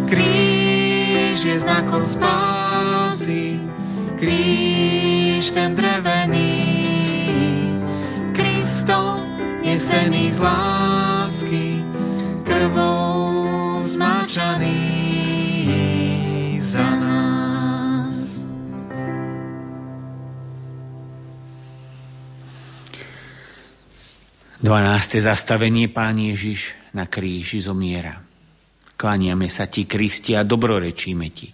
Kríž 0.09 1.43
je 1.43 1.55
znakom 1.59 2.05
spásy, 2.05 2.48
z 10.39 10.41
lásky, 10.41 11.83
krvou 12.47 13.83
zmáčaný 13.83 14.79
za 16.63 16.87
nás. 16.95 18.15
Dvanácté 24.63 25.19
zastavenie 25.19 25.91
Pán 25.91 26.15
Ježiš 26.15 26.71
na 26.95 27.03
kríži 27.11 27.59
zomiera. 27.59 28.23
Klaniame 28.95 29.51
sa 29.51 29.67
Ti, 29.67 29.83
Kristi, 29.83 30.39
a 30.39 30.47
dobrorečíme 30.47 31.27
Ti. 31.35 31.51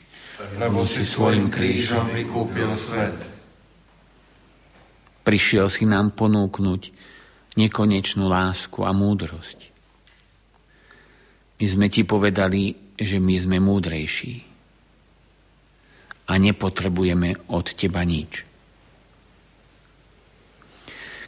Lebo 0.62 0.86
si 0.86 1.02
svojim 1.02 1.50
krížom 1.50 2.14
vykúpil 2.14 2.70
svet. 2.70 3.18
Prišiel 5.26 5.74
si 5.74 5.90
nám 5.90 6.14
ponúknuť 6.14 6.95
nekonečnú 7.56 8.28
lásku 8.28 8.84
a 8.84 8.92
múdrosť. 8.92 9.60
My 11.60 11.66
sme 11.66 11.88
Ti 11.88 12.04
povedali, 12.04 12.96
že 13.00 13.20
my 13.20 13.36
sme 13.40 13.58
múdrejší 13.64 14.34
a 16.26 16.34
nepotrebujeme 16.36 17.52
od 17.52 17.66
Teba 17.76 18.04
nič. 18.04 18.44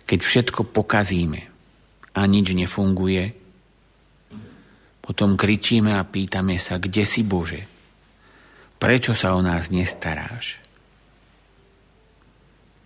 Keď 0.08 0.20
všetko 0.24 0.72
pokazíme, 0.72 1.58
a 2.18 2.26
nič 2.26 2.58
nefunguje, 2.58 3.38
potom 5.06 5.38
kričíme 5.38 5.94
a 5.94 6.04
pýtame 6.04 6.58
sa, 6.58 6.82
kde 6.82 7.06
si 7.06 7.22
Bože? 7.22 7.62
Prečo 8.82 9.14
sa 9.14 9.38
o 9.38 9.42
nás 9.46 9.70
nestaráš? 9.70 10.58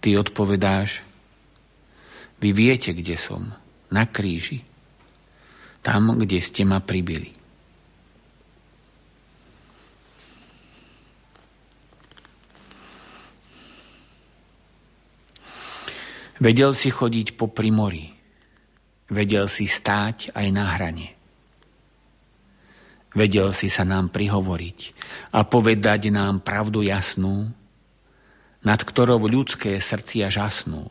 Ty 0.03 0.19
odpovedáš, 0.19 1.07
vy 2.41 2.49
viete, 2.51 2.91
kde 2.97 3.15
som, 3.15 3.53
na 3.93 4.09
kríži, 4.09 4.65
tam, 5.85 6.17
kde 6.17 6.41
ste 6.41 6.65
ma 6.65 6.81
pribili. 6.81 7.37
Vedel 16.41 16.73
si 16.73 16.89
chodiť 16.89 17.37
po 17.37 17.53
primori, 17.53 18.21
Vedel 19.11 19.51
si 19.51 19.67
stáť 19.67 20.31
aj 20.31 20.47
na 20.55 20.71
hrane. 20.71 21.11
Vedel 23.11 23.51
si 23.51 23.67
sa 23.67 23.83
nám 23.83 24.07
prihovoriť 24.07 24.79
a 25.35 25.43
povedať 25.43 26.15
nám 26.15 26.39
pravdu 26.39 26.79
jasnú, 26.79 27.51
nad 28.63 28.79
ktorou 28.79 29.19
ľudské 29.27 29.75
srdcia 29.83 30.31
žasnú, 30.31 30.87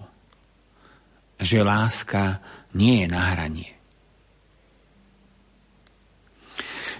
že 1.40 1.64
láska 1.64 2.38
nie 2.76 3.02
je 3.02 3.06
na 3.08 3.34
hranie. 3.34 3.80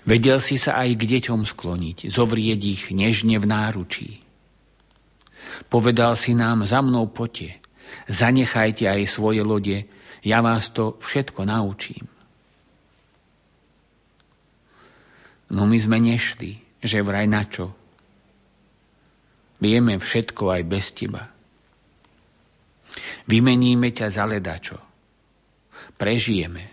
Vedel 0.08 0.40
si 0.40 0.56
sa 0.56 0.80
aj 0.80 0.96
k 0.96 1.02
deťom 1.06 1.44
skloniť, 1.44 2.08
zovrieť 2.08 2.60
ich 2.64 2.82
nežne 2.90 3.36
v 3.36 3.46
náručí. 3.46 4.10
Povedal 5.70 6.16
si 6.16 6.34
nám, 6.34 6.64
za 6.64 6.82
mnou 6.82 7.06
pote, 7.12 7.60
zanechajte 8.08 8.88
aj 8.88 9.06
svoje 9.06 9.44
lode, 9.44 9.86
ja 10.24 10.42
vás 10.42 10.72
to 10.74 10.96
všetko 10.98 11.46
naučím. 11.46 12.08
No 15.54 15.66
my 15.66 15.78
sme 15.78 16.02
nešli, 16.02 16.58
že 16.82 17.06
vraj 17.06 17.30
na 17.30 17.46
čo. 17.46 17.70
Vieme 19.62 20.00
všetko 20.00 20.42
aj 20.58 20.62
bez 20.66 20.86
teba. 20.90 21.29
Vymeníme 23.28 23.94
ťa 23.94 24.06
za 24.10 24.24
ledačo. 24.26 24.78
Prežijeme. 25.96 26.64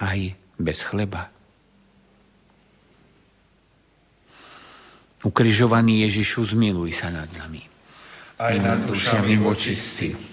Aj 0.00 0.20
bez 0.56 0.78
chleba. 0.84 1.28
Ukrižovaný 5.20 6.08
Ježišu, 6.08 6.56
zmiluj 6.56 6.96
sa 6.96 7.12
nad 7.12 7.28
nami. 7.36 7.60
Aj 8.40 8.56
nad 8.56 8.88
dušami 8.88 9.36
vočistí 9.36 10.29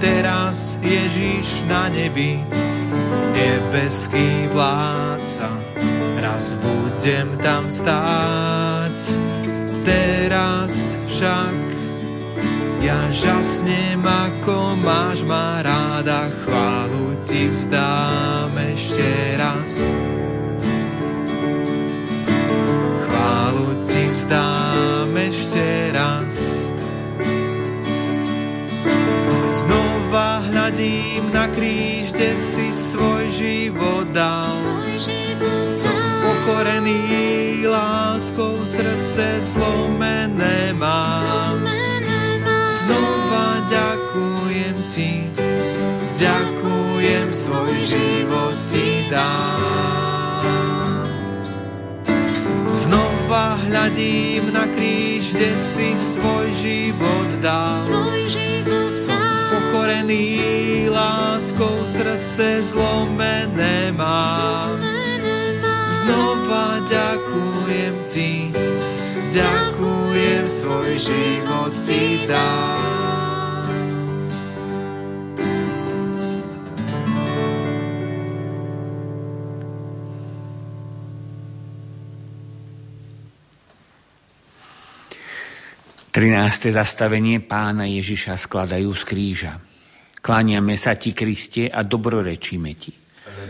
teraz 0.00 0.78
Ježiš 0.82 1.66
na 1.66 1.90
nebi, 1.90 2.42
nebeský 3.34 4.48
vládca, 4.50 5.50
raz 6.22 6.54
budem 6.58 7.38
tam 7.38 7.70
stáť. 7.70 8.96
Teraz 9.82 10.98
však 11.08 11.56
ja 12.78 13.10
žasnem, 13.10 13.98
ako 14.06 14.78
máš 14.78 15.26
ma 15.26 15.62
ráda, 15.62 16.30
chválu 16.46 17.18
ti 17.26 17.50
vzdám 17.50 18.54
ešte 18.54 19.08
raz. 19.34 19.72
Chválu 23.08 23.68
ti 23.82 24.02
vzdám 24.14 25.10
ešte 25.16 25.66
raz. 25.90 26.58
Znova 30.08 30.40
hľadím 30.40 31.36
na 31.36 31.52
kríž, 31.52 32.16
kde 32.16 32.40
si 32.40 32.72
svoj 32.72 33.28
život 33.28 34.08
dal. 34.16 34.48
Som 35.68 36.00
pokorený 36.24 37.68
láskou, 37.68 38.56
srdce 38.64 39.36
zlomené 39.36 40.72
mám. 40.72 41.60
Znova 42.72 43.68
ďakujem 43.68 44.76
ti, 44.88 45.28
ďakujem 46.16 47.28
svoj 47.28 47.72
život 47.84 48.56
ti 48.72 49.04
dám. 49.12 51.04
Znova 52.72 53.60
hľadím 53.60 54.56
na 54.56 54.64
kríž, 54.72 55.36
kde 55.36 55.52
si 55.60 55.92
svoj 55.92 56.48
život 56.56 57.28
dal. 57.44 57.76
Svoj 57.76 58.24
život 58.24 58.47
pokorený 59.88 60.92
láskou 60.92 61.80
srdce 61.88 62.60
zlomené 62.60 63.88
má. 63.96 64.68
Znova 65.88 66.84
ďakujem 66.84 67.94
ti, 68.04 68.52
ďakujem 69.32 70.44
svoj 70.44 70.92
život 70.92 71.72
ti 71.88 72.20
dám. 72.28 72.84
Trinácté 86.12 86.76
zastavenie 86.76 87.40
pána 87.40 87.88
Ježiša 87.88 88.36
skladajú 88.36 88.92
z 88.92 89.02
kríža. 89.08 89.67
Kláňame 90.28 90.76
sa 90.76 90.92
ti, 90.92 91.16
Kriste, 91.16 91.72
a 91.72 91.80
dobrorečíme 91.80 92.76
ti. 92.76 92.92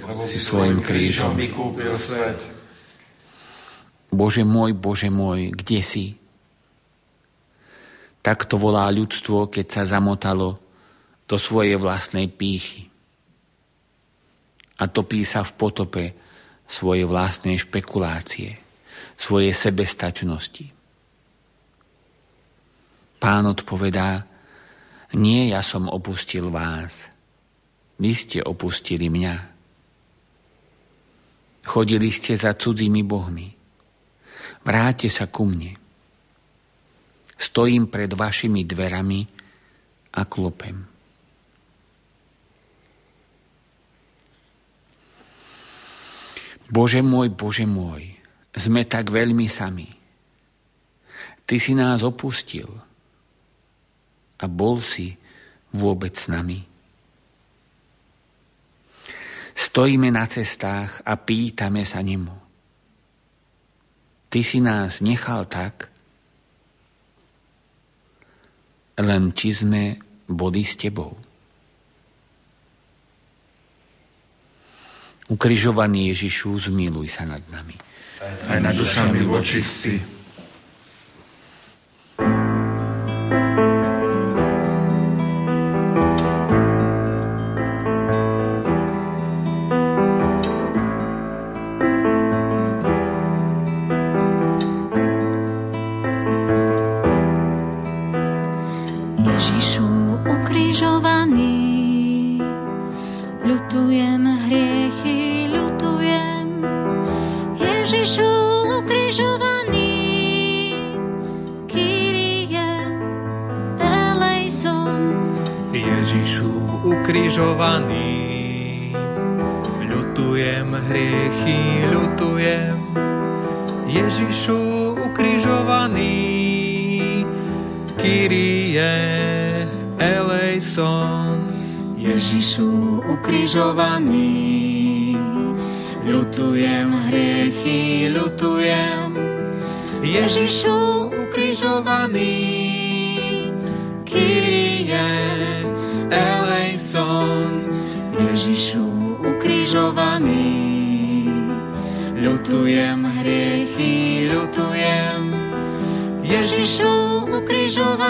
Lebo 0.06 0.22
si 0.30 0.38
svojim 0.38 0.78
krížom 0.78 1.34
vykúpil 1.34 1.90
svet. 1.98 2.38
Bože 4.14 4.46
môj, 4.46 4.78
Bože 4.78 5.10
môj, 5.10 5.50
kde 5.50 5.82
si? 5.82 6.14
Tak 8.22 8.46
to 8.46 8.62
volá 8.62 8.86
ľudstvo, 8.94 9.50
keď 9.50 9.66
sa 9.66 9.98
zamotalo 9.98 10.62
do 11.26 11.34
svojej 11.34 11.74
vlastnej 11.74 12.30
pýchy. 12.30 12.86
A 14.78 14.86
topí 14.86 15.26
sa 15.26 15.42
v 15.42 15.58
potope 15.58 16.04
svojej 16.70 17.10
vlastnej 17.10 17.58
špekulácie, 17.58 18.54
svojej 19.18 19.50
sebestačnosti. 19.50 20.70
Pán 23.18 23.50
odpovedá, 23.50 24.38
nie 25.16 25.48
ja 25.48 25.64
som 25.64 25.88
opustil 25.88 26.52
vás, 26.52 27.09
vy 27.96 28.12
ste 28.12 28.44
opustili 28.44 29.09
mňa. 29.09 29.36
Chodili 31.68 32.09
ste 32.12 32.36
za 32.36 32.56
cudzími 32.56 33.04
bohmi. 33.04 33.48
Vráte 34.64 35.09
sa 35.12 35.28
ku 35.28 35.48
mne. 35.48 35.76
Stojím 37.38 37.88
pred 37.88 38.11
vašimi 38.12 38.64
dverami 38.64 39.20
a 40.16 40.22
klopem. 40.24 40.98
Bože 46.68 47.00
môj, 47.00 47.32
Bože 47.32 47.64
môj, 47.64 48.12
sme 48.52 48.84
tak 48.84 49.09
veľmi 49.09 49.48
sami. 49.48 49.88
Ty 51.48 51.56
si 51.56 51.72
nás 51.72 52.04
opustil 52.04 52.68
a 54.39 54.47
bol 54.47 54.78
si 54.78 55.14
vôbec 55.74 56.14
s 56.14 56.30
nami. 56.30 56.62
Stojíme 59.59 60.09
na 60.14 60.24
cestách 60.30 61.03
a 61.03 61.18
pýtame 61.18 61.82
sa 61.82 61.99
nemu. 61.99 62.34
Ty 64.28 64.41
si 64.45 64.62
nás 64.62 65.03
nechal 65.03 65.51
tak, 65.51 65.91
len 68.99 69.34
či 69.34 69.51
sme 69.55 69.99
boli 70.30 70.62
s 70.62 70.78
tebou. 70.78 71.16
Ukrižovaný 75.28 76.14
Ježišu, 76.14 76.70
zmiluj 76.72 77.09
sa 77.12 77.28
nad 77.28 77.43
nami. 77.53 77.76
Aj 78.49 78.59
nad 78.59 78.72
dušami 78.72 79.22
vočistí. 79.28 80.17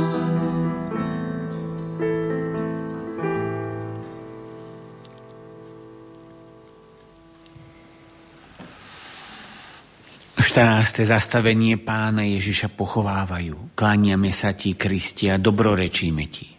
Štrnácté 10.41 11.07
zastavenie 11.07 11.79
pána 11.79 12.27
Ježiša 12.27 12.75
pochovávajú. 12.75 13.77
Kláňame 13.79 14.35
sa 14.35 14.51
ti, 14.57 14.75
Kristi, 14.75 15.31
a 15.31 15.39
dobrorečíme 15.39 16.25
ti. 16.27 16.51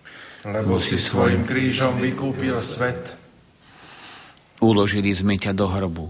Lebo 0.48 0.80
si 0.80 0.96
svojim 0.96 1.44
krížom 1.44 2.00
vykúpil 2.00 2.56
svet. 2.62 3.20
Uložili 4.62 5.12
sme 5.12 5.36
ťa 5.42 5.52
do 5.58 5.66
hrobu, 5.68 6.08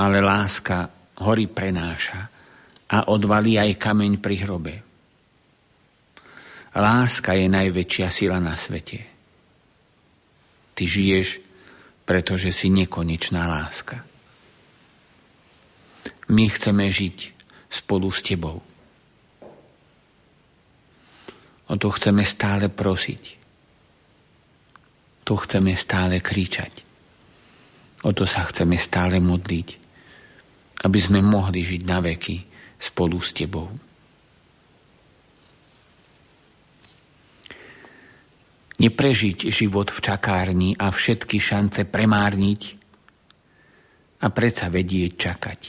ale 0.00 0.24
láska 0.24 0.88
hory 1.20 1.44
prenáša 1.44 2.32
a 2.88 3.12
odvalí 3.12 3.60
aj 3.60 3.76
kameň 3.76 4.12
pri 4.16 4.36
hrobe. 4.40 4.74
Láska 6.72 7.36
je 7.36 7.46
najväčšia 7.52 8.08
sila 8.08 8.40
na 8.40 8.56
svete. 8.56 9.04
Ty 10.72 10.82
žiješ, 10.88 11.44
pretože 12.08 12.48
si 12.48 12.72
nekonečná 12.72 13.44
láska. 13.44 14.00
My 16.32 16.48
chceme 16.48 16.88
žiť 16.88 17.36
spolu 17.68 18.08
s 18.08 18.24
Tebou. 18.24 18.58
O 21.70 21.74
to 21.78 21.88
chceme 21.92 22.24
stále 22.24 22.72
prosiť. 22.72 23.22
To 25.28 25.38
chceme 25.38 25.76
stále 25.78 26.18
kričať. 26.18 26.86
O 28.06 28.10
to 28.16 28.24
sa 28.24 28.48
chceme 28.48 28.80
stále 28.80 29.20
modliť, 29.20 29.89
aby 30.80 30.98
sme 31.00 31.20
mohli 31.20 31.60
žiť 31.60 31.82
na 31.84 31.98
veky 32.00 32.36
spolu 32.80 33.20
s 33.20 33.36
Tebou. 33.36 33.68
Neprežiť 38.80 39.52
život 39.52 39.92
v 39.92 40.00
čakárni 40.00 40.70
a 40.72 40.88
všetky 40.88 41.36
šance 41.36 41.84
premárniť 41.84 42.62
a 44.24 44.26
predsa 44.32 44.72
vedieť 44.72 45.12
čakať. 45.20 45.60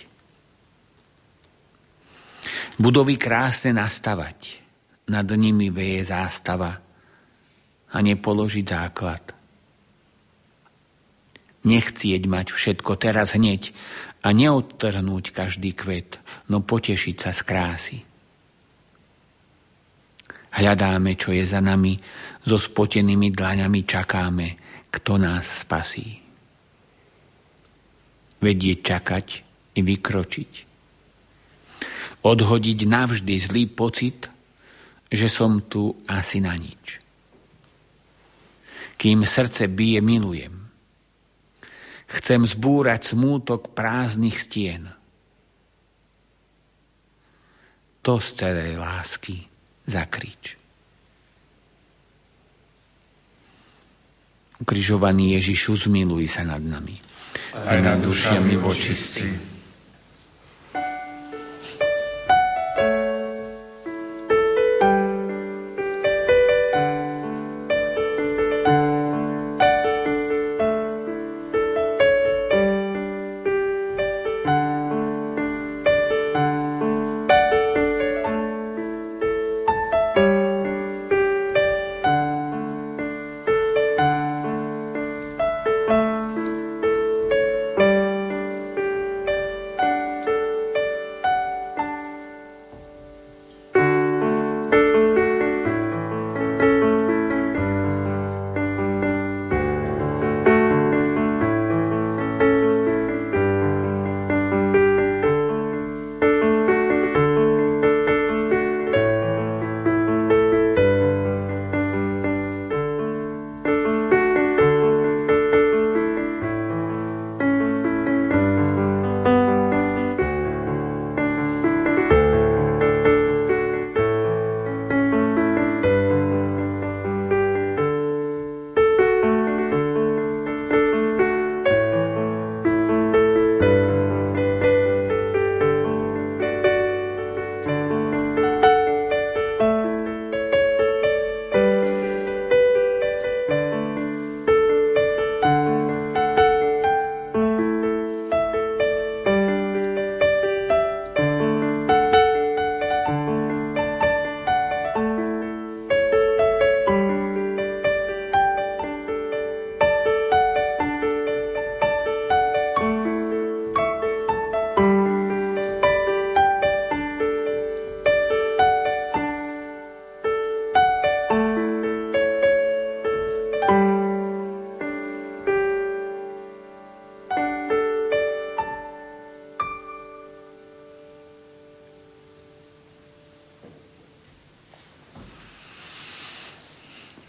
Budovy 2.79 3.19
krásne 3.19 3.75
nastavať, 3.75 4.63
nad 5.11 5.27
nimi 5.27 5.67
veje 5.67 6.07
zástava 6.07 6.79
a 7.91 7.97
nepoložiť 7.99 8.65
základ. 8.65 9.23
Nechcieť 11.61 12.25
mať 12.25 12.47
všetko 12.55 12.95
teraz 12.97 13.37
hneď 13.37 13.75
a 14.21 14.29
neodtrhnúť 14.29 15.33
každý 15.33 15.73
kvet, 15.73 16.21
no 16.53 16.61
potešiť 16.61 17.15
sa 17.17 17.31
z 17.33 17.41
krásy. 17.41 17.97
Hľadáme, 20.51 21.17
čo 21.17 21.33
je 21.33 21.41
za 21.47 21.63
nami, 21.63 21.97
so 22.45 22.59
spotenými 22.59 23.33
dlaňami 23.33 23.81
čakáme, 23.87 24.47
kto 24.93 25.17
nás 25.17 25.65
spasí. 25.65 26.21
Vedieť 28.41 28.79
čakať 28.83 29.27
i 29.77 29.81
vykročiť. 29.81 30.53
Odhodiť 32.21 32.79
navždy 32.85 33.35
zlý 33.41 33.63
pocit, 33.71 34.29
že 35.09 35.27
som 35.31 35.65
tu 35.65 35.97
asi 36.05 36.37
na 36.43 36.53
nič. 36.53 37.01
Kým 39.01 39.25
srdce 39.25 39.65
bije, 39.65 39.97
milujem 40.05 40.60
Chcem 42.11 42.43
zbúrať 42.43 43.15
smútok 43.15 43.71
prázdnych 43.71 44.35
stien. 44.35 44.91
To 48.03 48.19
z 48.19 48.27
celej 48.35 48.75
lásky 48.75 49.47
zakrič. 49.87 50.59
Ukrižovaný 54.61 55.39
Ježišu, 55.41 55.89
zmiluj 55.89 56.29
sa 56.29 56.45
nad 56.45 56.61
nami. 56.61 56.99
Aj 57.55 57.79
nad 57.81 57.97
dušiami 58.03 58.59
vočistí. 58.61 59.50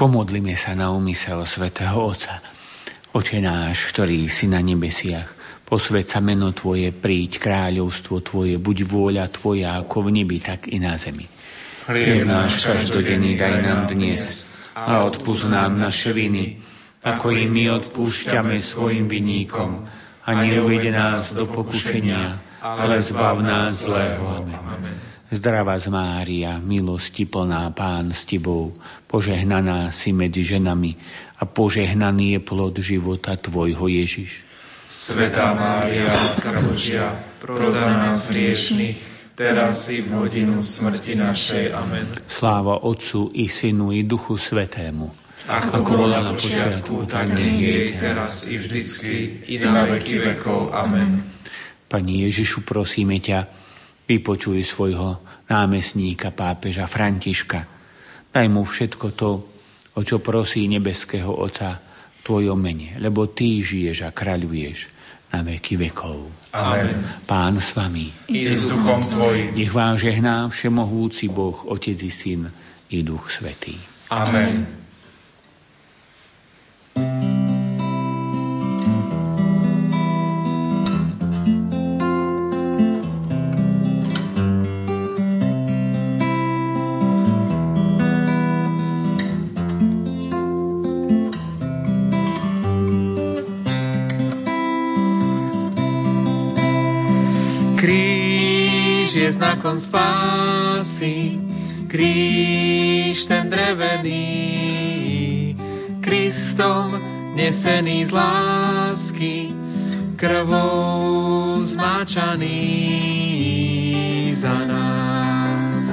Pomodlime 0.03 0.59
sa 0.59 0.75
na 0.75 0.91
úmysel 0.91 1.47
svätého 1.47 1.95
Otca. 1.95 2.43
Oče 3.15 3.39
náš, 3.39 3.95
ktorý 3.95 4.27
si 4.27 4.51
na 4.51 4.59
nebesiach, 4.59 5.31
posved 5.63 6.11
sa 6.11 6.19
meno 6.19 6.51
Tvoje, 6.51 6.91
príď 6.91 7.39
kráľovstvo 7.39 8.19
Tvoje, 8.19 8.59
buď 8.59 8.83
vôľa 8.83 9.31
Tvoja 9.31 9.79
ako 9.79 10.11
v 10.11 10.19
nebi, 10.19 10.43
tak 10.43 10.67
i 10.75 10.83
na 10.83 10.99
zemi. 10.99 11.23
Chlieb 11.87 12.27
náš 12.27 12.67
každodenný 12.67 13.39
daj 13.39 13.63
nám 13.63 13.81
dnes 13.95 14.51
a 14.75 15.07
odpúsť 15.07 15.55
nám 15.55 15.79
naše 15.79 16.11
viny, 16.11 16.59
ako 17.07 17.39
i 17.39 17.47
my 17.47 17.71
odpúšťame 17.71 18.59
svojim 18.59 19.07
vinníkom. 19.07 19.87
A 20.27 20.31
neuvede 20.35 20.91
nás 20.91 21.31
do 21.31 21.47
pokušenia, 21.47 22.43
ale 22.59 22.99
zbav 22.99 23.39
nás 23.39 23.87
zlého. 23.87 24.51
Amen. 24.51 24.72
Zdravá 25.33 25.81
z 25.81 25.89
Mária, 25.89 26.61
milosti 26.61 27.25
plná 27.25 27.73
Pán 27.73 28.13
s 28.13 28.29
Tebou, 28.29 28.77
požehnaná 29.09 29.89
si 29.89 30.13
medzi 30.13 30.45
ženami 30.45 30.93
a 31.41 31.49
požehnaný 31.49 32.37
je 32.37 32.41
plod 32.45 32.77
života 32.85 33.41
Tvojho 33.41 33.89
Ježiš. 33.89 34.45
Svetá 34.85 35.57
Mária, 35.57 36.13
Matka 36.13 36.53
Božia, 36.61 37.17
pros 37.41 37.65
nás 37.81 38.29
hriešných, 38.29 39.01
teraz 39.33 39.89
i 39.89 40.05
v 40.05 40.21
hodinu 40.21 40.61
smrti 40.61 41.17
našej. 41.17 41.73
Amen. 41.81 42.13
Sláva 42.29 42.85
Otcu 42.85 43.33
i 43.33 43.49
Synu 43.49 43.89
i 43.89 44.05
Duchu 44.05 44.37
Svetému. 44.37 45.09
Ako, 45.49 45.81
ako 45.81 45.91
bola 45.97 46.29
na 46.29 46.37
počiatku, 46.37 47.09
tak 47.09 47.33
nech 47.33 47.57
je 47.57 47.77
teraz 47.97 48.45
i 48.53 48.61
vždycky, 48.61 49.49
i 49.49 49.57
na 49.65 49.89
veky 49.89 50.29
vekov. 50.29 50.77
Amen. 50.77 51.25
Pani 51.89 52.29
Ježišu, 52.29 52.69
prosíme 52.69 53.17
ťa, 53.17 53.62
vypočuj 54.09 54.61
svojho 54.65 55.23
námestníka 55.49 56.35
pápeža 56.35 56.87
Františka. 56.91 57.61
Daj 58.33 58.47
mu 58.49 58.65
všetko 58.65 59.07
to, 59.13 59.31
o 59.93 60.01
čo 60.01 60.25
prosí 60.25 60.65
nebeského 60.69 61.29
Oca 61.29 61.77
v 62.17 62.21
Tvojom 62.25 62.57
mene, 62.57 62.97
lebo 62.97 63.29
Ty 63.29 63.61
žiješ 63.61 64.09
a 64.09 64.11
kráľuješ 64.11 64.79
na 65.33 65.41
veky 65.41 65.81
vekov. 65.89 66.53
Amen. 66.53 67.25
Pán 67.25 67.57
s 67.57 67.73
vami. 67.73 68.13
I 68.29 68.37
s 68.53 68.69
duchom 68.69 69.01
Tvojim. 69.09 69.57
Nech 69.57 69.73
vám 69.73 69.97
žehná 69.97 70.49
všemohúci 70.49 71.33
Boh, 71.33 71.57
Otec 71.69 71.97
i 72.05 72.13
Syn 72.13 72.49
i 72.93 73.01
Duch 73.01 73.33
Svetý. 73.33 73.77
Amen. 74.13 74.69
Amen. 74.69 74.82
Znakom 99.43 99.75
spásy, 99.75 101.35
kríž 101.91 103.27
ten 103.27 103.51
drevený, 103.51 104.23
Kristom 105.99 106.95
nesený 107.35 108.07
z 108.07 108.15
lásky, 108.15 109.51
krvou 110.15 111.59
zmáčaný 111.59 112.63
za 114.39 114.63
nás. 114.63 115.91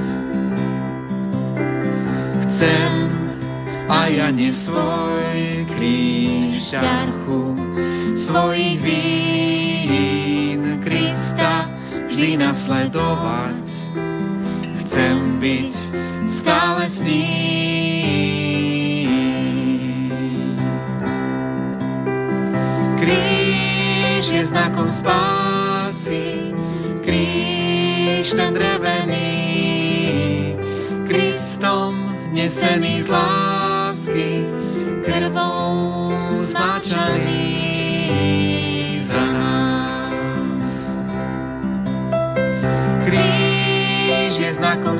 Chcem 2.46 3.10
a 3.90 4.06
ja 4.14 4.30
ne 4.30 4.54
svoj 4.54 5.66
kríž 5.74 6.70
ťarchu 6.70 7.58
svojich 8.14 8.78
vín 8.78 9.09
vždy 12.20 12.36
nasledovať. 12.36 13.64
Chcem 14.84 15.40
byť 15.40 15.72
stále 16.28 16.84
s 16.84 17.00
ním. 17.08 17.48
Kríž 23.00 24.36
je 24.36 24.44
znakom 24.44 24.92
spásy, 24.92 26.52
kríž 27.00 28.36
ten 28.36 28.52
drevený, 28.52 29.32
Kristom 31.08 31.96
nesený 32.36 33.00
z 33.00 33.08
lásky, 33.08 34.44
krvou 35.08 36.12
zmáčaný. 36.36 37.69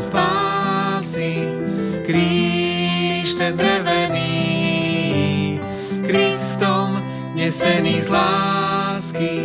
Spásy, 0.00 1.44
kríž 2.06 3.34
ten 3.34 3.56
drevený, 3.56 5.60
Kristom 6.06 7.02
nesený 7.36 8.02
z 8.02 8.08
lásky, 8.08 9.40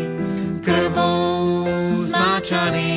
krvou 0.64 1.68
zmáčaný 1.91 2.95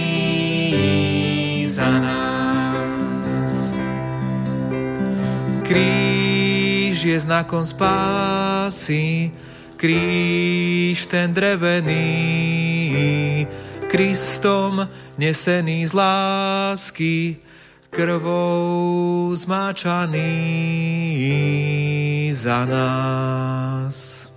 za 1.67 2.01
nás. 2.01 3.27
Kríž 5.67 7.03
je 7.03 7.21
znakom 7.21 7.67
spásy, 7.67 9.31
kríž 9.77 11.07
ten 11.07 11.35
drevený, 11.35 13.47
Kristom 13.91 14.89
nesený 15.19 15.87
z 15.87 15.93
lásky, 15.93 17.37
krvou 17.99 19.35
zmáčaný 19.35 20.31
za 22.31 22.63
nás. 22.63 24.31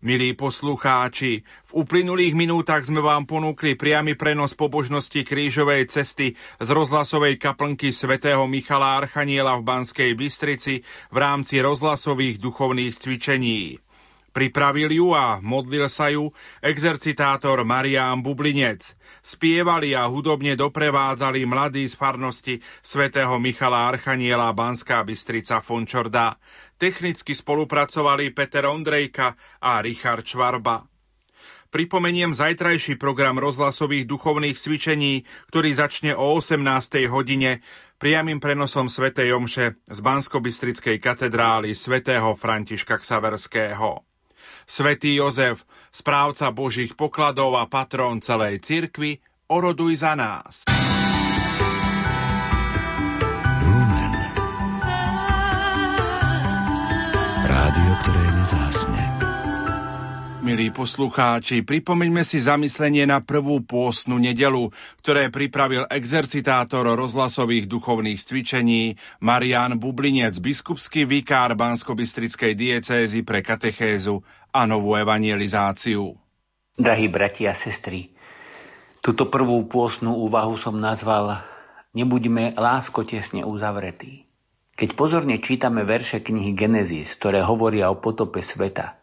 Milí 0.00 0.32
poslucháči, 0.32 1.44
v 1.44 1.72
uplynulých 1.76 2.32
minútach 2.32 2.88
sme 2.88 3.04
vám 3.04 3.28
ponúkli 3.28 3.76
priamy 3.76 4.16
prenos 4.16 4.56
pobožnosti 4.56 5.20
krížovej 5.20 5.92
cesty 5.92 6.32
z 6.56 6.68
rozhlasovej 6.72 7.36
kaplnky 7.36 7.92
svätého 7.92 8.48
Michala 8.48 8.96
Archaniela 9.04 9.60
v 9.60 9.68
Banskej 9.68 10.16
Bystrici 10.16 10.80
v 11.12 11.16
rámci 11.20 11.60
rozhlasových 11.60 12.40
duchovných 12.40 12.96
cvičení. 12.96 13.89
Pripravil 14.30 14.94
ju 14.94 15.10
a 15.10 15.42
modlil 15.42 15.90
sa 15.90 16.06
ju 16.06 16.30
exercitátor 16.62 17.66
Marián 17.66 18.22
Bublinec. 18.22 18.94
Spievali 19.26 19.90
a 19.90 20.06
hudobne 20.06 20.54
doprevádzali 20.54 21.42
mladí 21.50 21.82
z 21.90 21.98
farnosti 21.98 22.54
svätého 22.78 23.34
Michala 23.42 23.90
Archaniela 23.90 24.54
Banská 24.54 25.02
Bystrica 25.02 25.58
Fončorda. 25.58 26.38
Technicky 26.78 27.34
spolupracovali 27.34 28.30
Peter 28.30 28.70
Ondrejka 28.70 29.34
a 29.58 29.82
Richard 29.82 30.22
Čvarba. 30.22 30.86
Pripomeniem 31.70 32.34
zajtrajší 32.34 32.98
program 32.98 33.38
rozhlasových 33.38 34.02
duchovných 34.02 34.58
cvičení, 34.58 35.22
ktorý 35.54 35.70
začne 35.70 36.18
o 36.18 36.34
18. 36.34 36.58
hodine 37.06 37.62
priamým 38.02 38.42
prenosom 38.42 38.90
svätej 38.90 39.30
Omše 39.38 39.78
z 39.86 39.98
Bansko-Bystrickej 40.02 40.98
katedrály 40.98 41.70
svätého 41.78 42.34
Františka 42.34 42.98
Ksaverského. 42.98 44.09
Svetý 44.70 45.18
Jozef, 45.18 45.66
správca 45.90 46.54
Božích 46.54 46.94
pokladov 46.94 47.58
a 47.58 47.66
patrón 47.66 48.22
celej 48.22 48.62
cirkvi, 48.62 49.18
oroduj 49.50 49.98
za 49.98 50.14
nás. 50.14 50.62
Lumen. 53.66 54.14
Rádio, 57.50 57.92
ktoré 58.06 58.26
nezásne. 58.38 59.19
Milí 60.50 60.74
poslucháči, 60.74 61.62
pripomeňme 61.62 62.26
si 62.26 62.42
zamyslenie 62.42 63.06
na 63.06 63.22
prvú 63.22 63.62
pôstnu 63.62 64.18
nedelu, 64.18 64.74
ktoré 64.98 65.30
pripravil 65.30 65.86
exercitátor 65.86 66.90
rozhlasových 66.90 67.70
duchovných 67.70 68.18
cvičení 68.18 68.98
Marian 69.22 69.78
Bublinec, 69.78 70.42
biskupský 70.42 71.06
vikár 71.06 71.54
Bansko-Bystrickej 71.54 72.58
diecézy 72.58 73.22
pre 73.22 73.46
katechézu 73.46 74.26
a 74.50 74.66
novú 74.66 74.98
evangelizáciu. 74.98 76.18
Drahí 76.74 77.06
bratia 77.06 77.54
a 77.54 77.54
sestry, 77.54 78.10
túto 78.98 79.30
prvú 79.30 79.70
pôsnu 79.70 80.18
úvahu 80.18 80.58
som 80.58 80.74
nazval 80.74 81.46
Nebuďme 81.94 82.58
láskotesne 82.58 83.46
uzavretí. 83.46 84.26
Keď 84.74 84.98
pozorne 84.98 85.38
čítame 85.38 85.86
verše 85.86 86.18
knihy 86.26 86.58
Genesis, 86.58 87.14
ktoré 87.14 87.38
hovoria 87.46 87.86
o 87.86 88.02
potope 88.02 88.42
sveta, 88.42 88.99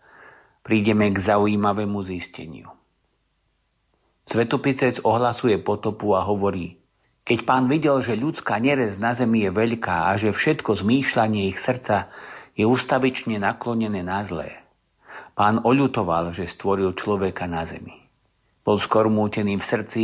prídeme 0.67 1.07
k 1.15 1.17
zaujímavému 1.23 2.03
zisteniu. 2.03 2.67
Svetopisec 4.27 4.99
ohlasuje 5.07 5.55
potopu 5.63 6.11
a 6.11 6.27
hovorí, 6.27 6.83
keď 7.23 7.39
pán 7.47 7.71
videl, 7.71 8.03
že 8.03 8.19
ľudská 8.19 8.59
nerez 8.59 8.99
na 8.99 9.15
zemi 9.15 9.47
je 9.47 9.51
veľká 9.55 10.11
a 10.11 10.19
že 10.19 10.35
všetko 10.35 10.83
zmýšľanie 10.83 11.47
ich 11.47 11.55
srdca 11.55 12.11
je 12.59 12.67
ustavične 12.67 13.39
naklonené 13.39 14.03
na 14.03 14.27
zlé, 14.27 14.59
pán 15.39 15.63
oľutoval, 15.63 16.35
že 16.35 16.51
stvoril 16.51 16.91
človeka 16.99 17.47
na 17.47 17.63
zemi. 17.63 17.95
Bol 18.67 18.75
skormútený 18.75 19.55
v 19.55 19.63
srdci 19.63 20.03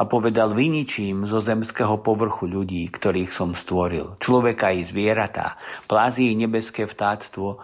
a 0.00 0.08
povedal, 0.08 0.56
vyničím 0.56 1.28
zo 1.28 1.44
zemského 1.44 2.00
povrchu 2.00 2.48
ľudí, 2.48 2.88
ktorých 2.88 3.28
som 3.28 3.52
stvoril, 3.52 4.16
človeka 4.16 4.72
i 4.72 4.80
zvieratá, 4.80 5.60
plazí 5.84 6.32
nebeské 6.32 6.88
vtáctvo, 6.88 7.60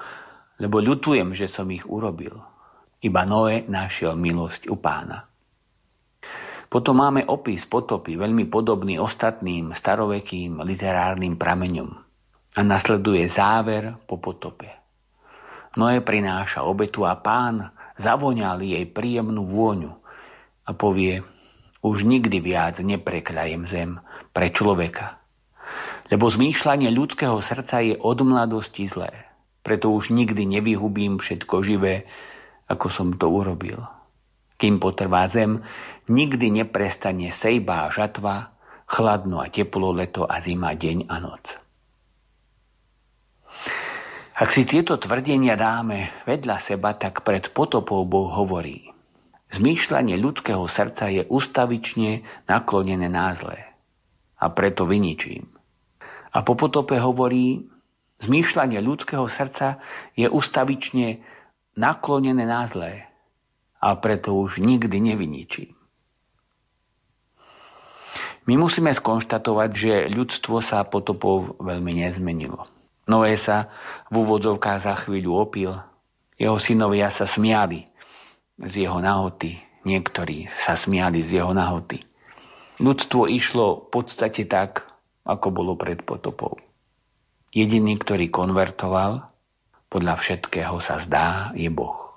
lebo 0.58 0.82
ľutujem, 0.82 1.34
že 1.34 1.46
som 1.46 1.70
ich 1.70 1.86
urobil. 1.86 2.34
Iba 2.98 3.22
Noé 3.22 3.62
našiel 3.70 4.18
milosť 4.18 4.66
u 4.66 4.76
pána. 4.78 5.30
Potom 6.68 7.00
máme 7.00 7.24
opis 7.24 7.64
potopy, 7.64 8.18
veľmi 8.18 8.50
podobný 8.50 9.00
ostatným 9.00 9.72
starovekým 9.72 10.60
literárnym 10.60 11.40
prameňom. 11.40 11.90
A 12.58 12.60
nasleduje 12.60 13.24
záver 13.30 13.96
po 14.04 14.18
potope. 14.18 14.68
Noé 15.78 16.02
prináša 16.02 16.66
obetu 16.66 17.06
a 17.06 17.14
pán 17.16 17.70
zavoňal 17.96 18.60
jej 18.66 18.84
príjemnú 18.84 19.46
vôňu 19.46 19.94
a 20.66 20.74
povie, 20.74 21.22
už 21.80 22.02
nikdy 22.02 22.42
viac 22.42 22.82
neprekľajem 22.82 23.62
zem 23.70 23.90
pre 24.34 24.50
človeka. 24.50 25.22
Lebo 26.10 26.26
zmýšľanie 26.26 26.90
ľudského 26.90 27.38
srdca 27.38 27.78
je 27.84 27.94
od 27.94 28.18
mladosti 28.26 28.90
zlé. 28.90 29.27
Preto 29.68 29.92
už 29.92 30.16
nikdy 30.16 30.48
nevyhubím 30.48 31.20
všetko 31.20 31.60
živé, 31.60 32.08
ako 32.72 32.88
som 32.88 33.12
to 33.12 33.28
urobil. 33.28 33.84
Kým 34.56 34.80
potrvá 34.80 35.28
zem, 35.28 35.60
nikdy 36.08 36.48
neprestane 36.48 37.28
sejba 37.28 37.84
a 37.84 37.92
žatva, 37.92 38.56
chladno 38.88 39.44
a 39.44 39.52
teplo 39.52 39.92
leto 39.92 40.24
a 40.24 40.40
zima 40.40 40.72
deň 40.72 41.04
a 41.12 41.16
noc. 41.20 41.44
Ak 44.40 44.48
si 44.56 44.64
tieto 44.64 44.96
tvrdenia 44.96 45.52
dáme 45.52 46.16
vedľa 46.24 46.56
seba, 46.64 46.96
tak 46.96 47.20
pred 47.20 47.52
potopou 47.52 48.08
Boh 48.08 48.32
hovorí. 48.32 48.88
Zmýšľanie 49.52 50.16
ľudského 50.16 50.64
srdca 50.64 51.12
je 51.12 51.28
ustavične 51.28 52.24
naklonené 52.48 53.12
na. 53.12 53.36
A 54.40 54.44
preto 54.48 54.88
vyničím. 54.88 55.44
A 56.32 56.40
po 56.40 56.56
potope 56.56 56.96
hovorí, 56.96 57.68
zmýšľanie 58.22 58.82
ľudského 58.82 59.26
srdca 59.30 59.78
je 60.18 60.26
ustavične 60.26 61.22
naklonené 61.78 62.42
na 62.42 62.66
zlé 62.66 63.06
a 63.78 63.94
preto 63.94 64.34
už 64.34 64.58
nikdy 64.58 64.98
nevyničí. 64.98 65.78
My 68.48 68.56
musíme 68.56 68.90
skonštatovať, 68.96 69.70
že 69.76 69.94
ľudstvo 70.08 70.64
sa 70.64 70.80
potopov 70.88 71.60
veľmi 71.60 72.00
nezmenilo. 72.00 72.64
Noé 73.04 73.36
sa 73.36 73.68
v 74.08 74.24
úvodzovkách 74.24 74.80
za 74.84 74.94
chvíľu 75.04 75.32
opil, 75.36 75.70
jeho 76.40 76.56
synovia 76.56 77.12
sa 77.12 77.28
smiali 77.28 77.88
z 78.56 78.88
jeho 78.88 79.04
nahoty, 79.04 79.60
niektorí 79.84 80.48
sa 80.64 80.80
smiali 80.80 81.20
z 81.22 81.40
jeho 81.44 81.52
nahoty. 81.52 82.00
Ľudstvo 82.80 83.28
išlo 83.28 83.84
v 83.84 83.86
podstate 83.90 84.48
tak, 84.48 84.86
ako 85.28 85.46
bolo 85.52 85.72
pred 85.76 86.00
potopou. 86.00 86.56
Jediný, 87.52 87.96
ktorý 87.96 88.28
konvertoval, 88.28 89.28
podľa 89.88 90.14
všetkého 90.20 90.76
sa 90.84 91.00
zdá, 91.00 91.52
je 91.56 91.72
Boh. 91.72 92.08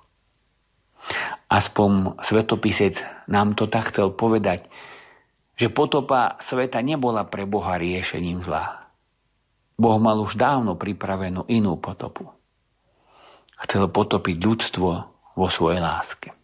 Aspoň 1.47 2.19
svetopisec 2.23 2.99
nám 3.31 3.55
to 3.55 3.67
tak 3.67 3.91
chcel 3.91 4.11
povedať, 4.11 4.67
že 5.55 5.71
potopa 5.71 6.39
sveta 6.39 6.79
nebola 6.83 7.27
pre 7.27 7.47
Boha 7.47 7.79
riešením 7.79 8.43
zla. 8.43 8.87
Boh 9.79 9.97
mal 9.97 10.19
už 10.19 10.35
dávno 10.37 10.75
pripravenú 10.75 11.47
inú 11.47 11.79
potopu. 11.79 12.29
Chcel 13.61 13.87
potopiť 13.87 14.37
ľudstvo 14.41 14.89
vo 15.37 15.47
svojej 15.47 15.79
láske. 15.79 16.35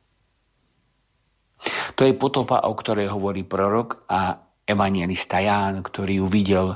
To 1.98 2.06
je 2.06 2.14
potopa, 2.14 2.62
o 2.70 2.74
ktorej 2.78 3.10
hovorí 3.10 3.42
prorok 3.42 4.06
a 4.06 4.38
evangelista 4.68 5.42
Ján, 5.42 5.82
ktorý 5.82 6.22
ju 6.22 6.26
videl 6.30 6.68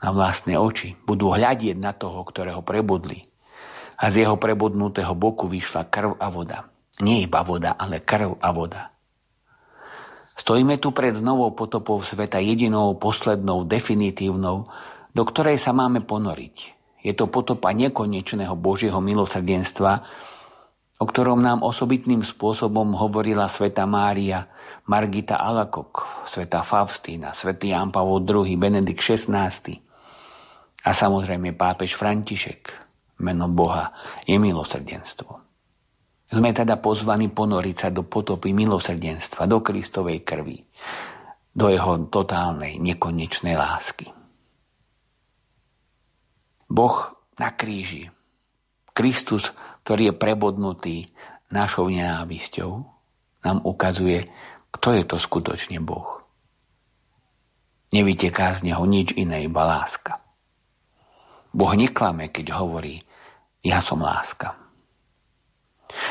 na 0.00 0.12
vlastné 0.12 0.60
oči. 0.60 0.96
Budú 1.08 1.32
hľadieť 1.32 1.76
na 1.80 1.96
toho, 1.96 2.20
ktorého 2.24 2.60
prebudli. 2.60 3.24
A 3.96 4.12
z 4.12 4.28
jeho 4.28 4.36
prebudnutého 4.36 5.16
boku 5.16 5.48
vyšla 5.48 5.88
krv 5.88 6.20
a 6.20 6.28
voda. 6.28 6.68
Nie 7.00 7.24
iba 7.24 7.40
voda, 7.40 7.76
ale 7.76 8.04
krv 8.04 8.36
a 8.40 8.48
voda. 8.52 8.82
Stojíme 10.36 10.76
tu 10.76 10.92
pred 10.92 11.16
novou 11.16 11.56
potopou 11.56 12.04
sveta 12.04 12.36
jedinou, 12.44 12.92
poslednou, 13.00 13.64
definitívnou, 13.64 14.68
do 15.16 15.22
ktorej 15.24 15.56
sa 15.56 15.72
máme 15.72 16.04
ponoriť. 16.04 16.56
Je 17.00 17.16
to 17.16 17.32
potopa 17.32 17.72
nekonečného 17.72 18.52
Božieho 18.52 19.00
milosrdenstva, 19.00 20.04
o 21.00 21.04
ktorom 21.08 21.40
nám 21.40 21.64
osobitným 21.64 22.20
spôsobom 22.20 23.00
hovorila 23.00 23.48
sveta 23.48 23.88
Mária, 23.88 24.44
Margita 24.84 25.40
Alakok, 25.40 26.04
sveta 26.28 26.60
Faustína, 26.60 27.32
svätý 27.32 27.72
Ján 27.72 27.88
Pavol 27.88 28.20
II, 28.28 28.52
Benedikt 28.60 29.00
XVI 29.00 29.85
a 30.86 30.90
samozrejme 30.94 31.58
pápež 31.58 31.98
František. 31.98 32.86
Meno 33.26 33.50
Boha 33.50 33.90
je 34.22 34.38
milosrdenstvo. 34.38 35.42
Sme 36.30 36.54
teda 36.54 36.78
pozvaní 36.78 37.32
ponoriť 37.32 37.76
sa 37.76 37.88
do 37.90 38.06
potopy 38.06 38.54
milosrdenstva, 38.54 39.50
do 39.50 39.62
Kristovej 39.64 40.22
krvi, 40.22 40.62
do 41.50 41.66
jeho 41.72 42.06
totálnej, 42.06 42.78
nekonečnej 42.78 43.56
lásky. 43.56 44.12
Boh 46.66 46.96
na 47.38 47.54
kríži, 47.54 48.10
Kristus, 48.90 49.54
ktorý 49.86 50.12
je 50.12 50.14
prebodnutý 50.18 50.96
našou 51.48 51.88
nenávisťou, 51.88 52.70
nám 53.46 53.58
ukazuje, 53.62 54.28
kto 54.74 54.88
je 54.98 55.02
to 55.06 55.16
skutočne 55.16 55.78
Boh. 55.78 56.26
Nevyteká 57.94 58.50
z 58.58 58.66
neho 58.66 58.82
nič 58.82 59.14
iné, 59.14 59.46
iba 59.46 59.62
láska. 59.62 60.25
Boh 61.56 61.72
neklame, 61.72 62.28
keď 62.28 62.52
hovorí, 62.60 63.00
ja 63.64 63.80
som 63.80 64.04
láska. 64.04 64.60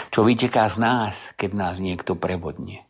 Čo 0.09 0.25
vyteká 0.25 0.65
z 0.65 0.81
nás, 0.81 1.13
keď 1.37 1.51
nás 1.53 1.75
niekto 1.77 2.17
prebodne. 2.17 2.89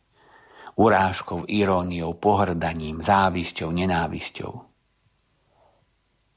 Urážkou, 0.80 1.44
iróniou, 1.44 2.16
pohrdaním, 2.16 3.04
závisťou, 3.04 3.68
nenávisťou. 3.76 4.52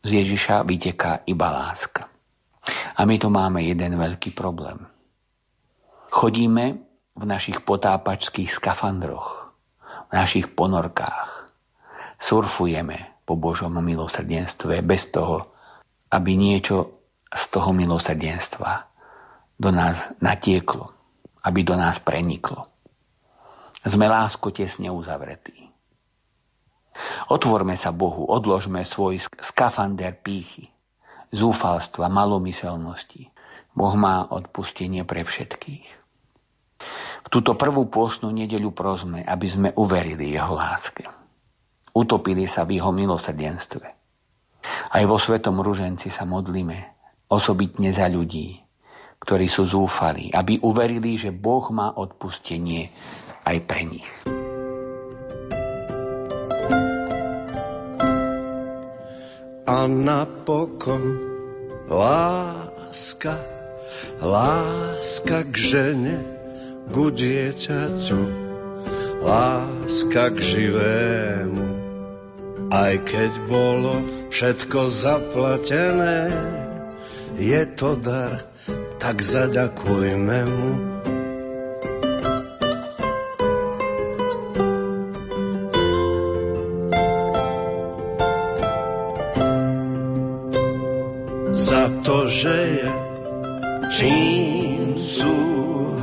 Z 0.03 0.09
Ježiša 0.11 0.67
vyteká 0.67 1.23
iba 1.23 1.47
láska. 1.55 2.11
A 2.99 3.01
my 3.07 3.15
tu 3.15 3.31
máme 3.31 3.63
jeden 3.63 3.95
veľký 3.95 4.35
problém. 4.35 4.83
Chodíme 6.11 6.83
v 7.15 7.23
našich 7.23 7.63
potápačských 7.63 8.51
skafandroch, 8.51 9.55
v 10.07 10.11
našich 10.15 10.51
ponorkách. 10.51 11.51
Surfujeme 12.19 13.23
po 13.23 13.39
Božom 13.39 13.75
milosrdenstve 13.79 14.83
bez 14.83 15.07
toho, 15.11 15.48
aby 16.09 16.31
niečo 16.33 16.99
z 17.29 17.43
toho 17.53 17.69
milosrdenstva 17.73 18.89
do 19.59 19.69
nás 19.69 20.09
natieklo, 20.23 20.89
aby 21.45 21.61
do 21.61 21.75
nás 21.77 22.01
preniklo. 22.01 22.65
Sme 23.85 24.09
lásko 24.09 24.49
tesne 24.49 24.89
uzavretí. 24.91 25.69
Otvorme 27.31 27.79
sa 27.79 27.95
Bohu, 27.95 28.27
odložme 28.27 28.83
svoj 28.83 29.23
skafander 29.39 30.15
pýchy, 30.19 30.67
zúfalstva, 31.31 32.11
malomyselnosti. 32.11 33.31
Boh 33.71 33.95
má 33.95 34.27
odpustenie 34.27 35.07
pre 35.07 35.23
všetkých. 35.23 35.87
V 37.23 37.27
túto 37.27 37.55
prvú 37.55 37.87
pôstnu 37.87 38.31
nedeľu 38.31 38.71
prosme, 38.71 39.23
aby 39.23 39.47
sme 39.47 39.69
uverili 39.75 40.31
Jeho 40.33 40.55
láske. 40.55 41.05
Utopili 41.95 42.47
sa 42.47 42.63
v 42.63 42.79
Jeho 42.79 42.91
milosrdenstve. 42.95 43.98
Aj 44.65 45.03
vo 45.05 45.15
Svetom 45.21 45.61
ruženci 45.61 46.09
sa 46.11 46.25
modlíme, 46.25 46.77
osobitne 47.29 47.93
za 47.93 48.09
ľudí, 48.09 48.57
ktorí 49.21 49.45
sú 49.45 49.67
zúfali, 49.69 50.33
aby 50.33 50.57
uverili, 50.65 51.15
že 51.15 51.29
Boh 51.29 51.69
má 51.69 51.93
odpustenie 51.93 52.89
aj 53.45 53.57
pre 53.67 53.81
nich. 53.85 54.09
A 59.69 59.85
napokon 59.85 61.21
láska, 61.85 63.37
láska 64.17 65.45
k 65.45 65.53
žene, 65.53 66.17
ku 66.89 67.13
dieťaťu, 67.13 68.21
láska 69.21 70.33
k 70.33 70.37
živému. 70.41 71.78
Aj 72.69 72.93
keď 73.01 73.33
bolo 73.49 73.97
všetko 74.29 74.93
zaplatené, 74.93 76.29
je 77.41 77.65
to 77.73 77.97
dar, 77.97 78.45
tak 79.01 79.25
zaďakujme 79.25 80.39
mu. 80.45 80.71
Za 91.57 91.89
to, 92.05 92.29
že 92.29 92.53
je 92.53 92.89
čím 93.97 94.93
sú 94.93 95.37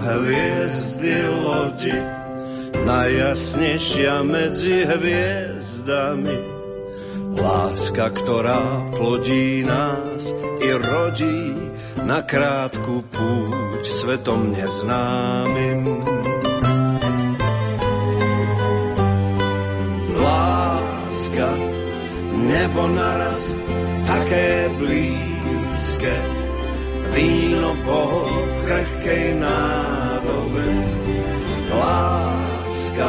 hviezdy 0.02 1.14
lodi, 1.30 1.94
najjasnejšia 2.82 4.26
medzi 4.26 4.82
hviezdami 4.82 6.55
Láska, 7.97 8.12
ktorá 8.12 8.93
plodí 8.93 9.64
nás 9.64 10.28
i 10.60 10.68
rodí 10.68 11.73
na 12.05 12.20
krátku 12.20 13.01
púť 13.09 13.89
svetom 13.89 14.52
neznámym. 14.52 15.81
Láska, 20.12 21.48
nebo 22.36 22.85
naraz 22.85 23.56
také 24.05 24.68
blízke, 24.77 26.16
víno 27.16 27.73
Boh 27.81 28.28
v 28.28 28.59
krehkej 28.68 29.40
nádobe. 29.40 30.64
Láska, 31.73 33.09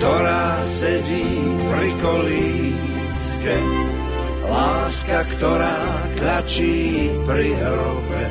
ktorá 0.00 0.64
sedí 0.72 1.36
pri 1.68 1.88
kolíske, 3.44 3.56
láska, 4.48 5.20
ktorá 5.36 5.76
klačí 6.16 7.12
pri 7.28 7.52
hrobe. 7.52 8.24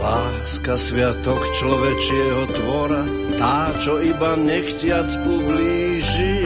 Láska, 0.00 0.76
sviatok 0.76 1.40
človečieho 1.56 2.44
tvora, 2.52 3.04
tá, 3.40 3.72
čo 3.80 4.00
iba 4.04 4.36
nechtiac 4.36 5.08
ublíži. 5.24 6.44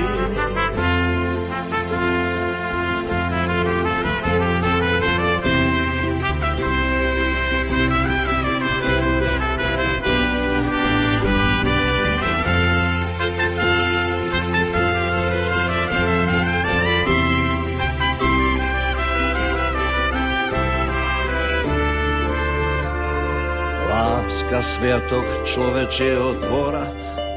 Sviatok 24.76 25.48
človečieho 25.48 26.44
tvora, 26.44 26.84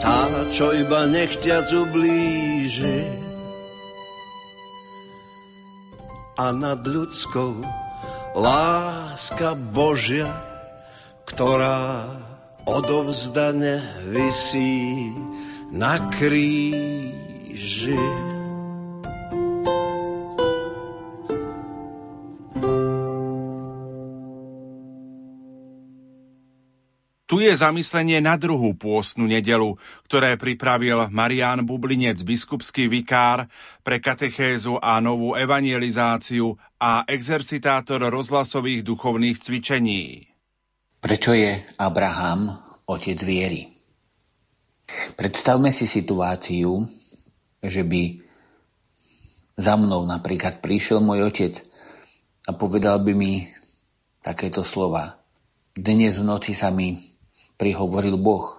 tá, 0.03 0.27
čo 0.51 0.75
iba 0.75 1.07
nechťac 1.07 1.71
ublíži. 1.71 3.07
A 6.35 6.51
nad 6.51 6.83
ľudskou 6.83 7.63
láska 8.35 9.55
Božia, 9.55 10.27
ktorá 11.29 12.09
odovzdane 12.65 13.79
vysí 14.09 15.13
na 15.71 16.01
kríži. 16.11 17.95
Je 27.41 27.49
zamyslenie 27.49 28.21
na 28.21 28.37
druhú 28.37 28.77
pôstnu 28.77 29.25
nedelu, 29.25 29.73
ktoré 30.05 30.37
pripravil 30.37 31.09
Marián 31.09 31.65
Bublinec, 31.65 32.21
biskupský 32.21 32.85
vikár 32.85 33.49
pre 33.81 33.97
katechézu 33.97 34.77
a 34.77 35.01
novú 35.01 35.33
evangelizáciu 35.33 36.53
a 36.77 37.01
exercitátor 37.09 37.97
rozhlasových 38.13 38.85
duchovných 38.85 39.41
cvičení. 39.41 40.29
Prečo 41.01 41.33
je 41.33 41.65
Abraham 41.81 42.61
otec 42.85 43.17
viery? 43.25 43.65
Predstavme 45.17 45.73
si 45.73 45.89
situáciu, 45.89 46.77
že 47.57 47.81
by 47.81 48.21
za 49.57 49.81
mnou 49.81 50.05
napríklad 50.05 50.61
prišiel 50.61 51.01
môj 51.01 51.25
otec 51.25 51.57
a 52.45 52.53
povedal 52.53 53.01
by 53.01 53.17
mi 53.17 53.49
takéto 54.21 54.61
slova. 54.61 55.25
Dnes 55.73 56.21
v 56.21 56.29
noci 56.29 56.53
sa 56.53 56.69
mi 56.69 57.09
prihovoril 57.61 58.17
Boh. 58.17 58.57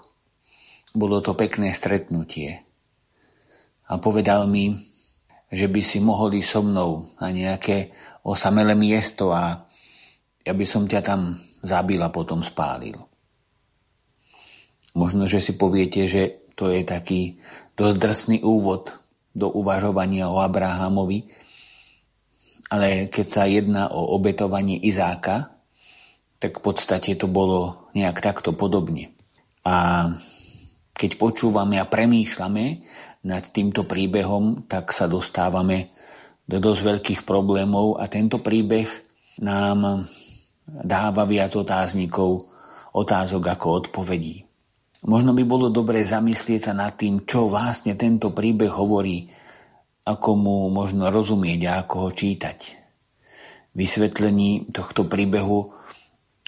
Bolo 0.95 1.19
to 1.19 1.35
pekné 1.35 1.75
stretnutie. 1.75 2.63
A 3.91 3.99
povedal 3.99 4.47
mi, 4.47 4.79
že 5.51 5.67
by 5.67 5.83
si 5.83 5.99
mohol 5.99 6.39
ísť 6.39 6.51
so 6.55 6.63
mnou 6.63 7.03
na 7.19 7.35
nejaké 7.35 7.91
osamelé 8.23 8.79
miesto 8.79 9.35
a 9.35 9.67
ja 10.47 10.55
by 10.55 10.63
som 10.63 10.87
ťa 10.87 11.01
tam 11.03 11.35
zabil 11.67 11.99
a 11.99 12.15
potom 12.15 12.47
spálil. 12.47 12.95
Možno, 14.95 15.27
že 15.27 15.43
si 15.43 15.59
poviete, 15.59 16.07
že 16.07 16.47
to 16.55 16.71
je 16.71 16.87
taký 16.87 17.43
dosť 17.75 17.97
drsný 17.99 18.39
úvod 18.47 18.95
do 19.35 19.51
uvažovania 19.51 20.31
o 20.31 20.39
Abrahamovi, 20.39 21.27
ale 22.73 23.11
keď 23.11 23.27
sa 23.27 23.51
jedná 23.51 23.91
o 23.93 24.15
obetovanie 24.15 24.79
Izáka, 24.79 25.52
tak 26.43 26.59
v 26.59 26.63
podstate 26.67 27.15
to 27.15 27.31
bolo 27.31 27.87
nejak 27.95 28.19
takto 28.19 28.51
podobne. 28.51 29.15
A 29.63 30.11
keď 30.91 31.15
počúvame 31.15 31.79
a 31.79 31.87
premýšľame 31.87 32.83
nad 33.31 33.47
týmto 33.55 33.87
príbehom, 33.87 34.67
tak 34.67 34.91
sa 34.91 35.07
dostávame 35.07 35.95
do 36.43 36.59
dosť 36.59 36.81
veľkých 36.83 37.21
problémov 37.23 38.03
a 38.03 38.11
tento 38.11 38.43
príbeh 38.43 38.91
nám 39.39 40.03
dáva 40.67 41.23
viac 41.23 41.55
otáznikov, 41.55 42.43
otázok 42.91 43.43
ako 43.47 43.67
odpovedí. 43.87 44.43
Možno 45.07 45.39
by 45.39 45.47
bolo 45.47 45.71
dobre 45.71 46.03
zamyslieť 46.03 46.71
sa 46.71 46.73
nad 46.75 46.99
tým, 46.99 47.23
čo 47.23 47.47
vlastne 47.47 47.95
tento 47.95 48.35
príbeh 48.35 48.71
hovorí, 48.71 49.31
ako 50.03 50.31
mu 50.35 50.57
možno 50.75 51.07
rozumieť 51.07 51.61
a 51.71 51.73
ako 51.87 51.95
ho 52.07 52.11
čítať. 52.11 52.59
Vysvetlení 53.79 54.75
tohto 54.75 55.07
príbehu 55.07 55.82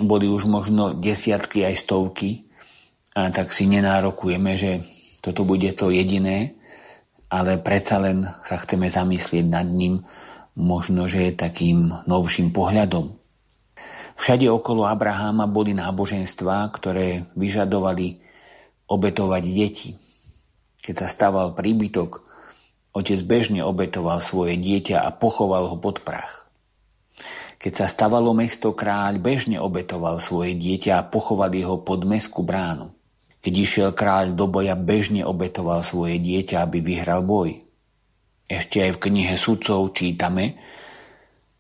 boli 0.01 0.27
už 0.27 0.51
možno 0.51 0.95
desiatky 0.95 1.63
aj 1.67 1.75
stovky, 1.87 2.45
a 3.15 3.31
tak 3.31 3.55
si 3.55 3.71
nenárokujeme, 3.71 4.59
že 4.59 4.83
toto 5.23 5.47
bude 5.47 5.71
to 5.71 5.95
jediné, 5.95 6.59
ale 7.31 7.63
predsa 7.63 8.03
len 8.03 8.27
sa 8.43 8.59
chceme 8.59 8.91
zamyslieť 8.91 9.47
nad 9.47 9.71
ním, 9.71 10.03
možno, 10.59 11.07
že 11.07 11.31
je 11.31 11.39
takým 11.39 11.95
novším 12.11 12.51
pohľadom. 12.51 13.15
Všade 14.19 14.47
okolo 14.51 14.87
Abraháma 14.87 15.47
boli 15.47 15.75
náboženstvá, 15.79 16.71
ktoré 16.75 17.27
vyžadovali 17.39 18.19
obetovať 18.91 19.43
deti. 19.47 19.91
Keď 20.83 20.95
sa 21.07 21.09
stával 21.11 21.55
príbytok, 21.55 22.23
otec 22.95 23.19
bežne 23.27 23.63
obetoval 23.63 24.19
svoje 24.19 24.59
dieťa 24.59 25.03
a 25.03 25.15
pochoval 25.15 25.71
ho 25.71 25.77
pod 25.79 26.03
prach. 26.03 26.34
Keď 27.65 27.73
sa 27.73 27.89
stavalo 27.89 28.37
mesto, 28.37 28.77
kráľ 28.77 29.25
bežne 29.25 29.57
obetoval 29.57 30.21
svoje 30.21 30.53
dieťa 30.53 31.01
a 31.01 31.07
pochovali 31.09 31.65
ho 31.65 31.81
pod 31.81 32.05
meskú 32.05 32.45
bránu. 32.45 32.93
Keď 33.41 33.55
išiel 33.57 33.91
kráľ 33.97 34.37
do 34.37 34.45
boja, 34.53 34.77
bežne 34.77 35.25
obetoval 35.25 35.81
svoje 35.81 36.21
dieťa, 36.21 36.61
aby 36.61 36.85
vyhral 36.85 37.25
boj. 37.25 37.65
Ešte 38.45 38.85
aj 38.85 39.01
v 39.01 39.03
knihe 39.09 39.41
sudcov 39.41 39.97
čítame, 39.97 40.61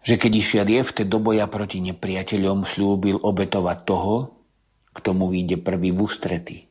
že 0.04 0.20
keď 0.20 0.32
išiel 0.36 0.68
Jefte 0.68 1.08
do 1.08 1.24
boja 1.24 1.48
proti 1.48 1.80
nepriateľom, 1.80 2.68
slúbil 2.68 3.16
obetovať 3.24 3.78
toho, 3.88 4.44
kto 4.92 5.16
mu 5.16 5.32
vyjde 5.32 5.64
prvý 5.64 5.96
v 5.96 6.04
ústrety. 6.04 6.68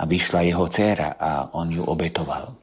A 0.00 0.08
vyšla 0.08 0.48
jeho 0.48 0.64
dcéra 0.72 1.20
a 1.20 1.52
on 1.52 1.68
ju 1.68 1.84
obetoval. 1.84 2.56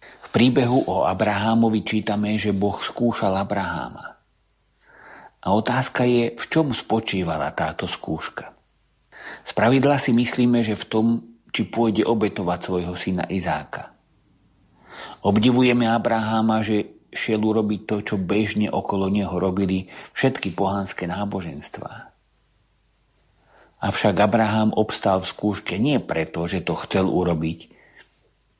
V 0.00 0.28
príbehu 0.28 0.84
o 0.92 1.08
Abrahámovi 1.08 1.88
čítame, 1.88 2.36
že 2.36 2.52
Boh 2.52 2.76
skúšal 2.76 3.40
Abraháma. 3.40 4.19
A 5.40 5.56
otázka 5.56 6.04
je, 6.04 6.36
v 6.36 6.44
čom 6.52 6.76
spočívala 6.76 7.48
táto 7.56 7.88
skúška. 7.88 8.52
Z 9.40 9.56
pravidla 9.56 9.96
si 9.96 10.12
myslíme, 10.12 10.60
že 10.60 10.76
v 10.76 10.84
tom, 10.84 11.06
či 11.50 11.66
pôjde 11.66 12.04
obetovať 12.04 12.58
svojho 12.60 12.94
syna 12.94 13.24
Izáka. 13.26 13.96
Obdivujeme 15.24 15.88
Abraháma, 15.88 16.60
že 16.60 17.00
šiel 17.10 17.42
urobiť 17.42 17.80
to, 17.88 17.96
čo 18.04 18.16
bežne 18.16 18.70
okolo 18.70 19.10
neho 19.10 19.34
robili 19.34 19.90
všetky 20.14 20.54
pohanské 20.54 21.10
náboženstvá. 21.10 22.14
Avšak 23.80 24.16
Abraham 24.20 24.76
obstal 24.76 25.24
v 25.24 25.30
skúške 25.32 25.80
nie 25.80 25.98
preto, 26.04 26.44
že 26.44 26.60
to 26.60 26.76
chcel 26.84 27.08
urobiť, 27.08 27.72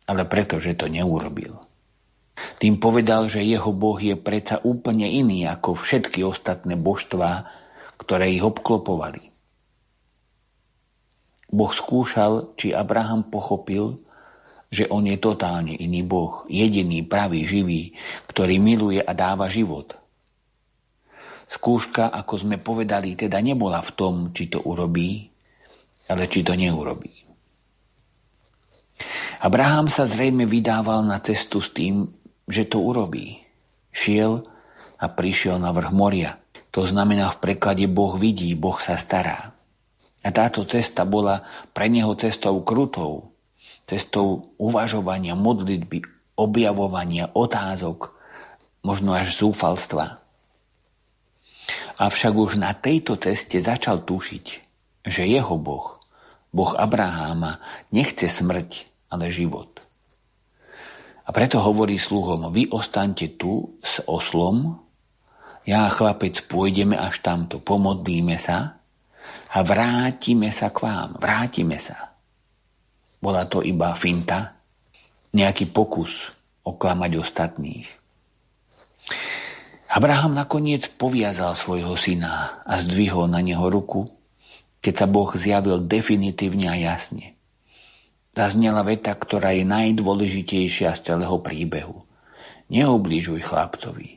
ale 0.09 0.25
preto, 0.25 0.57
že 0.57 0.75
to 0.75 0.89
neurobil. 0.89 1.61
Tým 2.61 2.81
povedal, 2.81 3.29
že 3.29 3.45
jeho 3.45 3.73
boh 3.73 3.97
je 3.97 4.17
predsa 4.17 4.61
úplne 4.63 5.09
iný 5.09 5.49
ako 5.49 5.77
všetky 5.77 6.25
ostatné 6.25 6.77
božstvá, 6.77 7.49
ktoré 8.01 8.33
ich 8.33 8.45
obklopovali. 8.45 9.31
Boh 11.51 11.73
skúšal, 11.75 12.55
či 12.55 12.71
Abraham 12.71 13.27
pochopil, 13.27 13.99
že 14.71 14.87
on 14.87 15.03
je 15.03 15.19
totálne 15.19 15.75
iný 15.75 16.07
Boh, 16.07 16.47
jediný, 16.47 17.03
pravý, 17.03 17.43
živý, 17.43 17.91
ktorý 18.31 18.63
miluje 18.63 19.03
a 19.03 19.11
dáva 19.11 19.51
život. 19.51 19.99
Skúška, 21.51 22.15
ako 22.15 22.47
sme 22.47 22.63
povedali, 22.63 23.19
teda 23.19 23.43
nebola 23.43 23.83
v 23.83 23.91
tom, 23.99 24.15
či 24.31 24.47
to 24.47 24.63
urobí, 24.63 25.27
ale 26.07 26.31
či 26.31 26.47
to 26.47 26.55
neurobí. 26.55 27.11
Abraham 29.43 29.91
sa 29.91 30.07
zrejme 30.07 30.47
vydával 30.47 31.03
na 31.03 31.19
cestu 31.19 31.59
s 31.59 31.75
tým, 31.75 32.07
že 32.47 32.69
to 32.69 32.81
urobí. 32.81 33.43
Šiel 33.91 34.47
a 35.01 35.07
prišiel 35.11 35.59
na 35.59 35.75
vrch 35.75 35.93
moria. 35.93 36.39
To 36.71 36.87
znamená 36.87 37.35
v 37.35 37.41
preklade 37.43 37.91
Boh 37.91 38.15
vidí, 38.15 38.55
Boh 38.55 38.79
sa 38.79 38.95
stará. 38.95 39.53
A 40.21 40.29
táto 40.31 40.63
cesta 40.69 41.09
bola 41.09 41.43
pre 41.73 41.89
neho 41.89 42.13
cestou 42.15 42.61
krutou, 42.63 43.33
cestou 43.89 44.55
uvažovania, 44.61 45.35
modlitby, 45.35 46.05
objavovania, 46.39 47.33
otázok, 47.33 48.13
možno 48.87 49.17
až 49.17 49.35
zúfalstva. 49.35 50.21
Avšak 52.01 52.33
už 52.33 52.61
na 52.61 52.73
tejto 52.73 53.17
ceste 53.21 53.61
začal 53.61 54.05
tušiť, 54.05 54.47
že 55.05 55.23
jeho 55.29 55.57
Boh, 55.61 56.01
Boh 56.51 56.73
Abraháma, 56.75 57.63
nechce 57.95 58.27
smrť, 58.27 58.91
ale 59.13 59.31
život. 59.31 59.70
A 61.31 61.33
preto 61.33 61.63
hovorí 61.63 61.95
sluhom, 61.95 62.51
vy 62.51 62.75
ostaňte 62.75 63.39
tu 63.39 63.79
s 63.79 64.03
oslom, 64.03 64.83
ja 65.63 65.87
a 65.87 65.95
chlapec 65.95 66.43
pôjdeme 66.51 66.99
až 66.99 67.23
tamto, 67.23 67.63
pomodlíme 67.63 68.35
sa 68.35 68.83
a 69.55 69.59
vrátime 69.63 70.51
sa 70.51 70.75
k 70.75 70.83
vám, 70.83 71.15
vrátime 71.23 71.79
sa. 71.79 72.19
Bola 73.23 73.47
to 73.47 73.63
iba 73.63 73.95
finta, 73.95 74.59
nejaký 75.31 75.71
pokus 75.71 76.35
oklamať 76.67 77.13
ostatných. 77.23 77.87
Abraham 79.95 80.35
nakoniec 80.35 80.91
poviazal 80.99 81.55
svojho 81.55 81.95
syna 81.95 82.59
a 82.67 82.75
zdvihol 82.83 83.31
na 83.31 83.39
neho 83.39 83.71
ruku, 83.71 84.11
keď 84.83 84.95
sa 84.99 85.07
Boh 85.07 85.31
zjavil 85.31 85.79
definitívne 85.79 86.67
a 86.67 86.75
jasne. 86.75 87.39
Zaznela 88.41 88.81
veta, 88.81 89.13
ktorá 89.13 89.53
je 89.53 89.69
najdôležitejšia 89.69 90.97
z 90.97 91.13
celého 91.13 91.37
príbehu. 91.45 92.09
Neobližuj 92.73 93.45
chlapcovi. 93.45 94.17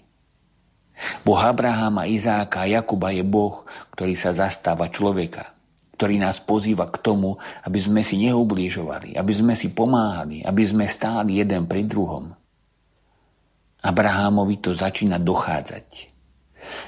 Boh 1.28 1.42
Abrahama, 1.44 2.08
Izáka 2.08 2.64
a 2.64 2.72
Jakuba 2.72 3.12
je 3.12 3.20
Boh, 3.20 3.68
ktorý 3.92 4.16
sa 4.16 4.32
zastáva 4.32 4.88
človeka, 4.88 5.52
ktorý 6.00 6.24
nás 6.24 6.40
pozýva 6.40 6.88
k 6.88 7.04
tomu, 7.04 7.36
aby 7.68 7.80
sme 7.84 8.00
si 8.00 8.16
neublížovali, 8.24 9.20
aby 9.20 9.34
sme 9.36 9.60
si 9.60 9.76
pomáhali, 9.76 10.40
aby 10.40 10.64
sme 10.64 10.88
stáli 10.88 11.44
jeden 11.44 11.68
pri 11.68 11.84
druhom. 11.84 12.32
Abrahámovi 13.84 14.56
to 14.64 14.72
začína 14.72 15.20
dochádzať. 15.20 15.88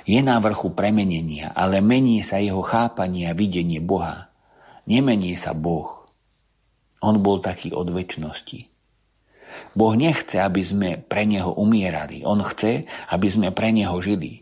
Je 0.08 0.24
na 0.24 0.40
vrchu 0.40 0.72
premenenia, 0.72 1.52
ale 1.52 1.84
mení 1.84 2.24
sa 2.24 2.40
jeho 2.40 2.64
chápanie 2.64 3.28
a 3.28 3.36
videnie 3.36 3.84
Boha. 3.84 4.32
Nemení 4.88 5.36
sa 5.36 5.52
Boh. 5.52 6.05
On 7.06 7.22
bol 7.22 7.38
taký 7.38 7.70
od 7.70 7.94
väčšnosti. 7.94 8.74
Boh 9.78 9.94
nechce, 9.94 10.42
aby 10.42 10.62
sme 10.66 10.90
pre 10.98 11.30
Neho 11.30 11.54
umierali. 11.54 12.26
On 12.26 12.42
chce, 12.42 12.90
aby 13.14 13.28
sme 13.30 13.54
pre 13.54 13.70
Neho 13.70 13.94
žili. 14.02 14.42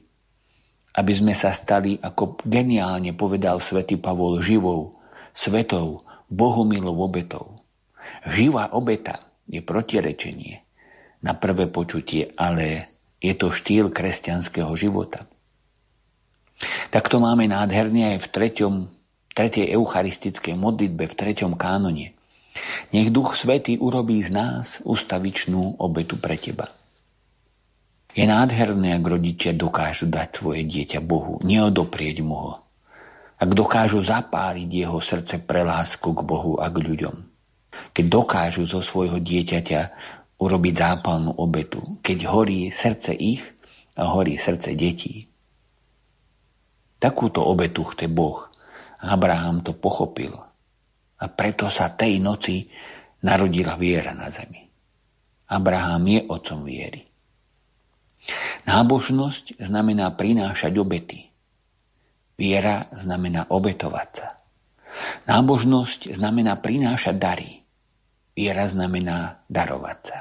Aby 0.95 1.13
sme 1.13 1.33
sa 1.35 1.51
stali, 1.51 1.99
ako 1.99 2.39
geniálne 2.47 3.11
povedal 3.11 3.59
svätý 3.59 3.99
Pavol, 3.99 4.39
živou, 4.39 4.95
svetou, 5.35 6.07
Bohumilou 6.31 6.97
obetou. 6.97 7.61
Živá 8.25 8.73
obeta 8.73 9.21
je 9.45 9.61
protirečenie 9.61 10.65
na 11.21 11.37
prvé 11.37 11.69
počutie, 11.69 12.33
ale 12.33 12.89
je 13.21 13.33
to 13.37 13.53
štýl 13.53 13.93
kresťanského 13.93 14.73
života. 14.73 15.29
Tak 16.89 17.09
to 17.09 17.21
máme 17.21 17.45
nádherne 17.49 18.15
aj 18.15 18.17
v 18.23 18.27
treťom, 18.33 18.73
tretej 19.33 19.73
eucharistickej 19.73 20.55
modlitbe 20.57 21.05
v 21.09 21.17
treťom 21.17 21.53
kánone. 21.57 22.12
Nech 22.93 23.09
Duch 23.09 23.33
Svetý 23.33 23.81
urobí 23.81 24.21
z 24.21 24.29
nás 24.29 24.77
ustavičnú 24.85 25.81
obetu 25.81 26.21
pre 26.21 26.37
teba. 26.37 26.69
Je 28.13 28.29
nádherné, 28.29 28.93
ak 28.93 29.05
rodičia 29.09 29.57
dokážu 29.57 30.05
dať 30.05 30.29
svoje 30.37 30.61
dieťa 30.61 31.01
Bohu, 31.01 31.41
neodoprieť 31.41 32.21
mu 32.21 32.37
ho. 32.37 32.53
Ak 33.41 33.49
dokážu 33.57 34.05
zapáliť 34.05 34.69
jeho 34.69 35.01
srdce 35.01 35.41
pre 35.41 35.65
lásku 35.65 36.05
k 36.05 36.21
Bohu 36.21 36.61
a 36.61 36.69
k 36.69 36.77
ľuďom. 36.77 37.15
Keď 37.89 38.05
dokážu 38.05 38.69
zo 38.69 38.85
svojho 38.85 39.17
dieťaťa 39.17 39.81
urobiť 40.37 40.73
zápalnú 40.77 41.33
obetu. 41.41 41.81
Keď 42.05 42.29
horí 42.29 42.69
srdce 42.69 43.17
ich 43.17 43.41
a 43.97 44.13
horí 44.13 44.37
srdce 44.37 44.77
detí. 44.77 45.25
Takúto 47.01 47.41
obetu 47.41 47.81
chce 47.81 48.05
Boh. 48.05 48.45
Abraham 49.01 49.65
to 49.65 49.73
pochopil 49.73 50.52
a 51.23 51.31
preto 51.31 51.71
sa 51.71 51.95
tej 51.95 52.19
noci 52.19 52.67
narodila 53.23 53.79
viera 53.79 54.11
na 54.11 54.27
zemi. 54.27 54.59
Abraham 55.47 56.03
je 56.03 56.19
otcom 56.27 56.67
viery. 56.67 57.07
Nábožnosť 58.67 59.63
znamená 59.63 60.11
prinášať 60.15 60.73
obety. 60.79 61.31
Viera 62.35 62.91
znamená 62.91 63.47
obetovať 63.47 64.09
sa. 64.11 64.27
Nábožnosť 65.27 66.11
znamená 66.11 66.59
prinášať 66.59 67.15
dary. 67.15 67.51
Viera 68.35 68.67
znamená 68.67 69.45
darovať 69.47 69.99
sa. 70.03 70.17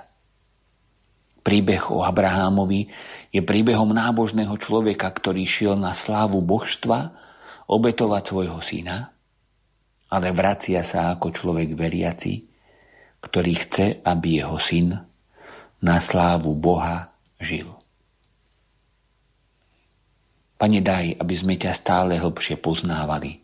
Príbeh 1.43 1.91
o 1.91 2.07
Abrahámovi 2.07 2.87
je 3.35 3.43
príbehom 3.43 3.91
nábožného 3.91 4.55
človeka, 4.63 5.11
ktorý 5.11 5.43
šiel 5.43 5.75
na 5.75 5.91
slávu 5.91 6.39
božstva 6.39 7.11
obetovať 7.67 8.23
svojho 8.31 8.61
syna 8.63 9.12
ale 10.13 10.29
vracia 10.37 10.85
sa 10.85 11.17
ako 11.17 11.33
človek 11.33 11.73
veriaci, 11.73 12.45
ktorý 13.25 13.53
chce, 13.57 13.87
aby 14.05 14.45
jeho 14.45 14.61
syn 14.61 14.93
na 15.81 15.97
slávu 15.97 16.53
Boha 16.53 17.17
žil. 17.41 17.73
Pane, 20.61 20.79
daj, 20.85 21.17
aby 21.19 21.35
sme 21.35 21.55
ťa 21.57 21.73
stále 21.75 22.21
hlbšie 22.21 22.61
poznávali 22.61 23.41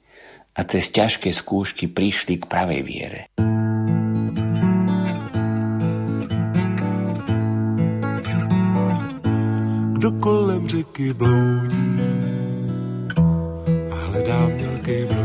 a 0.55 0.61
cez 0.69 0.93
ťažké 0.93 1.32
skúšky 1.35 1.90
prišli 1.90 2.39
k 2.39 2.45
pravej 2.47 2.81
viere. 2.85 3.20
Kdo 9.99 10.15
kolem 10.23 10.62
řeky 10.69 11.11
bloudí 11.11 11.90
a 13.90 13.97
hledá 13.99 14.40
mělký 14.47 15.18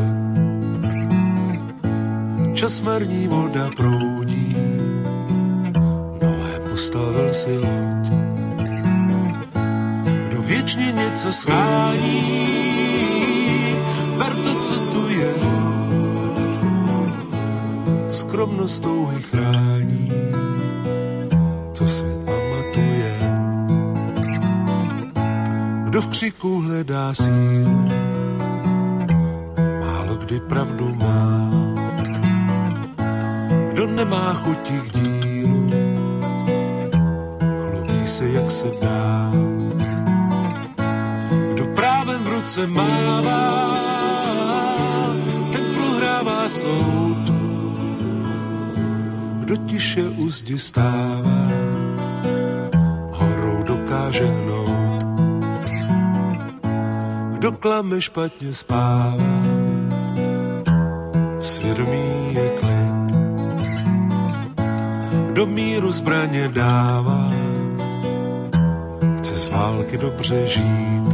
čas 2.64 2.80
marní 2.82 3.28
voda 3.28 3.68
proudí, 3.76 4.56
Noé 6.22 6.60
postavil 6.70 7.34
si 7.34 7.58
loď. 7.60 8.06
Kdo 10.28 10.42
věčně 10.42 10.92
něco 10.92 11.34
schání, 11.34 12.48
ber 14.18 14.36
to, 14.36 14.54
co 14.62 14.76
tu 14.80 15.10
je, 15.10 15.34
skromnost 18.10 18.84
touhy 18.84 19.22
chrání, 19.22 20.12
co 21.74 21.88
svět 21.88 22.18
pamatuje. 22.26 23.14
Kdo 25.84 26.02
v 26.02 26.08
křiku 26.08 26.62
hledá 26.62 27.14
sílu, 27.14 27.88
málo 29.80 30.16
kdy 30.16 30.40
pravdu 30.40 30.96
má 30.96 31.63
kdo 33.84 33.96
nemá 33.96 34.34
chutí 34.34 34.80
k 34.80 34.92
dílu, 34.92 35.70
chlubí 37.64 38.08
se, 38.08 38.30
jak 38.30 38.52
se 38.52 38.68
dá. 38.82 39.32
Kdo 41.54 41.66
právem 41.66 42.24
v 42.24 42.28
ruce 42.28 42.68
mává, 42.68 43.76
ten 45.52 45.64
prohrává 45.76 46.50
soud. 46.50 47.32
Kdo 49.40 49.56
tiše 49.58 50.04
u 50.04 50.30
zdi 50.30 50.60
stává, 50.60 51.48
horou 53.12 53.64
dokáže 53.64 54.26
hnout. 54.26 55.04
Kdo 57.34 57.52
klame 57.52 58.02
špatně 58.02 58.54
spává, 58.54 59.44
svědomí 61.40 62.13
kdo 65.34 65.46
míru 65.46 65.92
zbraně 65.92 66.50
dává, 66.54 67.30
chce 69.18 69.38
z 69.38 69.48
války 69.48 69.98
dobře 69.98 70.48
žít. 70.48 71.10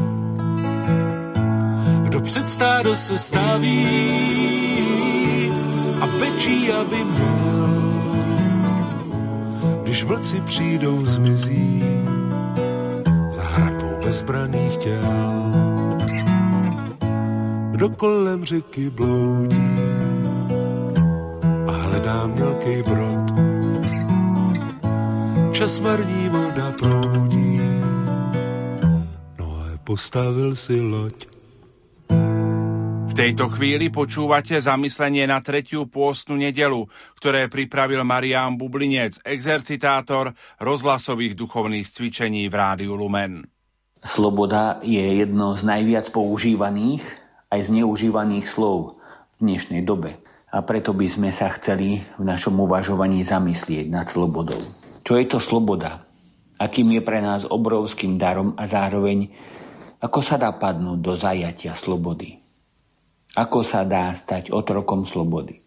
Kdo 2.03 2.19
před 2.21 2.49
stádo 2.49 2.95
se 2.95 3.17
staví 3.17 3.87
a 6.01 6.07
pečí, 6.19 6.71
aby 6.71 7.03
měl, 7.03 7.93
když 9.83 10.03
vlci 10.03 10.41
přijdou 10.41 11.05
zmizí 11.05 11.83
za 13.29 13.41
hradbou 13.41 14.03
bezbraných 14.03 14.77
těl. 14.77 15.51
kdo 17.71 17.89
kolem 17.89 18.45
řeky 18.45 18.89
bloudí 18.89 19.75
a 21.67 21.71
hledá 21.71 22.27
mělký 22.27 22.83
brod. 22.83 23.28
Čas 25.59 25.83
marní 25.83 26.31
voda 26.31 26.71
proudí, 26.71 27.59
no 29.35 29.47
a 29.59 29.75
postavil 29.83 30.55
si 30.55 30.79
loď 30.79 31.27
tejto 33.19 33.51
chvíli 33.51 33.91
počúvate 33.91 34.55
zamyslenie 34.55 35.27
na 35.27 35.43
tretiu 35.43 35.83
pôstnu 35.83 36.39
nedelu, 36.39 36.87
ktoré 37.19 37.51
pripravil 37.51 38.07
Marián 38.07 38.55
Bublinec, 38.55 39.19
exercitátor 39.27 40.31
rozhlasových 40.63 41.35
duchovných 41.35 41.83
cvičení 41.83 42.47
v 42.47 42.55
Rádiu 42.55 42.95
Lumen. 42.95 43.43
Sloboda 43.99 44.79
je 44.79 45.19
jedno 45.19 45.59
z 45.59 45.67
najviac 45.67 46.07
používaných 46.15 47.03
aj 47.51 47.67
zneužívaných 47.67 48.47
slov 48.47 49.03
v 49.35 49.51
dnešnej 49.51 49.83
dobe. 49.83 50.23
A 50.55 50.63
preto 50.63 50.95
by 50.95 51.11
sme 51.11 51.29
sa 51.35 51.51
chceli 51.51 51.99
v 52.15 52.23
našom 52.23 52.55
uvažovaní 52.55 53.27
zamyslieť 53.27 53.91
nad 53.91 54.07
slobodou. 54.07 54.78
Čo 55.09 55.17
je 55.17 55.25
to 55.25 55.41
sloboda? 55.41 56.05
Akým 56.61 56.93
je 56.93 57.01
pre 57.01 57.17
nás 57.17 57.41
obrovským 57.41 58.21
darom 58.21 58.53
a 58.53 58.69
zároveň 58.69 59.33
ako 60.05 60.21
sa 60.21 60.37
dá 60.37 60.53
padnúť 60.53 61.01
do 61.01 61.17
zajatia 61.17 61.73
slobody? 61.73 62.37
Ako 63.33 63.65
sa 63.65 63.81
dá 63.89 64.13
stať 64.13 64.53
otrokom 64.53 65.09
slobody? 65.09 65.65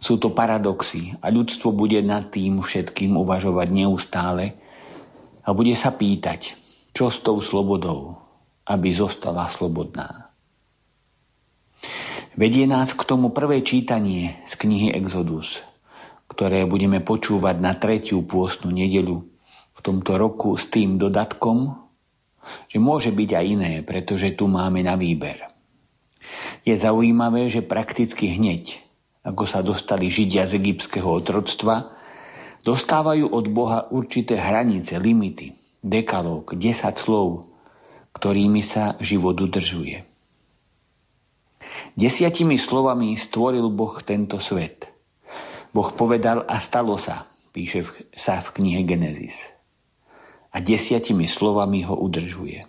Sú 0.00 0.16
to 0.16 0.32
paradoxy 0.32 1.12
a 1.20 1.28
ľudstvo 1.28 1.68
bude 1.68 2.00
nad 2.00 2.32
tým 2.32 2.64
všetkým 2.64 3.12
uvažovať 3.12 3.68
neustále 3.68 4.56
a 5.44 5.52
bude 5.52 5.76
sa 5.76 5.92
pýtať, 5.92 6.56
čo 6.96 7.12
s 7.12 7.20
tou 7.20 7.44
slobodou, 7.44 8.16
aby 8.64 8.88
zostala 8.96 9.52
slobodná. 9.52 10.32
Vedie 12.40 12.64
nás 12.64 12.96
k 12.96 13.04
tomu 13.04 13.36
prvé 13.36 13.60
čítanie 13.60 14.40
z 14.48 14.56
knihy 14.56 14.96
Exodus, 14.96 15.60
ktoré 16.28 16.68
budeme 16.68 17.00
počúvať 17.00 17.56
na 17.58 17.74
tretiu 17.74 18.22
pôstnu 18.22 18.70
nedelu 18.70 19.24
v 19.74 19.80
tomto 19.80 20.20
roku 20.20 20.54
s 20.54 20.68
tým 20.68 21.00
dodatkom, 21.00 21.88
že 22.68 22.78
môže 22.80 23.12
byť 23.12 23.30
aj 23.34 23.44
iné, 23.44 23.72
pretože 23.84 24.32
tu 24.36 24.48
máme 24.48 24.84
na 24.84 24.96
výber. 24.96 25.48
Je 26.64 26.76
zaujímavé, 26.76 27.48
že 27.48 27.64
prakticky 27.64 28.36
hneď, 28.36 28.80
ako 29.24 29.44
sa 29.48 29.64
dostali 29.64 30.12
Židia 30.12 30.44
z 30.44 30.60
egyptského 30.60 31.08
otroctva, 31.08 31.96
dostávajú 32.64 33.32
od 33.32 33.46
Boha 33.48 33.88
určité 33.88 34.36
hranice, 34.36 35.00
limity, 35.00 35.56
dekalóg, 35.80 36.52
10 36.56 36.98
slov, 37.00 37.48
ktorými 38.12 38.60
sa 38.60 38.98
život 39.00 39.38
udržuje. 39.38 40.04
Desiatimi 41.94 42.58
slovami 42.58 43.14
stvoril 43.18 43.68
Boh 43.70 43.94
tento 44.02 44.42
svet. 44.42 44.97
Boh 45.72 45.90
povedal 45.92 46.48
a 46.48 46.58
stalo 46.64 46.96
sa, 46.96 47.28
píše 47.52 47.84
sa 48.16 48.40
v 48.40 48.48
knihe 48.60 48.82
Genesis. 48.88 49.36
A 50.52 50.64
desiatimi 50.64 51.28
slovami 51.28 51.84
ho 51.84 51.92
udržuje. 51.96 52.64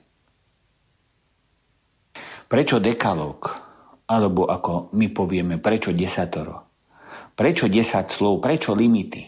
Prečo 2.50 2.82
dekalóg? 2.82 3.56
Alebo 4.10 4.50
ako 4.50 4.90
my 4.98 5.08
povieme, 5.14 5.62
prečo 5.62 5.94
desatoro? 5.94 6.66
Prečo 7.38 7.70
desať 7.70 8.10
slov? 8.10 8.42
Prečo 8.42 8.74
limity? 8.74 9.22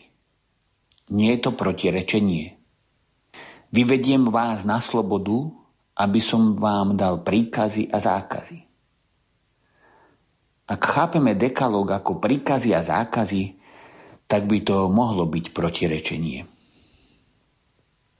Nie 1.13 1.37
je 1.37 1.39
to 1.45 1.51
protirečenie. 1.53 2.57
Vyvediem 3.71 4.27
vás 4.27 4.67
na 4.67 4.81
slobodu, 4.83 5.53
aby 5.95 6.19
som 6.19 6.57
vám 6.57 6.97
dal 6.97 7.21
príkazy 7.21 7.87
a 7.93 8.01
zákazy. 8.01 8.59
Ak 10.65 10.81
chápeme 10.81 11.37
dekalóg 11.37 11.93
ako 11.93 12.17
príkazy 12.17 12.73
a 12.73 12.81
zákazy, 12.81 13.60
tak 14.31 14.47
by 14.47 14.63
to 14.63 14.87
mohlo 14.87 15.27
byť 15.27 15.51
protirečenie. 15.51 16.47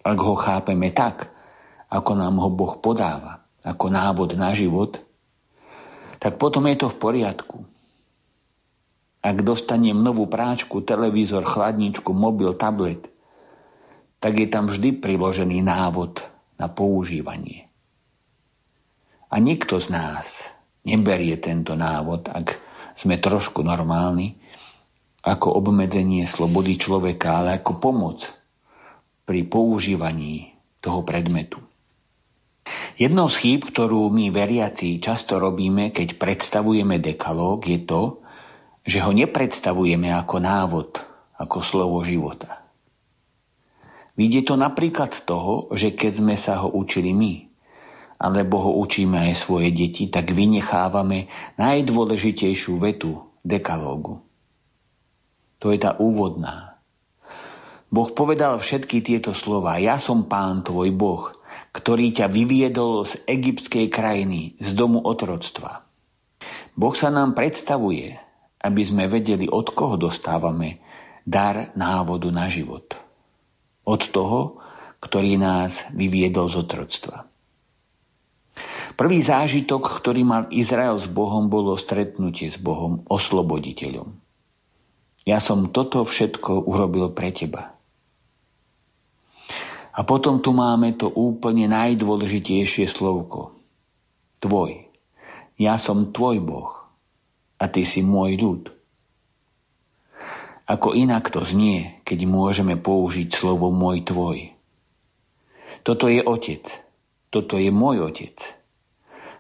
Ak 0.04 0.18
ho 0.20 0.36
chápeme 0.36 0.92
tak, 0.92 1.32
ako 1.88 2.12
nám 2.20 2.36
ho 2.44 2.52
Boh 2.52 2.76
podáva, 2.84 3.48
ako 3.64 3.88
návod 3.88 4.36
na 4.36 4.52
život– 4.52 5.00
tak 6.22 6.38
potom 6.38 6.70
je 6.70 6.78
to 6.78 6.88
v 6.94 6.98
poriadku. 7.02 7.58
Ak 9.26 9.42
dostanem 9.42 9.98
novú 9.98 10.30
práčku, 10.30 10.86
televízor, 10.86 11.50
chladničku, 11.50 12.14
mobil, 12.14 12.54
tablet, 12.54 13.10
tak 14.22 14.38
je 14.38 14.46
tam 14.46 14.70
vždy 14.70 15.02
priložený 15.02 15.66
návod 15.66 16.22
na 16.62 16.70
používanie. 16.70 17.74
A 19.34 19.42
nikto 19.42 19.82
z 19.82 19.90
nás 19.90 20.46
neberie 20.86 21.42
tento 21.42 21.74
návod, 21.74 22.30
ak 22.30 22.62
sme 23.02 23.18
trošku 23.18 23.66
normálni, 23.66 24.38
ako 25.22 25.48
obmedzenie 25.62 26.26
slobody 26.26 26.82
človeka, 26.82 27.42
ale 27.42 27.62
ako 27.62 27.78
pomoc 27.78 28.26
pri 29.26 29.46
používaní 29.46 30.58
toho 30.82 31.06
predmetu. 31.06 31.62
Jednou 32.98 33.30
z 33.30 33.36
chýb, 33.42 33.62
ktorú 33.70 34.10
my 34.14 34.30
veriaci 34.30 35.02
často 35.02 35.42
robíme, 35.42 35.90
keď 35.94 36.18
predstavujeme 36.18 37.02
dekalóg, 37.02 37.66
je 37.66 37.80
to, 37.86 38.22
že 38.86 39.02
ho 39.02 39.14
nepredstavujeme 39.14 40.10
ako 40.10 40.36
návod, 40.42 40.90
ako 41.38 41.58
slovo 41.62 42.02
života. 42.06 42.66
Vidie 44.18 44.46
to 44.46 44.54
napríklad 44.58 45.14
z 45.18 45.22
toho, 45.26 45.70
že 45.74 45.94
keď 45.98 46.12
sme 46.22 46.36
sa 46.38 46.62
ho 46.62 46.70
učili 46.70 47.14
my, 47.14 47.34
alebo 48.22 48.62
ho 48.62 48.72
učíme 48.86 49.18
aj 49.18 49.34
svoje 49.34 49.74
deti, 49.74 50.06
tak 50.14 50.30
vynechávame 50.30 51.26
najdôležitejšiu 51.58 52.78
vetu 52.78 53.18
dekalógu. 53.42 54.22
To 55.62 55.70
je 55.70 55.78
tá 55.78 55.94
úvodná. 56.02 56.82
Boh 57.92 58.10
povedal 58.16 58.58
všetky 58.58 59.06
tieto 59.06 59.38
slova. 59.38 59.78
Ja 59.78 60.02
som 60.02 60.26
pán 60.26 60.66
tvoj 60.66 60.90
Boh, 60.96 61.36
ktorý 61.76 62.16
ťa 62.16 62.32
vyviedol 62.32 63.06
z 63.06 63.20
egyptskej 63.30 63.92
krajiny, 63.92 64.58
z 64.58 64.74
domu 64.74 65.04
otroctva. 65.04 65.86
Boh 66.74 66.96
sa 66.96 67.12
nám 67.12 67.36
predstavuje, 67.36 68.16
aby 68.64 68.82
sme 68.82 69.12
vedeli, 69.12 69.46
od 69.46 69.76
koho 69.76 70.00
dostávame 70.00 70.80
dar 71.28 71.76
návodu 71.78 72.32
na 72.32 72.48
život. 72.48 72.96
Od 73.86 74.02
toho, 74.10 74.62
ktorý 75.02 75.36
nás 75.36 75.84
vyviedol 75.92 76.48
z 76.48 76.64
otroctva. 76.64 77.28
Prvý 78.94 79.20
zážitok, 79.20 80.00
ktorý 80.00 80.22
mal 80.22 80.44
Izrael 80.54 80.96
s 80.96 81.10
Bohom, 81.10 81.50
bolo 81.50 81.74
stretnutie 81.76 82.54
s 82.54 82.62
Bohom, 82.62 83.02
osloboditeľom. 83.10 84.21
Ja 85.22 85.38
som 85.38 85.70
toto 85.70 86.02
všetko 86.02 86.66
urobil 86.66 87.14
pre 87.14 87.30
teba. 87.30 87.78
A 89.92 90.08
potom 90.08 90.40
tu 90.40 90.56
máme 90.56 90.96
to 90.96 91.12
úplne 91.12 91.68
najdôležitejšie 91.68 92.88
slovko. 92.90 93.54
Tvoj. 94.42 94.88
Ja 95.62 95.78
som 95.78 96.10
tvoj 96.10 96.42
Boh 96.42 96.72
a 97.62 97.70
ty 97.70 97.86
si 97.86 98.02
môj 98.02 98.40
ľud. 98.40 98.64
Ako 100.66 100.96
inak 100.96 101.30
to 101.30 101.44
znie, 101.44 102.00
keď 102.08 102.26
môžeme 102.26 102.80
použiť 102.80 103.30
slovo 103.36 103.70
môj 103.70 104.08
tvoj. 104.08 104.56
Toto 105.84 106.08
je 106.08 106.24
otec. 106.24 106.64
Toto 107.28 107.60
je 107.60 107.70
môj 107.70 108.08
otec. 108.08 108.40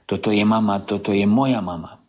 Toto 0.03 0.29
je 0.29 0.43
mama, 0.43 0.83
toto 0.83 1.15
je 1.15 1.23
moja 1.23 1.63
mama. 1.63 2.01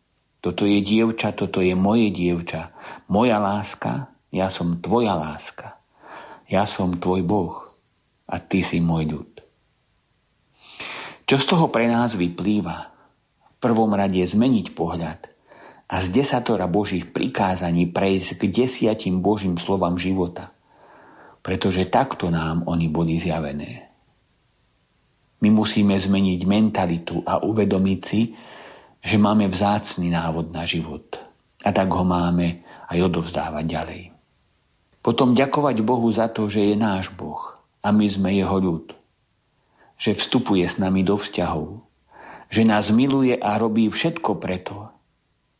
Toto 0.42 0.66
je 0.66 0.82
dievča, 0.82 1.30
toto 1.38 1.62
je 1.62 1.78
moje 1.78 2.10
dievča. 2.10 2.74
Moja 3.06 3.38
láska, 3.38 4.10
ja 4.34 4.50
som 4.50 4.82
tvoja 4.82 5.14
láska. 5.14 5.78
Ja 6.50 6.66
som 6.66 6.98
tvoj 6.98 7.22
Boh 7.22 7.62
a 8.26 8.42
ty 8.42 8.66
si 8.66 8.82
môj 8.82 9.06
ľud. 9.06 9.30
Čo 11.30 11.36
z 11.38 11.46
toho 11.46 11.70
pre 11.70 11.86
nás 11.86 12.18
vyplýva? 12.18 12.90
V 13.40 13.56
prvom 13.62 13.94
rade 13.94 14.18
zmeniť 14.18 14.74
pohľad 14.74 15.30
a 15.86 15.96
z 16.02 16.06
desatora 16.10 16.66
Božích 16.66 17.14
prikázaní 17.14 17.86
prejsť 17.86 18.42
k 18.42 18.42
desiatim 18.50 19.22
Božím 19.22 19.62
slovám 19.62 19.94
života, 19.94 20.50
pretože 21.46 21.86
takto 21.86 22.34
nám 22.34 22.66
oni 22.66 22.90
boli 22.90 23.22
zjavené. 23.22 23.86
My 25.38 25.54
musíme 25.54 25.94
zmeniť 25.94 26.40
mentalitu 26.48 27.22
a 27.22 27.46
uvedomiť 27.46 28.00
si, 28.02 28.34
že 29.02 29.18
máme 29.18 29.50
vzácný 29.50 30.14
návod 30.14 30.54
na 30.54 30.62
život 30.62 31.18
a 31.66 31.74
tak 31.74 31.90
ho 31.90 32.06
máme 32.06 32.62
aj 32.86 32.98
odovzdávať 33.02 33.64
ďalej. 33.66 34.02
Potom 35.02 35.34
ďakovať 35.34 35.82
Bohu 35.82 36.06
za 36.14 36.30
to, 36.30 36.46
že 36.46 36.62
je 36.62 36.76
náš 36.78 37.10
Boh 37.10 37.58
a 37.82 37.90
my 37.90 38.06
sme 38.06 38.30
jeho 38.30 38.54
ľud. 38.62 38.94
Že 39.98 40.18
vstupuje 40.22 40.62
s 40.62 40.78
nami 40.78 41.02
do 41.02 41.18
vzťahov. 41.18 41.82
Že 42.46 42.62
nás 42.70 42.94
miluje 42.94 43.34
a 43.34 43.58
robí 43.58 43.90
všetko 43.90 44.38
preto, 44.38 44.94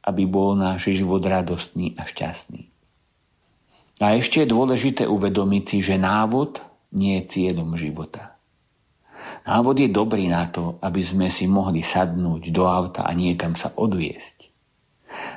aby 0.06 0.22
bol 0.30 0.54
náš 0.54 0.94
život 0.94 1.22
radostný 1.26 1.98
a 1.98 2.06
šťastný. 2.06 2.70
A 4.02 4.18
ešte 4.18 4.42
je 4.42 4.50
dôležité 4.50 5.06
uvedomiť 5.06 5.62
si, 5.66 5.78
že 5.82 5.98
návod 5.98 6.62
nie 6.94 7.18
je 7.22 7.26
cieľom 7.26 7.74
života. 7.78 8.31
Návod 9.42 9.74
je 9.82 9.90
dobrý 9.90 10.30
na 10.30 10.46
to, 10.46 10.78
aby 10.78 11.02
sme 11.02 11.26
si 11.26 11.50
mohli 11.50 11.82
sadnúť 11.82 12.54
do 12.54 12.66
auta 12.70 13.02
a 13.02 13.10
niekam 13.10 13.58
sa 13.58 13.74
odviesť. 13.74 14.46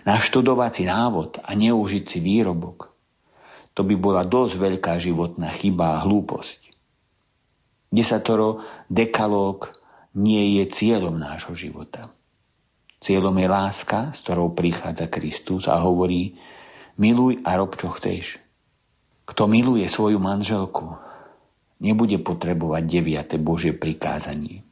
Naštudovať 0.06 0.72
si 0.77 0.84
návod 0.86 1.41
a 1.41 1.52
neužiť 1.57 2.03
si 2.06 2.19
výrobok, 2.22 2.95
to 3.76 3.84
by 3.84 3.95
bola 3.99 4.23
dosť 4.23 4.56
veľká 4.56 4.94
životná 5.02 5.52
chyba 5.52 5.99
a 5.99 6.02
hlúposť. 6.07 6.72
Desatoro 7.91 8.64
dekalóg 8.88 9.76
nie 10.15 10.61
je 10.61 10.72
cieľom 10.72 11.19
nášho 11.19 11.52
života. 11.57 12.07
Cieľom 13.03 13.36
je 13.36 13.48
láska, 13.52 14.15
s 14.15 14.23
ktorou 14.23 14.56
prichádza 14.56 15.11
Kristus 15.11 15.68
a 15.68 15.84
hovorí 15.84 16.40
miluj 16.95 17.44
a 17.44 17.60
rob, 17.60 17.76
čo 17.76 17.91
chceš. 17.91 18.40
Kto 19.27 19.52
miluje 19.52 19.86
svoju 19.91 20.22
manželku, 20.22 20.95
nebude 21.80 22.19
potrebovať 22.22 22.84
deviate 22.88 23.38
Božie 23.39 23.76
prikázanie. 23.76 24.64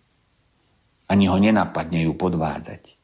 Ani 1.07 1.27
ho 1.27 1.37
nenapadne 1.37 2.07
ju 2.07 2.13
podvádzať. 2.15 2.95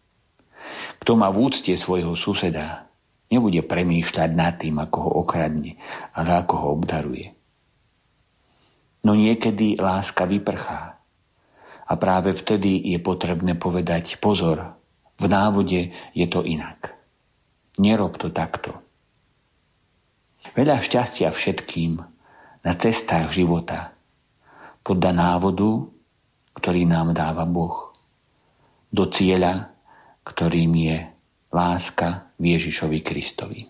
Kto 1.04 1.12
má 1.20 1.32
v 1.32 1.52
úcte 1.52 1.72
svojho 1.76 2.16
suseda, 2.16 2.88
nebude 3.32 3.64
premýšľať 3.64 4.30
nad 4.36 4.60
tým, 4.60 4.80
ako 4.80 4.98
ho 5.04 5.12
okradne, 5.24 5.80
ale 6.16 6.30
ako 6.44 6.54
ho 6.56 6.68
obdaruje. 6.76 7.28
No 9.04 9.16
niekedy 9.16 9.80
láska 9.80 10.28
vyprchá 10.28 11.00
a 11.90 11.94
práve 11.96 12.36
vtedy 12.36 12.92
je 12.92 13.00
potrebné 13.00 13.56
povedať 13.56 14.20
pozor, 14.20 14.76
v 15.20 15.26
návode 15.28 15.92
je 16.16 16.28
to 16.28 16.44
inak. 16.44 16.96
Nerob 17.80 18.20
to 18.20 18.32
takto. 18.32 18.76
Veľa 20.56 20.84
šťastia 20.84 21.32
všetkým 21.32 22.00
na 22.70 22.78
cestách 22.78 23.34
života 23.34 23.98
podľa 24.86 25.10
návodu, 25.10 25.90
ktorý 26.54 26.86
nám 26.86 27.18
dáva 27.18 27.50
Boh. 27.50 27.90
Do 28.94 29.10
cieľa, 29.10 29.74
ktorým 30.22 30.78
je 30.78 30.98
láska 31.50 32.30
v 32.38 32.54
Ježišovi 32.54 33.02
Kristovi. 33.02 33.66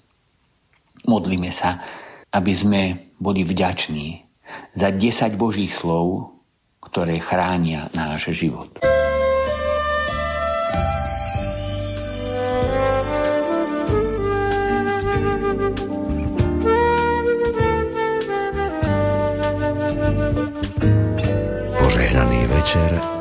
Modlíme 1.08 1.48
sa, 1.48 1.80
aby 2.28 2.52
sme 2.52 2.82
boli 3.16 3.48
vďační 3.48 4.20
za 4.76 4.92
10 4.92 5.40
Božích 5.40 5.72
slov, 5.72 6.36
ktoré 6.84 7.24
chránia 7.24 7.88
náš 7.96 8.36
život. 8.36 8.84
piacere. 22.70 23.19